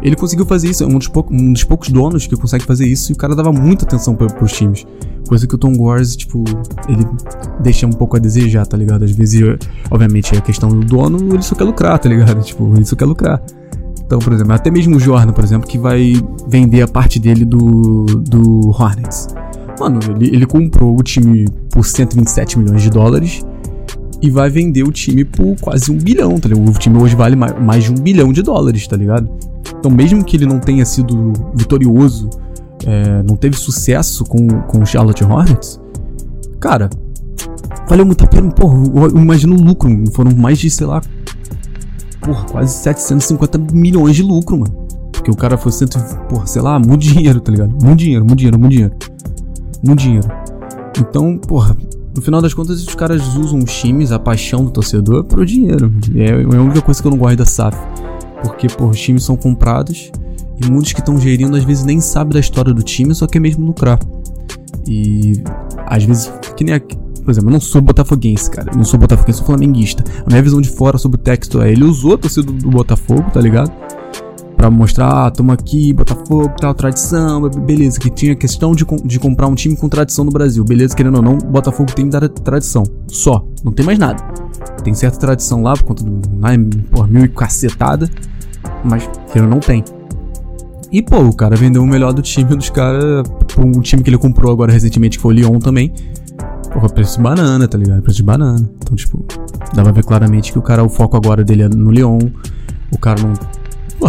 Ele 0.02 0.16
conseguiu 0.16 0.46
fazer 0.46 0.70
isso, 0.70 0.84
é 0.84 0.88
um 0.88 0.98
dos, 0.98 1.10
um 1.32 1.54
dos 1.54 1.64
poucos 1.64 1.90
donos 1.90 2.28
que 2.28 2.36
consegue 2.36 2.64
fazer 2.64 2.86
isso, 2.86 3.12
e 3.12 3.14
o 3.14 3.18
cara 3.18 3.36
dava 3.36 3.52
muita 3.52 3.86
atenção 3.86 4.16
pra, 4.16 4.28
pros 4.28 4.52
times. 4.52 4.86
Coisa 5.28 5.48
que 5.48 5.56
o 5.56 5.58
Tom 5.58 5.74
Gores, 5.74 6.16
tipo, 6.16 6.44
ele 6.88 7.04
deixa 7.60 7.88
um 7.88 7.92
pouco 7.92 8.16
a 8.16 8.20
desejar, 8.20 8.68
tá 8.68 8.78
ligado? 8.78 9.04
Às 9.04 9.12
vezes, 9.12 9.42
obviamente, 9.90 10.36
é 10.36 10.38
a 10.38 10.42
questão 10.42 10.70
do 10.70 10.82
dono, 10.82 11.34
ele 11.34 11.42
só 11.42 11.56
quer 11.56 11.64
lucrar, 11.64 11.98
tá 11.98 12.08
ligado? 12.08 12.42
Tipo, 12.46 12.72
ele 12.76 12.86
só 12.86 12.96
quer 12.96 13.06
lucrar. 13.06 13.42
Então, 14.06 14.20
por 14.20 14.34
exemplo, 14.34 14.54
até 14.54 14.70
mesmo 14.70 14.98
o 14.98 15.00
Jordan, 15.00 15.34
por 15.34 15.44
exemplo, 15.44 15.68
que 15.68 15.78
vai 15.78 16.14
vender 16.48 16.82
a 16.82 16.88
parte 16.88 17.20
dele 17.20 17.44
do, 17.44 18.06
do 18.06 18.70
Hornets. 18.70 19.28
Mano, 19.80 20.00
ele, 20.16 20.36
ele 20.36 20.46
comprou 20.46 20.98
o 20.98 21.04
time 21.04 21.46
por 21.72 21.84
127 21.84 22.60
milhões 22.60 22.82
de 22.82 22.90
dólares 22.90 23.44
e 24.22 24.30
vai 24.30 24.50
vender 24.50 24.84
o 24.84 24.92
time 24.92 25.26
por 25.26 25.56
quase 25.60 25.92
um 25.92 25.98
bilhão, 25.98 26.40
tá 26.40 26.48
ligado? 26.48 26.70
O 26.70 26.74
time 26.74 26.98
hoje 26.98 27.16
vale 27.16 27.36
mais 27.36 27.84
de 27.84 27.92
um 27.92 27.96
bilhão 27.96 28.32
de 28.32 28.42
dólares, 28.42 28.88
tá 28.88 28.96
ligado? 28.96 29.30
Então, 29.78 29.92
mesmo 29.92 30.24
que 30.24 30.38
ele 30.38 30.46
não 30.46 30.60
tenha 30.60 30.86
sido 30.86 31.34
vitorioso, 31.54 32.30
é, 32.86 33.24
não 33.24 33.36
teve 33.36 33.58
sucesso 33.58 34.24
com, 34.24 34.48
com 34.62 34.80
o 34.80 34.86
Charlotte 34.86 35.24
Hornets, 35.24 35.80
cara, 36.60 36.90
valeu 37.88 38.06
muito 38.06 38.24
a 38.24 38.28
pena. 38.28 38.50
Porra, 38.52 38.78
eu 39.12 39.20
imagino 39.20 39.56
o 39.56 39.62
lucro, 39.62 39.90
foram 40.12 40.32
mais 40.36 40.60
de, 40.60 40.70
sei 40.70 40.88
lá, 40.88 41.02
porra, 42.26 42.46
quase 42.46 42.74
750 42.74 43.58
milhões 43.74 44.16
de 44.16 44.24
lucro, 44.24 44.58
mano. 44.58 44.88
Porque 45.12 45.30
o 45.32 45.36
cara 45.36 45.58
foi 45.58 45.72
cento, 45.72 45.98
porra, 46.28 46.46
sei 46.46 46.62
lá, 46.62 46.80
muito 46.80 47.02
dinheiro, 47.02 47.40
tá 47.40 47.52
ligado? 47.52 47.72
Muito 47.84 48.00
dinheiro, 48.00 48.26
muito 48.26 48.40
dinheiro, 48.40 48.60
muito 48.60 48.72
dinheiro. 48.72 48.96
Muito 49.84 50.00
dinheiro. 50.00 50.28
Então, 51.00 51.38
porra, 51.38 51.78
no 52.16 52.22
final 52.22 52.42
das 52.42 52.54
contas, 52.54 52.82
os 52.86 52.96
caras 52.96 53.36
usam 53.36 53.60
os 53.60 53.74
times, 53.74 54.12
a 54.12 54.20
paixão 54.20 54.66
do 54.66 54.72
torcedor, 54.72 55.24
pro 55.24 55.46
dinheiro. 55.46 55.92
É, 56.16 56.30
é 56.30 56.58
a 56.58 56.62
única 56.62 56.82
coisa 56.82 57.02
que 57.02 57.08
eu 57.08 57.12
não 57.12 57.18
gosto 57.18 57.38
da 57.38 57.46
SAF. 57.46 57.78
Porque, 58.42 58.68
porra, 58.68 58.92
os 58.92 59.00
times 59.00 59.24
são 59.24 59.36
comprados 59.36 60.12
e 60.64 60.70
muitos 60.70 60.94
que 60.94 61.00
estão 61.00 61.20
gerindo 61.20 61.56
às 61.58 61.64
vezes 61.64 61.84
nem 61.84 62.00
sabem 62.00 62.34
da 62.34 62.40
história 62.40 62.74
do 62.74 62.82
time, 62.82 63.14
só 63.14 63.28
quer 63.28 63.40
mesmo 63.40 63.66
lucrar. 63.66 64.00
E 64.88 65.44
às 65.88 66.04
vezes, 66.04 66.32
que 66.56 66.64
nem 66.64 66.76
aqui, 66.76 66.98
por 67.26 67.32
exemplo, 67.32 67.50
eu 67.50 67.54
não 67.54 67.60
sou 67.60 67.82
botafoguense, 67.82 68.50
cara. 68.52 68.72
Eu 68.72 68.78
não 68.78 68.86
sou 68.86 69.00
botafoguense, 69.00 69.40
sou 69.40 69.48
flamenguista. 69.48 70.04
A 70.26 70.30
minha 70.30 70.44
visão 70.44 70.62
de 70.62 70.70
fora 70.70 70.98
sobre 71.00 71.20
o 71.20 71.22
texto 71.22 71.60
é: 71.60 71.72
ele 71.72 71.84
usou 71.84 72.14
a 72.14 72.18
torcida 72.20 72.52
do 72.52 72.70
Botafogo, 72.70 73.26
tá 73.34 73.42
ligado? 73.42 73.72
Pra 74.56 74.70
mostrar, 74.70 75.26
ah, 75.26 75.32
tamo 75.32 75.52
aqui, 75.52 75.92
Botafogo, 75.92 76.54
tal, 76.62 76.74
tradição, 76.76 77.50
beleza. 77.50 78.00
Que 78.00 78.12
tinha 78.12 78.36
questão 78.36 78.74
de, 78.74 78.86
de 79.04 79.20
comprar 79.20 79.48
um 79.48 79.56
time 79.56 79.76
com 79.76 79.90
tradição 79.90 80.24
no 80.24 80.32
Brasil. 80.32 80.64
Beleza, 80.64 80.96
querendo 80.96 81.16
ou 81.16 81.22
não, 81.24 81.38
Botafogo 81.38 81.92
tem 81.94 82.08
tradição. 82.10 82.84
Só. 83.08 83.44
Não 83.64 83.72
tem 83.72 83.84
mais 83.84 83.98
nada. 83.98 84.24
Tem 84.84 84.94
certa 84.94 85.18
tradição 85.18 85.64
lá, 85.64 85.74
por 85.74 85.84
conta 85.84 86.04
do. 86.04 86.30
Né, 86.30 86.58
porra, 86.92 87.08
mil 87.08 87.26
e 87.26 87.28
cacetada. 87.28 88.08
Mas, 88.84 89.10
querendo 89.34 89.50
não 89.50 89.60
tem. 89.60 89.84
E, 90.92 91.02
pô, 91.02 91.18
o 91.24 91.36
cara 91.36 91.56
vendeu 91.56 91.82
o 91.82 91.88
melhor 91.88 92.14
do 92.14 92.22
time 92.22 92.56
dos 92.56 92.70
caras. 92.70 93.28
Um 93.58 93.82
time 93.82 94.04
que 94.04 94.10
ele 94.12 94.18
comprou 94.18 94.54
agora 94.54 94.72
recentemente, 94.72 95.18
que 95.18 95.24
foi 95.24 95.34
o 95.34 95.36
Lyon 95.36 95.60
também. 95.60 95.92
Porra, 96.76 96.90
preço 96.90 97.16
de 97.16 97.24
banana, 97.24 97.68
tá 97.70 97.78
ligado? 97.78 98.02
Preço 98.02 98.18
de 98.18 98.24
banana. 98.24 98.70
Então, 98.80 98.98
tipo, 98.98 99.26
dá 99.74 99.82
pra 99.82 99.94
ver 99.94 100.04
claramente 100.04 100.52
que 100.52 100.60
o 100.60 100.62
cara, 100.62 100.84
o 100.84 100.90
foco 100.90 101.16
agora 101.16 101.42
dele 101.42 101.64
é 101.64 101.70
no 101.70 101.90
Lyon. 101.90 102.20
O 102.92 102.98
cara 103.00 103.18
não. 103.22 103.34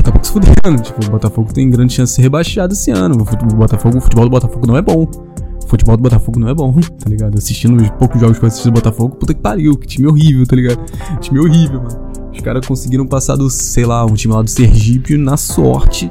Tá 0.03 0.11
pouco 0.11 0.27
se 0.27 0.33
fudendo. 0.33 0.83
Tipo, 0.83 1.07
o 1.07 1.11
Botafogo 1.11 1.53
tem 1.53 1.71
grande 1.71 1.93
chance 1.93 2.11
de 2.11 2.17
ser 2.17 2.23
rebaixado 2.23 2.73
esse 2.73 2.91
ano. 2.91 3.15
O, 3.15 3.55
Botafogo, 3.55 3.99
o 3.99 4.01
futebol 4.01 4.25
do 4.25 4.31
Botafogo 4.31 4.67
não 4.67 4.77
é 4.77 4.83
bom. 4.83 5.05
O 5.05 5.69
futebol 5.69 5.97
do 5.97 6.03
Botafogo 6.03 6.41
não 6.41 6.49
é 6.49 6.55
bom, 6.55 6.75
tá 6.99 7.09
ligado? 7.09 7.39
Assistindo 7.39 7.81
os 7.81 7.89
poucos 7.91 8.21
jogos 8.21 8.37
que 8.37 8.45
eu 8.45 8.49
assisti 8.49 8.69
do 8.69 8.75
Botafogo, 8.75 9.15
puta 9.15 9.33
que 9.33 9.41
pariu, 9.41 9.77
que 9.77 9.87
time 9.87 10.09
horrível, 10.09 10.45
tá 10.45 10.57
ligado? 10.57 10.85
Time 11.21 11.39
horrível, 11.39 11.83
mano. 11.85 12.11
Os 12.33 12.41
caras 12.41 12.67
conseguiram 12.67 13.07
passar 13.07 13.37
do, 13.37 13.49
sei 13.49 13.87
lá, 13.87 14.05
um 14.05 14.15
time 14.15 14.35
lá 14.35 14.43
do 14.43 14.51
Sergipe 14.51 15.17
na 15.17 15.37
sorte 15.37 16.11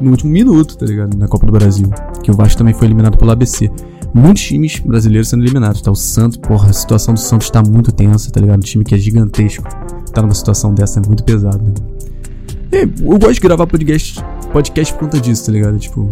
no 0.00 0.10
último 0.10 0.32
minuto, 0.32 0.76
tá 0.76 0.84
ligado? 0.84 1.16
Na 1.16 1.28
Copa 1.28 1.46
do 1.46 1.52
Brasil. 1.52 1.88
Que 2.24 2.32
o 2.32 2.34
Vasco 2.34 2.58
também 2.58 2.74
foi 2.74 2.88
eliminado 2.88 3.16
pelo 3.16 3.30
ABC 3.30 3.70
muitos 4.14 4.42
times 4.42 4.78
brasileiros 4.78 5.28
sendo 5.28 5.44
eliminados, 5.44 5.80
tá? 5.80 5.90
O 5.90 5.96
Santos, 5.96 6.36
porra, 6.38 6.70
a 6.70 6.72
situação 6.72 7.14
do 7.14 7.20
Santos 7.20 7.50
tá 7.50 7.62
muito 7.62 7.92
tensa, 7.92 8.30
tá 8.30 8.40
ligado? 8.40 8.58
Um 8.58 8.62
time 8.62 8.84
que 8.84 8.94
é 8.94 8.98
gigantesco. 8.98 9.64
Tá 10.12 10.22
numa 10.22 10.34
situação 10.34 10.74
dessa 10.74 11.00
é 11.00 11.02
muito 11.06 11.22
pesado, 11.24 11.62
né? 11.62 11.74
E 12.72 12.82
eu 12.82 13.18
gosto 13.18 13.34
de 13.34 13.40
gravar 13.40 13.66
podcast, 13.66 14.22
podcast 14.52 14.92
por 14.94 15.00
conta 15.00 15.20
disso, 15.20 15.46
tá 15.46 15.52
ligado? 15.52 15.78
Tipo, 15.78 16.08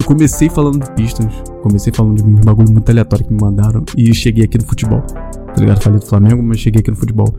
eu 0.00 0.06
comecei 0.06 0.48
falando 0.48 0.84
de 0.84 0.90
Pistons, 0.92 1.34
comecei 1.62 1.92
falando 1.92 2.16
de 2.16 2.22
um 2.22 2.34
bagulho 2.36 2.70
muito 2.70 2.88
aleatório 2.90 3.24
que 3.24 3.32
me 3.32 3.40
mandaram 3.40 3.84
e 3.96 4.14
cheguei 4.14 4.44
aqui 4.44 4.58
no 4.58 4.64
futebol, 4.64 5.00
tá 5.00 5.54
ligado? 5.58 5.82
Falei 5.82 5.98
do 5.98 6.06
Flamengo, 6.06 6.42
mas 6.42 6.60
cheguei 6.60 6.80
aqui 6.80 6.90
no 6.90 6.96
futebol. 6.96 7.34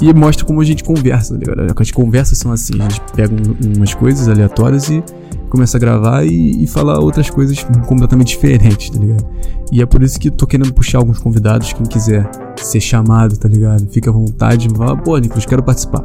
E 0.00 0.12
mostra 0.12 0.44
como 0.44 0.60
a 0.60 0.64
gente 0.64 0.84
conversa, 0.84 1.34
tá 1.34 1.40
ligado? 1.40 1.80
As 1.80 1.90
conversas 1.90 2.38
são 2.38 2.52
assim, 2.52 2.74
a 2.80 2.88
gente 2.88 3.00
pega 3.14 3.34
um, 3.34 3.76
umas 3.76 3.94
coisas 3.94 4.28
aleatórias 4.28 4.88
e 4.90 5.02
começa 5.48 5.76
a 5.76 5.80
gravar 5.80 6.24
e, 6.24 6.64
e, 6.64 6.66
falar 6.66 6.98
outras 6.98 7.30
coisas 7.30 7.64
completamente 7.86 8.28
diferentes, 8.28 8.90
tá 8.90 8.98
ligado? 8.98 9.26
E 9.72 9.82
é 9.82 9.86
por 9.86 10.02
isso 10.02 10.18
que 10.18 10.30
tô 10.30 10.46
querendo 10.46 10.72
puxar 10.72 10.98
alguns 10.98 11.18
convidados, 11.18 11.72
quem 11.72 11.86
quiser 11.86 12.28
ser 12.56 12.80
chamado, 12.80 13.36
tá 13.36 13.48
ligado? 13.48 13.86
Fica 13.90 14.10
à 14.10 14.12
vontade, 14.12 14.68
fala, 14.70 14.96
pô, 14.96 15.16
Nicolas, 15.18 15.46
quero 15.46 15.62
participar. 15.62 16.02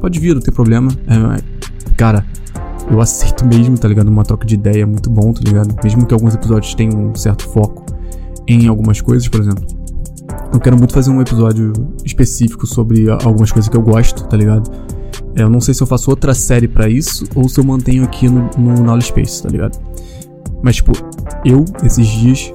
Pode 0.00 0.18
vir, 0.18 0.34
não 0.34 0.40
tem 0.40 0.52
problema. 0.52 0.90
É, 1.06 1.94
cara, 1.96 2.24
eu 2.90 3.00
aceito 3.00 3.46
mesmo, 3.46 3.78
tá 3.78 3.86
ligado? 3.86 4.08
Uma 4.08 4.24
troca 4.24 4.46
de 4.46 4.54
ideia 4.54 4.82
é 4.82 4.86
muito 4.86 5.10
bom, 5.10 5.32
tá 5.32 5.40
ligado? 5.44 5.74
Mesmo 5.82 6.06
que 6.06 6.14
alguns 6.14 6.34
episódios 6.34 6.74
tenham 6.74 7.10
um 7.10 7.14
certo 7.14 7.48
foco 7.48 7.84
em 8.48 8.66
algumas 8.66 9.00
coisas, 9.00 9.28
por 9.28 9.40
exemplo. 9.40 9.64
Eu 10.52 10.58
quero 10.58 10.76
muito 10.76 10.92
fazer 10.92 11.10
um 11.10 11.20
episódio 11.20 11.72
específico 12.04 12.66
sobre 12.66 13.08
algumas 13.08 13.52
coisas 13.52 13.68
que 13.68 13.76
eu 13.76 13.82
gosto, 13.82 14.24
tá 14.24 14.36
ligado? 14.36 14.70
Eu 15.36 15.48
não 15.48 15.60
sei 15.60 15.74
se 15.74 15.82
eu 15.82 15.86
faço 15.86 16.10
outra 16.10 16.34
série 16.34 16.68
para 16.68 16.88
isso 16.88 17.24
ou 17.34 17.48
se 17.48 17.58
eu 17.60 17.64
mantenho 17.64 18.04
aqui 18.04 18.28
no, 18.28 18.50
no 18.58 18.82
Knowledge 18.82 19.08
Space, 19.08 19.42
tá 19.42 19.48
ligado? 19.48 19.78
Mas, 20.62 20.76
tipo, 20.76 20.92
eu, 21.44 21.64
esses 21.84 22.06
dias, 22.06 22.52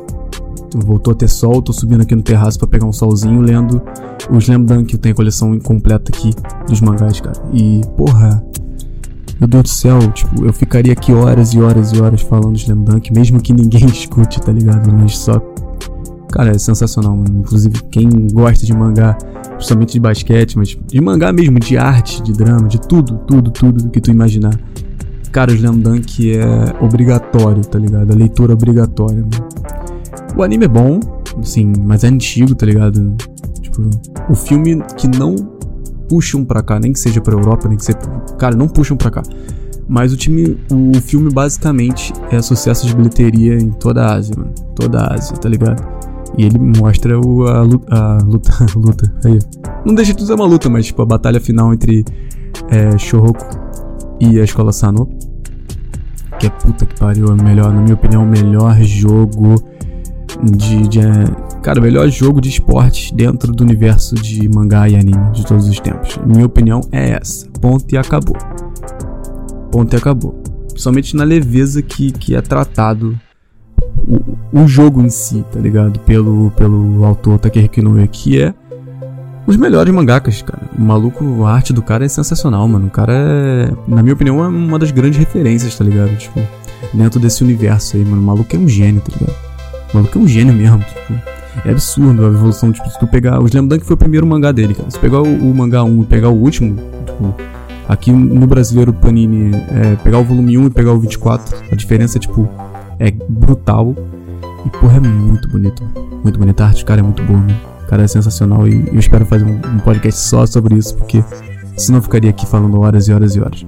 voltou 0.76 1.14
a 1.14 1.16
ter 1.16 1.28
sol, 1.28 1.62
tô 1.62 1.72
subindo 1.72 2.02
aqui 2.02 2.16
no 2.16 2.22
terraço 2.22 2.60
para 2.60 2.68
pegar 2.68 2.86
um 2.86 2.94
solzinho, 2.94 3.42
lendo 3.42 3.82
os 4.30 4.44
Slam 4.44 4.64
Dunk, 4.64 4.94
eu 4.94 5.00
tenho 5.00 5.14
a 5.14 5.16
coleção 5.16 5.54
incompleta 5.54 6.12
aqui 6.14 6.32
dos 6.68 6.82
mangás, 6.82 7.20
cara. 7.22 7.42
E, 7.54 7.82
porra, 7.96 8.44
meu 9.40 9.48
Deus 9.48 9.64
do 9.64 9.70
céu, 9.70 10.00
tipo, 10.12 10.46
eu 10.46 10.54
ficaria 10.54 10.94
aqui 10.94 11.14
horas 11.14 11.54
e 11.54 11.62
horas 11.62 11.92
e 11.92 12.02
horas 12.02 12.22
falando 12.22 12.56
Slam 12.56 12.84
Dunk, 12.84 13.14
mesmo 13.14 13.42
que 13.42 13.54
ninguém 13.54 13.86
escute, 13.88 14.42
tá 14.42 14.52
ligado? 14.52 14.92
Mas 14.92 15.18
só. 15.18 15.42
Cara, 16.32 16.52
é 16.52 16.58
sensacional, 16.58 17.16
mano. 17.16 17.40
Inclusive, 17.40 17.82
quem 17.92 18.10
gosta 18.34 18.66
de 18.66 18.74
mangá, 18.74 19.18
principalmente 19.56 19.94
de 19.94 20.00
basquete, 20.00 20.58
mas 20.58 20.78
de 20.88 21.02
mangá 21.02 21.32
mesmo, 21.32 21.60
de 21.60 21.78
arte, 21.78 22.22
de 22.22 22.34
drama, 22.34 22.68
de 22.68 22.80
tudo, 22.80 23.18
tudo, 23.28 23.52
tudo 23.52 23.90
que 23.90 24.00
tu 24.00 24.12
imaginar. 24.12 24.54
Cara, 25.32 25.52
o 25.52 25.56
Slam 25.56 25.80
Dunk 25.80 26.38
é 26.38 26.46
obrigatório, 26.82 27.62
tá 27.64 27.78
ligado? 27.78 28.12
A 28.12 28.16
leitura 28.16 28.54
obrigatória, 28.54 29.22
mano. 29.22 29.50
O 30.38 30.44
anime 30.44 30.66
é 30.66 30.68
bom, 30.68 31.00
assim, 31.40 31.74
mas 31.78 32.04
é 32.04 32.08
antigo, 32.08 32.56
tá 32.56 32.66
ligado? 32.66 33.16
Tipo, 33.62 33.90
o 34.30 34.36
filme 34.36 34.82
que 34.98 35.08
não 35.08 35.36
puxam 36.08 36.46
pra 36.46 36.62
cá, 36.62 36.80
nem 36.80 36.94
que 36.94 37.00
seja 37.00 37.20
pra 37.20 37.34
Europa, 37.34 37.68
nem 37.68 37.78
que 37.78 37.84
seja. 37.84 37.98
Cara, 38.38 38.56
não 38.56 38.68
puxam 38.68 38.96
pra 38.96 39.12
cá. 39.12 39.24
Mas 39.88 40.12
o 40.14 40.18
time, 40.18 40.58
o 40.72 41.00
filme 41.02 41.32
basicamente 41.32 42.12
é 42.32 42.42
sucesso 42.42 42.88
de 42.88 42.96
bilheteria 42.96 43.56
em 43.56 43.72
toda 43.72 44.06
a 44.06 44.16
Ásia, 44.16 44.36
mano. 44.38 44.54
Toda 44.76 45.00
a 45.00 45.14
Ásia, 45.14 45.38
tá 45.38 45.48
ligado? 45.48 45.86
E 46.38 46.46
ele 46.46 46.60
mostra 46.60 47.20
o, 47.20 47.48
a, 47.48 47.60
a 47.60 48.18
luta, 48.24 48.52
a 48.60 48.80
luta, 48.80 49.14
aí. 49.26 49.40
Não 49.86 49.96
deixa 49.96 50.14
de 50.14 50.26
ser 50.26 50.34
uma 50.34 50.46
luta, 50.46 50.70
mas 50.70 50.86
tipo 50.88 51.02
a 51.02 51.06
batalha 51.06 51.40
final 51.40 51.74
entre 51.74 52.04
é, 52.70 52.90
e 54.20 54.40
a 54.40 54.44
escola 54.44 54.72
Sano. 54.72 55.10
Que 56.40 56.48
é 56.48 56.50
puta 56.50 56.86
que 56.86 57.00
pariu, 57.00 57.28
é 57.28 57.44
melhor, 57.44 57.74
na 57.74 57.82
minha 57.82 57.94
opinião, 57.94 58.24
o 58.24 58.28
melhor 58.28 58.76
jogo 58.82 59.56
de, 60.44 60.88
de 60.90 61.00
Cara, 61.66 61.80
o 61.80 61.82
melhor 61.82 62.08
jogo 62.10 62.40
de 62.40 62.50
esporte 62.50 63.12
dentro 63.16 63.52
do 63.52 63.64
universo 63.64 64.14
de 64.14 64.48
mangá 64.48 64.88
e 64.88 64.96
anime 64.96 65.32
de 65.32 65.44
todos 65.44 65.68
os 65.68 65.80
tempos. 65.80 66.16
Minha 66.24 66.46
opinião 66.46 66.80
é 66.92 67.14
essa. 67.14 67.50
Ponto 67.60 67.92
e 67.92 67.98
acabou. 67.98 68.38
Ponto 69.72 69.92
e 69.92 69.98
acabou. 69.98 70.44
Somente 70.76 71.16
na 71.16 71.24
leveza 71.24 71.82
que, 71.82 72.12
que 72.12 72.36
é 72.36 72.42
tratado 72.42 73.20
o, 73.98 74.62
o 74.62 74.68
jogo 74.68 75.02
em 75.02 75.10
si, 75.10 75.44
tá 75.52 75.60
ligado? 75.60 76.00
Pelo, 76.00 76.52
pelo 76.52 77.04
autor 77.04 77.40
Takehiko 77.40 77.80
Inoue, 77.80 78.08
que 78.08 78.42
é 78.42 78.54
os 79.48 79.58
melhores 79.58 79.94
mangakas, 79.94 80.42
cara. 80.42 80.64
O 80.78 80.82
maluco, 80.82 81.44
a 81.44 81.54
arte 81.54 81.72
do 81.72 81.82
cara 81.82 82.04
é 82.04 82.08
sensacional, 82.08 82.68
mano. 82.68 82.88
O 82.88 82.90
cara 82.90 83.14
é, 83.14 83.72
na 83.88 84.02
minha 84.02 84.14
opinião, 84.14 84.44
é 84.44 84.48
uma 84.48 84.80
das 84.80 84.90
grandes 84.90 85.20
referências, 85.20 85.78
tá 85.78 85.84
ligado? 85.84 86.16
Tipo, 86.18 86.42
dentro 86.94 87.20
desse 87.20 87.44
universo 87.44 87.96
aí, 87.96 88.04
mano. 88.04 88.22
O 88.22 88.26
maluco 88.26 88.56
é 88.56 88.60
um 88.60 88.68
gênio, 88.68 89.02
tá 89.02 89.14
ligado? 89.14 89.36
O 89.94 89.98
maluco 89.98 90.18
é 90.18 90.22
um 90.22 90.28
gênio 90.28 90.54
mesmo, 90.54 90.80
tipo. 90.80 91.36
É 91.64 91.72
absurdo 91.72 92.26
a 92.26 92.28
evolução, 92.28 92.72
tipo, 92.72 92.90
se 92.90 93.00
tu 93.00 93.08
pegar. 93.08 93.40
O 93.40 93.46
Slam 93.46 93.68
Dunk 93.68 93.86
foi 93.86 93.94
o 93.94 93.98
primeiro 93.98 94.26
mangá 94.26 94.52
dele, 94.52 94.74
cara. 94.74 94.90
Se 94.90 95.00
pegar 95.00 95.22
o, 95.22 95.26
o 95.26 95.56
mangá 95.56 95.84
1 95.84 96.02
e 96.02 96.06
pegar 96.06 96.30
o 96.30 96.36
último, 96.36 96.78
tipo, 97.06 97.36
aqui 97.88 98.12
no 98.12 98.48
brasileiro 98.48 98.92
Panini, 98.92 99.56
é, 99.70 99.96
pegar 100.04 100.18
o 100.18 100.24
volume 100.24 100.58
1 100.58 100.68
e 100.68 100.70
pegar 100.72 100.92
o 100.92 101.00
24, 101.00 101.56
a 101.72 101.76
diferença, 101.76 102.18
tipo, 102.18 102.50
é 103.00 103.12
brutal. 103.12 103.96
E, 104.66 104.70
porra, 104.70 104.98
é 104.98 105.00
muito 105.00 105.48
bonito. 105.50 105.84
Muito 106.24 106.40
bonito. 106.40 106.62
A 106.62 106.68
arte 106.68 106.86
cara 106.86 107.02
é 107.02 107.04
muito 107.04 107.24
boa, 107.24 107.40
né? 107.40 107.56
O 107.84 107.88
cara 107.88 108.04
é 108.04 108.08
sensacional 108.08 108.68
e 108.68 108.88
eu 108.88 109.00
espero 109.00 109.26
fazer 109.26 109.46
um, 109.46 109.60
um 109.76 109.80
podcast 109.80 110.20
só 110.20 110.46
sobre 110.46 110.76
isso, 110.76 110.96
porque 110.96 111.24
senão 111.78 112.00
eu 112.00 112.04
ficaria 112.04 112.32
aqui 112.32 112.46
falando 112.46 112.80
horas 112.82 113.08
e 113.08 113.14
horas 113.14 113.36
e 113.36 113.40
horas. 113.40 113.66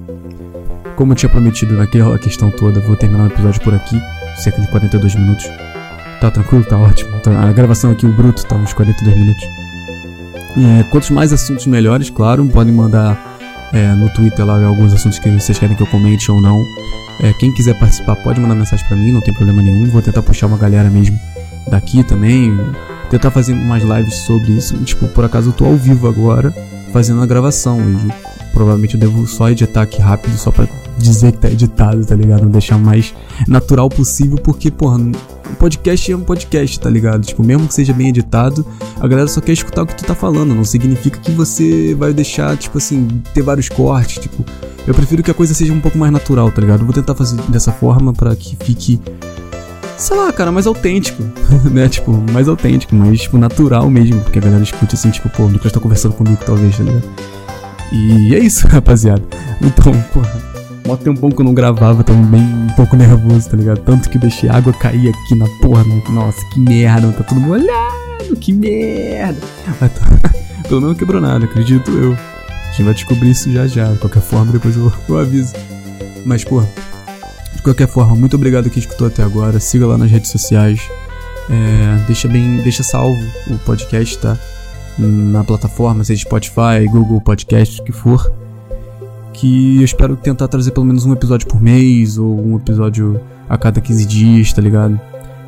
Como 0.95 1.11
eu 1.11 1.15
tinha 1.15 1.29
prometido 1.29 1.75
naquela 1.75 2.17
questão 2.17 2.49
toda, 2.49 2.79
vou 2.79 2.95
terminar 2.95 3.25
o 3.25 3.27
episódio 3.27 3.61
por 3.61 3.75
aqui, 3.75 4.01
cerca 4.37 4.59
de 4.59 4.67
42 4.71 5.13
minutos. 5.13 5.45
Tá 6.19 6.31
tranquilo, 6.31 6.63
tá 6.63 6.77
ótimo. 6.77 7.19
Tá, 7.19 7.31
a 7.43 7.53
gravação 7.53 7.91
aqui, 7.91 8.07
o 8.07 8.11
bruto, 8.11 8.43
tá 8.43 8.55
uns 8.55 8.73
42 8.73 9.15
minutos. 9.15 9.43
É, 10.57 10.83
quantos 10.89 11.11
mais 11.11 11.31
assuntos 11.31 11.67
melhores, 11.67 12.09
claro, 12.09 12.43
podem 12.47 12.73
mandar 12.73 13.37
é, 13.71 13.93
no 13.93 14.09
Twitter 14.09 14.43
lá 14.43 14.65
alguns 14.65 14.91
assuntos 14.93 15.19
que 15.19 15.29
vocês 15.29 15.59
querem 15.59 15.75
que 15.75 15.83
eu 15.83 15.87
comente 15.87 16.31
ou 16.31 16.41
não. 16.41 16.59
É, 17.19 17.33
quem 17.33 17.51
quiser 17.53 17.77
participar 17.79 18.15
pode 18.17 18.39
mandar 18.39 18.55
mensagem 18.55 18.85
para 18.87 18.95
mim, 18.95 19.11
não 19.11 19.21
tem 19.21 19.33
problema 19.33 19.61
nenhum. 19.61 19.89
Vou 19.89 20.01
tentar 20.01 20.21
puxar 20.21 20.47
uma 20.47 20.57
galera 20.57 20.89
mesmo 20.89 21.19
daqui 21.69 22.03
também. 22.03 22.55
Tentar 23.09 23.31
fazer 23.31 23.53
mais 23.53 23.83
lives 23.83 24.15
sobre 24.15 24.51
isso. 24.51 24.77
Tipo, 24.83 25.07
por 25.07 25.25
acaso 25.25 25.49
eu 25.49 25.53
tô 25.53 25.65
ao 25.65 25.75
vivo 25.75 26.07
agora 26.07 26.53
fazendo 26.91 27.21
a 27.21 27.25
gravação. 27.25 27.79
E 27.79 28.51
provavelmente 28.51 28.95
eu 28.95 28.99
devo 28.99 29.25
só 29.27 29.49
editar 29.49 29.81
aqui 29.81 30.01
rápido, 30.01 30.37
só 30.37 30.51
pra 30.51 30.67
dizer 30.97 31.31
que 31.31 31.37
tá 31.37 31.49
editado, 31.49 32.05
tá 32.05 32.15
ligado? 32.15 32.47
Deixar 32.47 32.77
mais 32.77 33.13
natural 33.47 33.89
possível, 33.89 34.37
porque, 34.37 34.69
porra, 34.71 34.99
um 35.49 35.55
podcast 35.55 36.11
é 36.11 36.15
um 36.15 36.21
podcast, 36.21 36.79
tá 36.79 36.89
ligado? 36.89 37.25
Tipo, 37.25 37.43
mesmo 37.43 37.67
que 37.67 37.73
seja 37.73 37.93
bem 37.93 38.09
editado, 38.09 38.65
a 38.99 39.07
galera 39.07 39.27
só 39.27 39.41
quer 39.41 39.53
escutar 39.53 39.83
o 39.83 39.87
que 39.87 39.95
tu 39.95 40.03
tá 40.03 40.15
falando. 40.15 40.53
Não 40.53 40.65
significa 40.65 41.19
que 41.19 41.31
você 41.31 41.95
vai 41.95 42.13
deixar, 42.13 42.57
tipo 42.57 42.77
assim, 42.77 43.07
ter 43.33 43.41
vários 43.41 43.69
cortes. 43.69 44.19
Tipo, 44.19 44.45
eu 44.85 44.93
prefiro 44.93 45.23
que 45.23 45.31
a 45.31 45.33
coisa 45.33 45.53
seja 45.53 45.73
um 45.73 45.81
pouco 45.81 45.97
mais 45.97 46.11
natural, 46.11 46.51
tá 46.51 46.61
ligado? 46.61 46.81
Eu 46.81 46.85
vou 46.85 46.93
tentar 46.93 47.15
fazer 47.15 47.41
dessa 47.49 47.71
forma 47.71 48.13
para 48.13 48.35
que 48.35 48.55
fique. 48.63 48.99
Sei 49.97 50.15
lá, 50.15 50.31
cara, 50.31 50.51
mais 50.51 50.67
autêntico, 50.67 51.23
né? 51.71 51.89
Tipo, 51.89 52.11
mais 52.31 52.47
autêntico, 52.47 52.95
mais, 52.95 53.21
tipo, 53.21 53.37
natural 53.37 53.89
mesmo. 53.89 54.21
Porque 54.21 54.39
a 54.39 54.41
galera 54.41 54.63
escute 54.63 54.95
assim, 54.95 55.09
tipo, 55.09 55.29
pô, 55.29 55.43
o 55.43 55.47
Lucas 55.47 55.71
tá 55.71 55.79
conversando 55.79 56.13
comigo, 56.13 56.37
talvez, 56.45 56.77
tá 56.77 56.83
ligado? 56.83 57.03
E 57.91 58.35
é 58.35 58.39
isso, 58.39 58.67
rapaziada. 58.69 59.23
Então, 59.61 59.93
porra. 60.13 60.46
Mó 60.87 60.95
tempão 60.95 61.29
que 61.29 61.41
eu 61.41 61.43
não 61.43 61.53
gravava, 61.53 62.01
tava 62.01 62.21
bem 62.21 62.41
um 62.41 62.73
pouco 62.73 62.95
nervoso, 62.95 63.49
tá 63.49 63.57
ligado? 63.57 63.79
Tanto 63.79 64.09
que 64.09 64.17
deixei 64.17 64.49
água 64.49 64.71
cair 64.71 65.09
aqui 65.09 65.35
na 65.35 65.45
porra. 65.61 65.83
Nossa, 66.09 66.39
que 66.53 66.61
merda, 66.61 67.11
tá 67.11 67.25
tudo 67.25 67.41
molhado, 67.41 68.37
que 68.39 68.53
merda. 68.53 69.37
Mas 69.81 69.91
tá, 69.91 70.31
pelo 70.65 70.79
menos 70.79 70.97
quebrou 70.97 71.19
nada, 71.19 71.43
acredito 71.43 71.91
eu. 71.91 72.13
A 72.13 72.69
gente 72.69 72.83
vai 72.83 72.93
descobrir 72.93 73.31
isso 73.31 73.51
já 73.51 73.67
já. 73.67 73.91
De 73.91 73.99
qualquer 73.99 74.21
forma, 74.21 74.53
depois 74.53 74.77
eu, 74.77 74.89
eu 75.09 75.17
aviso. 75.17 75.53
Mas, 76.25 76.45
porra, 76.45 76.69
de 77.53 77.61
qualquer 77.61 77.89
forma, 77.89 78.15
muito 78.15 78.37
obrigado 78.37 78.69
quem 78.69 78.79
escutou 78.79 79.07
até 79.07 79.23
agora. 79.23 79.59
Siga 79.59 79.85
lá 79.87 79.97
nas 79.97 80.09
redes 80.09 80.31
sociais. 80.31 80.79
É, 81.49 82.05
deixa 82.05 82.29
bem, 82.29 82.59
deixa 82.59 82.81
salvo 82.81 83.19
o 83.49 83.57
podcast, 83.65 84.17
tá? 84.19 84.37
Na 84.97 85.43
plataforma, 85.43 86.05
seja 86.05 86.21
Spotify, 86.21 86.87
Google 86.89 87.19
Podcast, 87.19 87.81
o 87.81 87.83
que 87.83 87.91
for 87.91 88.46
que 89.37 89.77
eu 89.77 89.85
espero 89.85 90.15
tentar 90.15 90.47
trazer 90.47 90.71
pelo 90.71 90.85
menos 90.85 91.05
um 91.05 91.13
episódio 91.13 91.47
por 91.47 91.61
mês 91.61 92.17
ou 92.17 92.39
um 92.43 92.55
episódio 92.55 93.19
a 93.47 93.57
cada 93.57 93.79
15 93.79 94.05
dias, 94.05 94.51
tá 94.51 94.61
ligado? 94.61 94.99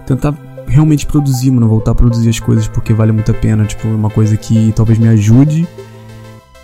Tentar 0.05 0.35
realmente 0.67 1.07
produzir, 1.07 1.49
mano, 1.49 1.67
voltar 1.67 1.91
a 1.91 1.95
produzir 1.95 2.29
as 2.29 2.39
coisas 2.39 2.67
porque 2.67 2.93
vale 2.93 3.11
muito 3.11 3.31
a 3.31 3.33
pena, 3.33 3.65
tipo, 3.65 3.87
é 3.87 3.91
uma 3.91 4.11
coisa 4.11 4.37
que 4.37 4.71
talvez 4.75 4.99
me 4.99 5.07
ajude 5.07 5.67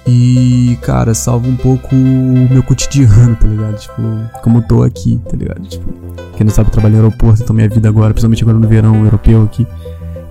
e, 0.05 0.77
cara, 0.83 1.15
salva 1.15 1.47
um 1.47 1.55
pouco 1.55 1.95
o 1.95 2.47
meu 2.51 2.61
cotidiano, 2.61 3.35
tá 3.35 3.47
ligado? 3.47 3.79
Tipo, 3.79 4.01
como 4.43 4.59
eu 4.59 4.61
tô 4.61 4.83
aqui, 4.83 5.19
tá 5.27 5.35
ligado? 5.35 5.61
Tipo, 5.61 5.91
quem 6.37 6.45
não 6.45 6.53
sabe, 6.53 6.69
trabalhar 6.69 6.97
no 6.97 7.05
aeroporto, 7.05 7.41
então 7.41 7.55
minha 7.55 7.67
vida 7.67 7.89
agora, 7.89 8.13
principalmente 8.13 8.43
agora 8.43 8.59
no 8.59 8.67
verão 8.67 9.03
europeu 9.03 9.41
aqui, 9.41 9.65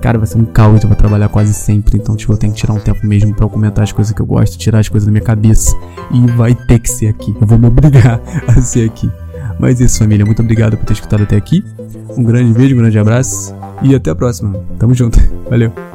cara, 0.04 0.18
vai 0.18 0.26
ser 0.26 0.36
um 0.36 0.44
caos, 0.44 0.82
eu 0.82 0.88
vou 0.88 0.98
trabalhar 0.98 1.30
quase 1.30 1.54
sempre. 1.54 1.96
Então, 1.96 2.14
tipo, 2.14 2.30
eu 2.30 2.36
tenho 2.36 2.52
que 2.52 2.58
tirar 2.58 2.74
um 2.74 2.78
tempo 2.78 3.06
mesmo 3.06 3.34
para 3.34 3.48
comentar 3.48 3.82
as 3.82 3.90
coisas 3.90 4.12
que 4.12 4.20
eu 4.20 4.26
gosto, 4.26 4.58
tirar 4.58 4.80
as 4.80 4.86
coisas 4.86 5.06
da 5.06 5.10
minha 5.10 5.24
cabeça. 5.24 5.74
E 6.12 6.26
vai 6.32 6.54
ter 6.54 6.78
que 6.78 6.90
ser 6.90 7.08
aqui. 7.08 7.34
Eu 7.40 7.46
vou 7.46 7.58
me 7.58 7.68
obrigar 7.68 8.20
a 8.46 8.60
ser 8.60 8.86
aqui. 8.86 9.10
Mas 9.58 9.80
é 9.80 9.84
isso, 9.84 10.00
família. 10.00 10.26
Muito 10.26 10.42
obrigado 10.42 10.76
por 10.76 10.84
ter 10.84 10.92
escutado 10.92 11.22
até 11.22 11.36
aqui. 11.36 11.64
Um 12.18 12.22
grande 12.22 12.52
beijo, 12.52 12.74
um 12.74 12.78
grande 12.78 12.98
abraço. 12.98 13.54
E 13.82 13.94
até 13.94 14.10
a 14.10 14.14
próxima. 14.14 14.52
Tamo 14.78 14.92
junto. 14.92 15.18
Valeu. 15.48 15.93